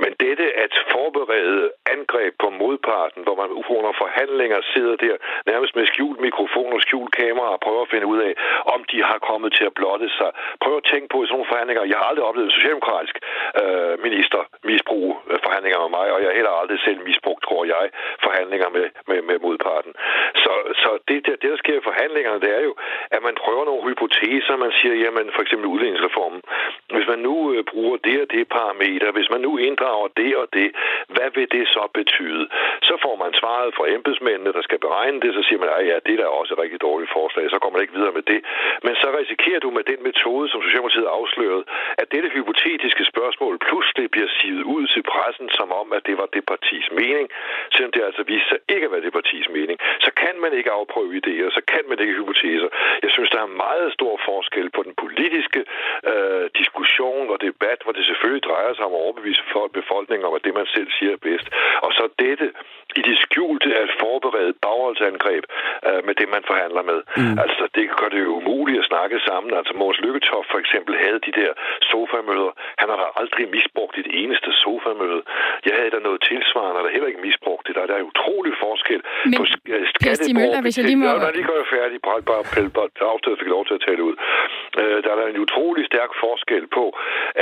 Men 0.04 0.12
dette 0.26 0.46
at 0.66 0.74
forberede 0.94 1.64
angreb 1.96 2.34
på 2.44 2.50
modparten, 2.62 3.22
hvor 3.26 3.36
man 3.42 3.50
under 3.78 3.94
forhandlinger 4.04 4.60
sidder 4.74 4.96
der 5.06 5.16
nærmest 5.52 5.74
med 5.76 5.86
skjult 5.92 6.20
mikrofon 6.28 6.72
og 6.78 6.82
skjult 6.86 7.12
kamera 7.22 7.50
og 7.56 7.60
prøver 7.66 7.82
at 7.86 7.92
finde 7.94 8.08
ud 8.14 8.20
af, 8.28 8.34
om 8.76 8.80
de 8.92 9.00
har 9.10 9.20
kommet 9.30 9.50
til 9.58 9.66
at 9.70 9.74
blotte 9.80 10.10
sig. 10.20 10.30
Prøv 10.64 10.74
at 10.78 10.86
tænke 10.92 11.08
på 11.14 11.18
i 11.24 11.26
sådan 11.26 11.34
nogle 11.36 11.52
forhandlinger. 11.52 11.84
Jeg 11.92 11.98
har 12.00 12.08
aldrig 12.12 12.26
oplevet 12.30 12.48
en 12.48 12.58
socialdemokratisk 12.58 13.16
øh, 13.62 13.94
minister 14.12 14.42
misbruge 14.72 15.14
forhandlinger 15.46 15.80
med 15.84 15.92
mig, 15.98 16.08
og 16.14 16.18
jeg 16.22 16.28
har 16.30 16.40
heller 16.40 16.54
aldrig 16.62 16.80
selv 16.88 17.00
misbrugt, 17.10 17.42
tror 17.48 17.64
jeg, 17.74 17.86
forhandlinger 18.26 18.70
med, 18.78 18.86
med, 19.10 19.20
med 19.30 19.38
modparten. 19.46 19.94
Så, 20.44 20.54
så 20.82 20.90
det, 21.08 21.18
det, 21.26 21.34
det, 21.42 21.50
der 21.54 21.60
sker 21.64 21.78
i 21.80 21.88
forhandlingerne, 21.90 22.40
det 22.46 22.52
er 22.58 22.64
jo, 22.70 22.74
at 23.16 23.22
man 23.28 23.36
prøver 23.44 23.64
nogle 23.66 23.84
hypoteser. 23.90 24.56
Man 24.66 24.74
siger, 24.80 24.96
jamen 25.04 25.26
for 25.36 25.42
eksempel 25.46 25.68
udlændingsreformen, 25.74 26.42
Hvis 26.96 27.08
man 27.14 27.20
nu 27.28 27.36
øh, 27.54 27.64
bruger 27.72 27.98
det 28.08 28.18
og 28.24 28.28
det 28.36 28.44
parameter, 28.58 29.08
hvis 29.18 29.30
man 29.34 29.42
nu 29.48 29.52
inddrager 29.68 30.08
det 30.22 30.32
og 30.42 30.48
det, 30.58 30.68
hvad 31.16 31.30
vil 31.36 31.48
det 31.56 31.66
så 31.76 31.84
betyde? 32.00 32.44
Så 32.88 32.94
får 33.04 33.16
man 33.24 33.32
svaret 33.42 33.70
fra 33.78 33.86
embedsmændene, 33.96 34.54
der 34.58 34.64
skal 34.68 34.80
beregne 34.86 35.20
det, 35.24 35.32
så 35.38 35.42
siger 35.48 35.60
man, 35.60 35.70
at 35.78 35.88
ja, 35.92 35.98
det 36.06 36.14
er 36.14 36.22
da 36.24 36.28
også 36.40 36.54
et 36.54 36.60
rigtig 36.64 36.82
dårligt 36.88 37.12
forslag, 37.18 37.46
så 37.50 37.58
kommer 37.60 37.76
man 37.76 37.84
ikke 37.86 37.98
videre 38.00 38.18
med 38.20 38.26
det. 38.32 38.40
Men 38.86 38.94
så 39.02 39.08
risikerer 39.20 39.60
du 39.66 39.70
med 39.78 39.84
den 39.92 40.00
metode, 40.10 40.46
som 40.50 40.60
Socialdemokratiet 40.62 41.10
afslørede, 41.18 41.64
at 42.02 42.12
dette 42.14 42.30
hypotetiske 42.36 43.04
spørgsmål 43.12 43.54
det 44.02 44.12
bliver 44.16 44.32
sivet 44.42 44.64
ud 44.76 44.84
til 44.94 45.04
pressen, 45.12 45.48
som 45.60 45.68
om, 45.82 45.88
at 45.98 46.04
det 46.08 46.16
var 46.22 46.28
det 46.36 46.44
partis 46.54 46.86
mening, 47.02 47.26
selvom 47.74 47.92
det 47.96 48.04
altså 48.10 48.24
viste 48.32 48.48
sig 48.52 48.60
ikke 48.74 48.86
at 48.88 48.92
være 48.94 49.06
det 49.08 49.14
partis 49.20 49.46
mening. 49.58 49.78
Så 50.06 50.12
kan 50.22 50.36
man 50.44 50.52
ikke 50.60 50.72
afprøve 50.80 51.12
idéer, 51.22 51.50
så 51.58 51.62
kan 51.74 51.84
man 51.90 51.98
ikke 52.02 52.14
hypoteser. 52.20 52.70
Jeg 53.04 53.12
synes, 53.16 53.30
der 53.36 53.42
er 53.44 53.58
meget 53.66 53.88
stor 53.98 54.14
forskel 54.30 54.68
på 54.76 54.82
den 54.88 54.94
politiske 55.04 55.62
øh, 56.12 56.46
diskussion 56.60 57.26
og 57.34 57.38
debat, 57.48 57.80
hvor 57.84 57.94
det 57.98 58.06
selvfølgelig 58.06 58.44
drejer 58.50 58.74
sig 58.74 58.86
om 58.86 58.94
at 58.94 59.04
overbevise 59.06 59.44
befolkningen 59.80 60.26
om, 60.28 60.34
at 60.38 60.44
det, 60.46 60.54
man 60.62 60.68
selv 60.76 60.90
siger 60.98 61.12
er 61.14 61.22
bedst. 61.30 61.48
Og 61.86 61.92
så 61.98 62.04
dette 62.20 62.48
i 63.00 63.02
det 63.10 63.18
skjulte 63.26 63.70
at 63.84 63.90
forberede 64.02 64.54
bagholdsangreb 64.66 65.44
øh, 65.88 66.02
med 66.08 66.16
det, 66.20 66.28
man 66.36 66.44
forhandler 66.52 66.84
med. 66.92 67.00
Mm. 67.20 67.36
Altså, 67.44 67.64
det 67.76 67.86
gør 68.00 68.10
det 68.14 68.22
jo 68.28 68.32
umuligt 68.42 68.80
at 68.82 68.90
snakke 68.92 69.18
sammen. 69.28 69.52
Altså, 69.60 69.74
Mås 69.82 70.00
Lykketoft 70.06 70.48
for 70.54 70.60
eksempel 70.64 70.94
havde 71.04 71.20
de 71.28 71.34
der 71.42 71.52
sofamøder. 71.92 72.52
Han 72.82 72.88
har 72.92 72.98
da 73.04 73.08
aldrig 73.22 73.46
misbrugt 73.58 73.96
et 74.04 74.10
eneste 74.22 74.50
sofamøde. 74.64 75.22
Jeg 75.68 75.74
havde 75.78 75.92
da 75.96 76.00
noget 76.08 76.22
tilsvarende, 76.30 76.82
der 76.86 76.92
heller 76.96 77.10
ikke 77.12 77.26
misbrugt 77.30 77.64
det. 77.68 77.74
Der, 77.76 77.86
der 77.92 77.96
er 78.00 78.04
utrolig 78.14 78.54
forskel 78.66 79.02
Men, 79.26 79.38
på 79.40 79.44
Kirsti 80.04 80.34
Møller, 80.40 80.62
hvis 80.66 80.76
jeg 80.78 80.86
lige 80.90 81.00
må... 81.02 81.06
Ja, 81.06 81.14
når 81.26 81.32
lige 81.38 81.48
gør 81.52 81.64
færdig, 81.78 81.98
bare, 82.10 82.22
bare, 82.32 82.44
bare, 82.78 82.90
fik 83.42 83.52
lov 83.58 83.64
til 83.66 83.76
at 83.80 83.84
tale 83.88 84.02
ud. 84.10 84.16
Øh, 84.82 84.98
der 85.04 85.10
er 85.14 85.18
der 85.22 85.28
en 85.34 85.40
utrolig 85.46 85.84
stærk 85.92 86.12
forskel 86.24 86.64
på, 86.78 86.86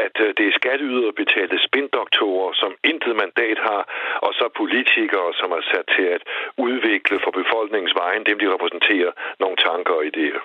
at 0.05 0.15
øh, 0.25 0.29
det 0.37 0.45
er 0.47 0.53
skatteyder 0.61 1.11
betalte 1.21 1.57
spindoktorer, 1.67 2.49
som 2.61 2.71
intet 2.91 3.13
mandat 3.23 3.57
har, 3.69 3.81
og 4.25 4.31
så 4.39 4.45
politikere, 4.61 5.27
som 5.39 5.49
er 5.57 5.61
sat 5.71 5.85
til 5.95 6.07
at 6.15 6.21
udvikle 6.67 7.17
for 7.23 7.31
befolkningens 7.41 7.95
vejen, 8.01 8.23
dem 8.29 8.37
de 8.39 8.53
repræsenterer, 8.53 9.11
nogle 9.39 9.57
tanker 9.67 9.93
og 9.99 10.03
idéer. 10.11 10.41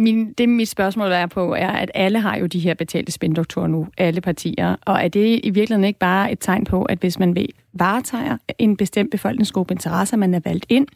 Min, 0.00 0.32
det 0.32 0.48
mit 0.48 0.68
spørgsmål 0.68 1.10
er 1.12 1.26
på, 1.26 1.54
er, 1.54 1.70
at 1.70 1.90
alle 1.94 2.18
har 2.20 2.36
jo 2.38 2.46
de 2.46 2.58
her 2.58 2.74
betalte 2.74 3.12
spindoktorer 3.12 3.66
nu, 3.66 3.88
alle 3.98 4.20
partier. 4.20 4.76
Og 4.86 4.96
er 5.04 5.08
det 5.08 5.40
i 5.44 5.50
virkeligheden 5.50 5.84
ikke 5.84 5.98
bare 5.98 6.32
et 6.32 6.40
tegn 6.40 6.64
på, 6.64 6.84
at 6.84 6.98
hvis 6.98 7.18
man 7.18 7.34
vil 7.34 7.48
varetager 7.72 8.36
en 8.58 8.76
bestemt 8.76 9.10
befolkningsgruppe 9.10 9.74
interesser, 9.74 10.16
man 10.16 10.34
er 10.34 10.40
valgt 10.44 10.66
ind, 10.68 10.86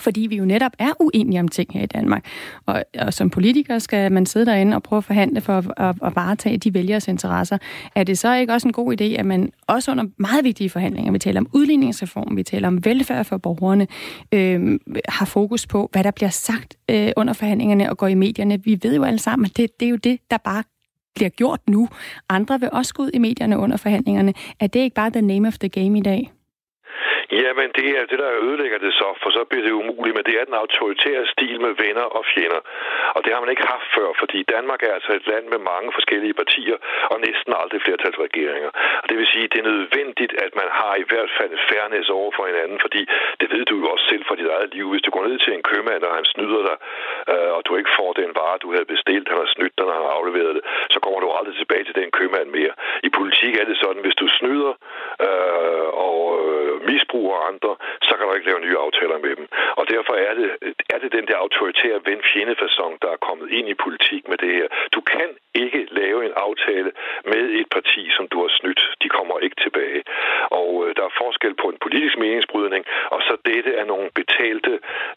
fordi 0.00 0.20
vi 0.20 0.36
jo 0.36 0.44
netop 0.44 0.72
er 0.78 0.92
uenige 1.00 1.40
om 1.40 1.48
ting 1.48 1.72
her 1.72 1.82
i 1.82 1.86
Danmark. 1.86 2.24
Og, 2.66 2.84
og 2.98 3.14
som 3.14 3.30
politiker 3.30 3.78
skal 3.78 4.12
man 4.12 4.26
sidde 4.26 4.46
derinde 4.46 4.76
og 4.76 4.82
prøve 4.82 4.98
at 4.98 5.04
forhandle 5.04 5.40
for 5.40 5.58
at, 5.58 5.64
at, 5.76 5.96
at 6.02 6.16
varetage 6.16 6.58
de 6.58 6.74
vælgers 6.74 7.08
interesser. 7.08 7.58
Er 7.94 8.04
det 8.04 8.18
så 8.18 8.34
ikke 8.34 8.52
også 8.52 8.68
en 8.68 8.72
god 8.72 9.00
idé, 9.00 9.04
at 9.04 9.26
man 9.26 9.50
også 9.66 9.90
under 9.90 10.04
meget 10.18 10.44
vigtige 10.44 10.70
forhandlinger, 10.70 11.12
vi 11.12 11.18
taler 11.18 11.40
om 11.40 11.48
udligningsreform, 11.52 12.36
vi 12.36 12.42
taler 12.42 12.68
om 12.68 12.84
velfærd 12.84 13.24
for 13.24 13.36
borgerne, 13.36 13.86
øh, 14.32 14.78
har 15.08 15.26
fokus 15.26 15.66
på, 15.66 15.88
hvad 15.92 16.04
der 16.04 16.10
bliver 16.10 16.30
sagt 16.30 16.76
øh, 16.90 17.12
under 17.16 17.32
forhandlingerne 17.32 17.90
og 17.90 17.98
går 17.98 18.06
i 18.06 18.14
medierne. 18.14 18.64
Vi 18.64 18.78
ved 18.82 18.94
jo 18.94 19.04
alle 19.04 19.18
sammen, 19.18 19.46
at 19.46 19.56
det, 19.56 19.80
det 19.80 19.86
er 19.86 19.90
jo 19.90 19.96
det, 19.96 20.18
der 20.30 20.36
bare 20.36 20.62
bliver 21.14 21.28
gjort 21.28 21.60
nu. 21.68 21.88
Andre 22.28 22.60
vil 22.60 22.68
også 22.72 22.94
gå 22.94 23.02
ud 23.02 23.10
i 23.14 23.18
medierne 23.18 23.58
under 23.58 23.76
forhandlingerne. 23.76 24.34
Er 24.60 24.66
det 24.66 24.80
ikke 24.80 24.94
bare 24.94 25.10
the 25.10 25.22
name 25.22 25.48
of 25.48 25.58
the 25.58 25.68
game 25.68 25.98
i 25.98 26.02
dag? 26.02 26.32
Jamen, 27.30 27.68
det 27.78 27.88
er 27.98 28.04
det, 28.10 28.18
der 28.18 28.30
ødelægger 28.46 28.78
det 28.78 28.92
så, 28.94 29.08
for 29.22 29.30
så 29.30 29.44
bliver 29.44 29.64
det 29.64 29.72
umuligt, 29.72 30.16
men 30.16 30.24
det 30.24 30.34
er 30.40 30.44
den 30.44 30.54
autoritære 30.54 31.26
stil 31.26 31.60
med 31.60 31.72
venner 31.84 32.06
og 32.18 32.24
fjender. 32.34 32.60
Og 33.16 33.24
det 33.24 33.30
har 33.32 33.40
man 33.40 33.50
ikke 33.50 33.66
haft 33.74 33.88
før, 33.96 34.08
fordi 34.18 34.42
Danmark 34.42 34.82
er 34.82 34.92
altså 34.98 35.12
et 35.12 35.26
land 35.26 35.46
med 35.54 35.58
mange 35.58 35.92
forskellige 35.92 36.34
partier 36.34 36.76
og 37.12 37.20
næsten 37.20 37.52
aldrig 37.60 37.82
flertalsregeringer. 37.82 38.70
Og 39.02 39.06
det 39.08 39.16
vil 39.18 39.26
sige, 39.32 39.44
at 39.44 39.52
det 39.52 39.60
er 39.60 39.72
nødvendigt, 39.72 40.32
at 40.44 40.52
man 40.60 40.68
har 40.80 40.94
i 41.02 41.06
hvert 41.10 41.32
fald 41.38 41.52
fairness 41.70 42.08
over 42.10 42.30
for 42.36 42.46
hinanden, 42.46 42.78
fordi 42.80 43.02
det 43.40 43.48
ved 43.54 43.64
du 43.64 43.74
jo 43.82 43.86
også 43.92 44.06
selv 44.08 44.24
fra 44.28 44.36
dit 44.36 44.50
eget 44.56 44.74
liv. 44.74 44.86
Hvis 44.90 45.02
du 45.06 45.10
går 45.10 45.24
ned 45.28 45.38
til 45.38 45.52
en 45.54 45.62
købmand, 45.62 46.02
og 46.02 46.14
han 46.14 46.24
snyder 46.24 46.62
dig, 46.68 46.76
øh, 47.32 47.50
og 47.56 47.60
du 47.66 47.76
ikke 47.76 47.96
får 47.98 48.12
den 48.12 48.30
vare, 48.40 48.58
du 48.64 48.72
havde 48.72 48.92
bestilt, 48.94 49.28
han 49.28 49.38
har 49.44 49.50
snydt 49.56 49.74
dig, 49.78 49.84
når 49.86 49.94
han 49.98 50.06
har 50.08 50.14
afleveret 50.18 50.54
det, 50.56 50.64
så 50.90 50.98
kommer 51.00 51.20
du 51.20 51.28
aldrig 51.38 51.56
tilbage 51.56 51.84
til 51.84 51.94
den 52.00 52.10
købmand 52.10 52.48
mere. 52.58 52.72
I 53.08 53.08
politik 53.18 53.52
er 53.60 53.64
det 53.70 53.76
sådan, 53.82 54.02
hvis 54.04 54.20
du 54.22 54.26
snyder 54.28 54.72
øh, 55.26 55.88
og 56.08 56.18
øh, 56.46 56.72
misbruger 56.90 57.36
andre, 57.50 57.72
så 58.02 58.12
kan 58.16 58.26
du 58.26 58.32
ikke 58.34 58.35
lave 58.48 58.60
nye 58.60 58.78
aftaler 58.84 59.18
med 59.26 59.36
dem. 59.38 59.46
Og 59.78 59.84
derfor 59.94 60.14
er 60.28 60.34
det, 60.40 60.48
er 60.94 60.98
det 61.02 61.10
den 61.18 61.26
der 61.30 61.36
autoritære 61.44 62.00
ven 62.08 62.20
fjende 62.30 62.54
der 63.02 63.10
er 63.16 63.24
kommet 63.28 63.48
ind 63.58 63.66
i 63.68 63.74
politik 63.84 64.22
med 64.28 64.38
det 64.38 64.52
her. 64.58 64.68
Du 64.94 65.00
kan 65.00 65.30
ikke 65.54 65.80
lave 65.90 66.20
en 66.26 66.34
aftale 66.46 66.90
med 67.32 67.44
et 67.60 67.68
parti, 67.76 68.02
som 68.16 68.28
du 68.32 68.38
har 68.44 68.52
snydt. 68.58 68.82
De 69.02 69.08
kommer 69.08 69.38
ikke 69.38 69.58
tilbage. 69.66 70.02
Og 70.60 70.70
øh, 70.84 70.96
der 70.96 71.04
er 71.06 71.18
forskel 71.22 71.54
på 71.62 71.66
en 71.72 71.78
politisk 71.84 72.16
meningsbrydning, 72.18 72.84
og 73.14 73.20
så 73.26 73.36
dette 73.50 73.70
er 73.80 73.84
nogle 73.92 74.08
betalte 74.20 74.72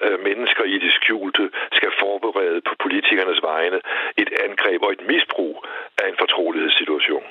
øh, 0.05 0.17
mennesker 0.27 0.63
i 0.63 0.77
det 0.83 0.91
skjulte 0.97 1.49
skal 1.77 1.91
forberede 1.99 2.61
på 2.67 2.73
politikernes 2.83 3.39
vegne 3.51 3.79
et 4.17 4.29
angreb 4.47 4.81
og 4.85 4.91
et 4.91 5.03
misbrug 5.11 5.65
af 6.01 6.05
en 6.09 6.17
fortrolighedssituation. 6.19 7.23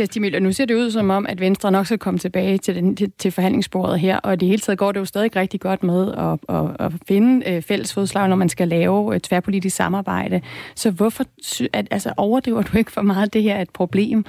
Per 0.00 0.04
Stimøller, 0.04 0.40
nu 0.40 0.52
ser 0.52 0.64
det 0.64 0.74
ud 0.74 0.90
som 0.90 1.10
om, 1.10 1.26
at 1.28 1.40
Venstre 1.40 1.72
nok 1.72 1.86
skal 1.86 1.98
komme 1.98 2.18
tilbage 2.18 2.58
til, 2.58 2.74
den, 2.74 2.96
til, 2.96 3.12
til 3.18 3.32
forhandlingsbordet 3.32 4.00
her, 4.00 4.16
og 4.18 4.40
det 4.40 4.48
hele 4.48 4.60
taget 4.60 4.78
går 4.78 4.92
det 4.92 5.00
jo 5.00 5.04
stadig 5.04 5.36
rigtig 5.36 5.60
godt 5.60 5.82
med 5.82 6.02
at, 6.26 6.56
at, 6.56 6.86
at 6.86 6.92
finde 7.08 7.50
øh, 7.50 7.62
fælles 7.62 7.94
fodslag, 7.94 8.28
når 8.28 8.36
man 8.36 8.48
skal 8.48 8.68
lave 8.68 9.16
et 9.16 9.22
tværpolitisk 9.22 9.76
samarbejde. 9.76 10.42
Så 10.74 10.90
hvorfor 10.90 11.24
at, 11.72 11.88
altså, 11.90 12.12
overdriver 12.16 12.62
du 12.62 12.78
ikke 12.78 12.92
for 12.92 13.02
meget, 13.02 13.34
det 13.34 13.42
her 13.42 13.54
er 13.54 13.62
et 13.62 13.70
problem? 13.70 14.24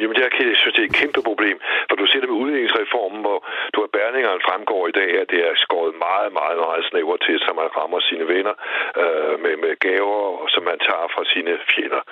Jamen, 0.00 0.14
det 0.16 0.22
jeg 0.22 0.58
synes, 0.62 0.74
det 0.76 0.82
er 0.84 0.88
et 0.92 0.98
kæmpe 1.02 1.20
problem, 1.30 1.56
for 1.88 1.96
du 2.00 2.06
ser 2.06 2.20
det 2.20 2.28
udligningsreformen, 2.42 3.20
hvor 3.26 3.38
du 3.74 3.78
har 3.84 3.90
bærningerne 3.98 4.40
fremgår 4.48 4.82
i 4.88 4.96
dag, 5.00 5.10
at 5.22 5.30
det 5.32 5.40
er 5.48 5.52
skåret 5.64 5.94
meget, 6.06 6.30
meget, 6.40 6.58
meget 6.66 6.84
snævert 6.90 7.20
til, 7.26 7.36
så 7.44 7.50
man 7.60 7.68
rammer 7.78 8.00
sine 8.10 8.26
venner 8.34 8.54
øh, 9.02 9.34
med, 9.44 9.54
med 9.64 9.72
gaver, 9.86 10.20
som 10.54 10.62
man 10.70 10.78
tager 10.88 11.06
fra 11.14 11.22
sine 11.32 11.52
fjender. 11.72 12.02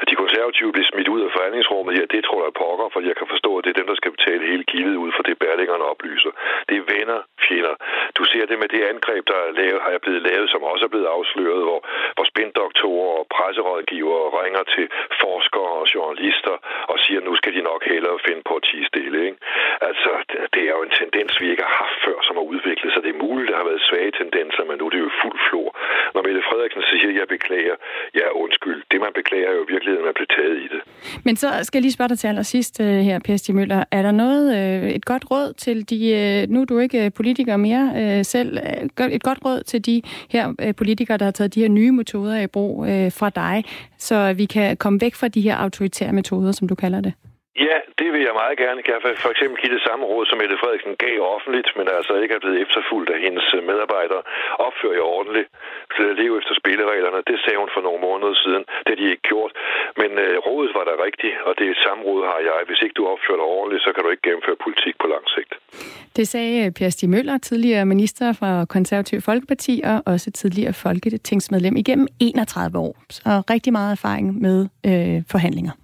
At 0.00 0.06
de 0.10 0.14
konservative 0.22 0.72
bliver 0.72 0.90
smidt 0.92 1.08
ud 1.14 1.20
af 1.26 1.30
forhandlingsrummet 1.36 1.92
her, 1.98 2.06
det 2.14 2.22
tror 2.24 2.40
jeg 2.46 2.52
pokker, 2.62 2.88
for 2.92 3.00
jeg 3.10 3.16
kan 3.20 3.28
forstå, 3.34 3.50
at 3.58 3.64
det 3.64 3.70
er 3.70 3.80
dem, 3.80 3.88
der 3.92 3.98
skal 4.00 4.14
betale 4.16 4.42
hele 4.50 4.64
gildet 4.72 4.96
ud 5.04 5.10
for 5.16 5.22
det, 5.22 5.42
bærlingerne 5.44 5.84
oplyser. 5.92 6.32
Det 6.68 6.76
er 6.76 6.84
venner, 6.94 7.18
fjender. 7.46 7.74
Du 8.18 8.22
ser 8.32 8.44
det 8.50 8.58
med 8.62 8.68
det 8.74 8.82
angreb, 8.92 9.22
der 9.32 9.38
er 9.46 9.52
lavet, 9.60 9.82
har 9.84 9.90
jeg 9.96 10.00
blevet 10.06 10.22
lavet, 10.28 10.50
som 10.50 10.62
også 10.72 10.84
er 10.84 10.92
blevet 10.94 11.08
afsløret, 11.16 11.62
hvor, 11.68 11.80
hvor 12.14 12.26
spindoktorer 12.32 13.12
og 13.20 13.26
presserådgivere 13.36 14.26
ringer 14.42 14.64
til 14.74 14.86
forskere 15.24 15.70
og 15.80 15.86
journalister 15.94 16.54
og 16.92 16.96
siger, 17.04 17.20
nu 17.20 17.32
skal 17.36 17.52
de 17.56 17.62
nok 17.70 17.82
hellere 17.92 18.18
finde 18.26 18.42
på 18.48 18.54
at 18.58 18.62
tige 18.68 18.86
stille. 18.92 19.18
Ikke? 19.28 19.38
Altså, 19.88 20.10
det 20.54 20.62
er 20.68 20.72
jo 20.76 20.82
en 20.88 20.94
tendens, 21.02 21.32
vi 21.40 21.46
ikke 21.52 21.64
har 21.68 21.76
haft 21.84 21.98
før, 22.06 22.18
som 22.26 22.34
har 22.38 22.44
udviklet 22.52 22.90
sig. 22.92 23.00
Det 23.06 23.12
er 23.14 23.24
muligt, 23.28 23.48
der 23.50 23.56
har 23.60 23.66
været 23.70 23.82
svage 23.90 24.10
tendenser, 24.20 24.62
men 24.68 24.74
nu 24.78 24.84
er 24.88 24.92
det 24.94 25.00
jo 25.06 25.10
fuld 25.22 25.38
flor. 25.48 25.68
Når 26.14 26.20
Mette 26.26 26.42
Frederiksen 26.48 26.82
siger, 26.90 27.08
at 27.12 27.16
jeg 27.20 27.26
beklager, 27.36 27.76
ja 28.20 28.26
undskyld. 28.44 28.80
Det, 28.90 28.98
man 29.06 29.12
beklager, 29.20 29.46
er 29.50 29.54
jo 29.58 29.62
i 29.66 29.70
virkeligheden, 29.74 30.04
at 30.04 30.08
man 30.10 30.16
bliver 30.18 30.32
taget 30.38 30.56
i 30.64 30.68
det. 30.74 30.80
Men 31.26 31.34
så 31.42 31.48
skal 31.66 31.76
jeg 31.78 31.82
lige 31.86 31.96
spørge 31.98 32.08
dig 32.12 32.18
til 32.18 32.28
allersidst 32.32 32.74
øh, 32.80 33.00
her, 33.08 33.18
Per 33.26 33.36
Stig 33.36 33.54
Møller. 33.58 33.80
Er 33.98 34.02
der 34.02 34.14
noget, 34.24 34.44
øh, 34.58 34.90
et 34.98 35.04
godt 35.04 35.24
råd 35.30 35.48
til 35.64 35.78
de, 35.90 35.98
øh, 36.20 36.48
nu 36.52 36.58
er 36.62 36.64
du 36.64 36.78
ikke 36.78 37.10
politiker 37.10 37.56
mere 37.56 37.84
selv, 38.24 38.58
et 39.16 39.22
godt 39.22 39.38
råd 39.44 39.62
til 39.62 39.86
de 39.86 40.02
her 40.30 40.72
politikere, 40.76 41.16
der 41.16 41.24
har 41.24 41.32
taget 41.32 41.54
de 41.54 41.60
her 41.60 41.68
nye 41.68 41.92
metoder 41.92 42.40
i 42.40 42.46
brug 42.46 42.86
fra 43.18 43.30
dig, 43.30 43.64
så 43.98 44.34
vi 44.36 44.44
kan 44.44 44.76
komme 44.76 45.00
væk 45.00 45.14
fra 45.14 45.28
de 45.28 45.40
her 45.40 45.56
autoritære 45.56 46.12
metoder, 46.12 46.52
som 46.52 46.68
du 46.68 46.74
kalder 46.74 47.00
det? 47.00 47.12
Ja, 47.56 47.76
det 48.00 48.08
vil 48.12 48.22
jeg 48.28 48.34
meget 48.42 48.56
gerne. 48.62 48.78
Kan 48.82 48.94
jeg 48.96 49.02
for 49.26 49.32
eksempel 49.34 49.56
give 49.62 49.74
det 49.76 49.82
samme 49.88 50.04
råd, 50.12 50.24
som 50.26 50.38
Mette 50.38 50.60
Frederiksen 50.60 50.94
gav 51.04 51.16
offentligt, 51.36 51.68
men 51.78 51.86
altså 51.96 52.12
ikke 52.22 52.34
er 52.34 52.42
blevet 52.44 52.62
efterfulgt 52.64 53.10
af 53.14 53.18
hendes 53.26 53.46
øh, 53.56 53.60
medarbejdere. 53.70 54.22
Opfører 54.66 54.96
jeg 54.98 55.06
ordentligt. 55.18 55.48
Så 55.96 56.02
leve 56.20 56.34
efter 56.40 56.54
spillereglerne. 56.60 57.20
Det 57.30 57.36
sagde 57.44 57.58
hun 57.62 57.70
for 57.76 57.82
nogle 57.86 58.00
måneder 58.08 58.34
siden. 58.44 58.62
Det 58.84 58.90
har 58.92 58.98
de 59.02 59.06
ikke 59.14 59.26
gjort. 59.32 59.52
Men 60.00 60.10
øh, 60.24 60.34
rådet 60.46 60.72
var 60.78 60.84
der 60.90 60.96
rigtigt, 61.06 61.36
og 61.48 61.52
det 61.62 61.70
samme 61.84 62.00
råd 62.08 62.22
har 62.30 62.40
jeg. 62.48 62.58
Hvis 62.68 62.80
ikke 62.84 62.96
du 63.00 63.04
opfører 63.12 63.38
dig 63.40 63.48
ordentligt, 63.58 63.82
så 63.86 63.90
kan 63.94 64.02
du 64.04 64.10
ikke 64.14 64.24
gennemføre 64.28 64.58
politik 64.66 64.94
på 65.02 65.06
lang 65.14 65.24
sigt. 65.36 65.52
Det 66.18 66.24
sagde 66.34 66.56
øh, 66.64 66.68
Per 66.78 66.90
Stig 66.94 67.10
Møller, 67.14 67.36
tidligere 67.48 67.84
minister 67.94 68.26
fra 68.40 68.50
Konservativ 68.76 69.18
Folkeparti 69.28 69.74
og 69.90 69.96
også 70.12 70.28
tidligere 70.40 70.74
folketingsmedlem 70.84 71.76
igennem 71.82 72.06
31 72.20 72.78
år. 72.78 72.94
Så 73.16 73.28
rigtig 73.54 73.72
meget 73.78 73.92
erfaring 73.98 74.26
med 74.46 74.58
øh, 74.90 75.18
forhandlinger. 75.34 75.74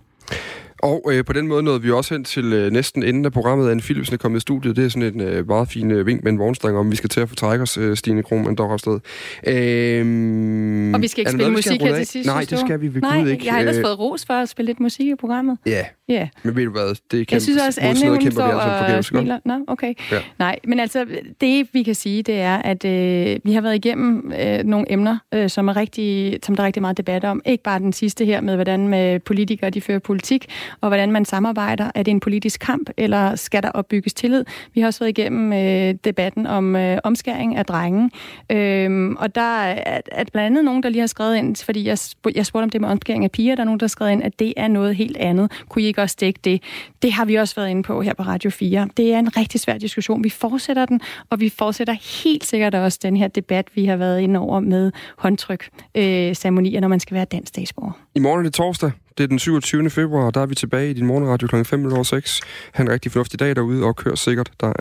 Og 0.86 1.02
øh, 1.12 1.24
på 1.24 1.32
den 1.32 1.48
måde 1.48 1.62
nåede 1.62 1.82
vi 1.82 1.90
også 1.90 2.14
hen 2.14 2.24
til 2.24 2.52
øh, 2.52 2.70
næsten 2.72 3.02
enden 3.02 3.24
af 3.24 3.32
programmet. 3.32 3.70
Anne 3.70 3.80
Philipsen 3.82 4.14
er 4.14 4.18
kommet 4.18 4.38
i 4.38 4.40
studiet. 4.40 4.76
Det 4.76 4.84
er 4.84 4.88
sådan 4.88 5.14
en 5.14 5.20
øh, 5.20 5.46
meget 5.48 5.68
fin 5.68 5.90
øh, 5.90 6.06
vink 6.06 6.24
med 6.24 6.32
en 6.32 6.38
vognstang 6.38 6.76
om, 6.76 6.90
vi 6.90 6.96
skal 6.96 7.10
til 7.10 7.20
at 7.20 7.28
få 7.28 7.34
trække 7.34 7.62
os, 7.62 7.78
øh, 7.78 7.96
Stine 7.96 8.22
Krohmann 8.22 8.56
Dorrasted. 8.56 9.00
Øhm, 9.46 10.94
og 10.94 11.02
vi 11.02 11.08
skal 11.08 11.20
ikke 11.20 11.30
spille 11.30 11.50
musik 11.52 11.82
her 11.82 11.96
til 11.96 12.06
sidst, 12.06 12.26
Nej, 12.26 12.46
det 12.50 12.58
skal 12.58 12.80
vi 12.80 12.94
ved 12.94 13.00
Nej, 13.00 13.20
Gud 13.20 13.28
ikke. 13.28 13.44
jeg 13.46 13.52
har 13.52 13.60
ellers 13.60 13.76
Øh, 13.76 13.82
fået 13.84 13.98
ros 13.98 14.24
for 14.26 14.34
at 14.34 14.48
spille 14.48 14.66
lidt 14.66 14.80
musik 14.80 15.06
i 15.06 15.14
programmet. 15.20 15.58
Ja, 15.66 15.84
Ja. 16.08 16.28
men 16.42 16.56
ved 16.56 16.64
du 16.64 16.70
hvad? 16.70 16.88
Det 16.88 16.94
er 16.94 17.00
kæmpe, 17.10 17.32
Jeg 17.32 17.42
synes 17.42 17.62
også, 17.66 17.80
Anne, 17.80 18.08
hun 18.08 18.18
kæmper 18.18 18.30
står 18.30 18.44
altså 18.44 18.96
og 18.96 19.04
smiler. 19.04 19.38
Nå, 19.44 19.64
okay. 19.66 19.94
Ja. 20.12 20.18
Nej, 20.38 20.58
men 20.64 20.80
altså, 20.80 21.06
det 21.40 21.68
vi 21.72 21.82
kan 21.82 21.94
sige, 21.94 22.22
det 22.22 22.40
er, 22.40 22.56
at 22.56 22.84
øh, 22.84 23.38
vi 23.44 23.52
har 23.52 23.60
været 23.60 23.74
igennem 23.74 24.32
øh, 24.40 24.64
nogle 24.64 24.92
emner, 24.92 25.18
øh, 25.34 25.50
som, 25.50 25.68
er 25.68 25.76
rigtig, 25.76 26.38
som 26.42 26.56
der 26.56 26.62
er 26.62 26.66
rigtig 26.66 26.80
meget 26.80 26.96
debat 26.96 27.24
om. 27.24 27.42
Ikke 27.44 27.62
bare 27.62 27.78
den 27.78 27.92
sidste 27.92 28.24
her 28.24 28.40
med, 28.40 28.54
hvordan 28.54 28.88
med 28.88 29.20
politikere 29.20 29.70
de 29.70 29.80
fører 29.80 29.98
politik, 29.98 30.46
og 30.80 30.88
hvordan 30.88 31.12
man 31.12 31.24
samarbejder. 31.24 31.90
Er 31.94 32.02
det 32.02 32.10
en 32.10 32.20
politisk 32.20 32.60
kamp, 32.60 32.90
eller 32.96 33.36
skal 33.36 33.62
der 33.62 33.70
opbygges 33.70 34.14
tillid? 34.14 34.44
Vi 34.74 34.80
har 34.80 34.86
også 34.86 35.00
været 35.00 35.18
igennem 35.18 35.52
øh, 35.52 35.94
debatten 36.04 36.46
om 36.46 36.76
øh, 36.76 36.98
omskæring 37.04 37.56
af 37.56 37.66
drenge. 37.66 38.10
Øh, 38.52 39.10
og 39.18 39.34
der 39.34 39.62
er, 39.62 40.00
er 40.12 40.24
blandt 40.32 40.46
andet 40.46 40.64
nogen, 40.64 40.82
der 40.82 40.88
lige 40.88 41.00
har 41.00 41.06
skrevet 41.06 41.36
ind, 41.36 41.64
fordi 41.64 41.84
jeg, 41.84 41.98
jeg 42.34 42.46
spurgte 42.46 42.64
om 42.64 42.70
det 42.70 42.80
med 42.80 42.88
omskæring 42.88 43.24
af 43.24 43.30
piger, 43.30 43.54
der 43.54 43.62
er 43.62 43.64
nogen, 43.64 43.80
der 43.80 43.84
har 43.84 43.88
skrevet 43.88 44.12
ind, 44.12 44.22
at 44.22 44.38
det 44.38 44.54
er 44.56 44.68
noget 44.68 44.96
helt 44.96 45.16
andet. 45.16 45.52
Kunne 45.68 45.82
I 45.82 45.92
ikke 45.96 46.02
også 46.02 46.16
dække 46.20 46.40
det? 46.44 46.62
Det 47.02 47.12
har 47.12 47.24
vi 47.24 47.34
også 47.34 47.54
været 47.54 47.68
inde 47.68 47.82
på 47.82 48.02
her 48.02 48.14
på 48.14 48.22
Radio 48.22 48.50
4. 48.50 48.88
Det 48.96 49.14
er 49.14 49.18
en 49.18 49.36
rigtig 49.36 49.60
svær 49.60 49.78
diskussion. 49.78 50.24
Vi 50.24 50.30
fortsætter 50.30 50.86
den, 50.86 51.00
og 51.30 51.40
vi 51.40 51.48
fortsætter 51.48 52.22
helt 52.24 52.44
sikkert 52.44 52.74
også 52.74 52.98
den 53.02 53.16
her 53.16 53.28
debat, 53.28 53.66
vi 53.74 53.84
har 53.84 53.96
været 53.96 54.20
inde 54.20 54.40
over 54.40 54.60
med 54.60 54.92
håndtryk 55.18 55.68
øh, 55.94 56.34
ceremonier, 56.34 56.80
når 56.80 56.88
man 56.88 57.00
skal 57.00 57.14
være 57.14 57.24
dansk 57.24 57.48
statsborger. 57.48 57.92
I 58.14 58.18
morgen 58.18 58.38
er 58.38 58.42
det 58.42 58.52
torsdag. 58.54 58.90
Det 59.18 59.24
er 59.24 59.28
den 59.28 59.38
27. 59.38 59.90
februar, 59.90 60.26
og 60.26 60.34
der 60.34 60.40
er 60.40 60.46
vi 60.46 60.54
tilbage 60.54 60.90
i 60.90 60.92
din 60.92 61.06
morgenradio 61.06 61.48
kl. 61.48 61.56
5.06. 61.56 62.40
Ha' 62.72 62.82
en 62.82 62.90
rigtig 62.90 63.12
fornuftig 63.12 63.40
dag 63.40 63.56
derude, 63.56 63.84
og 63.84 63.96
kør 63.96 64.14
sikkert. 64.14 64.50
Der 64.60 64.72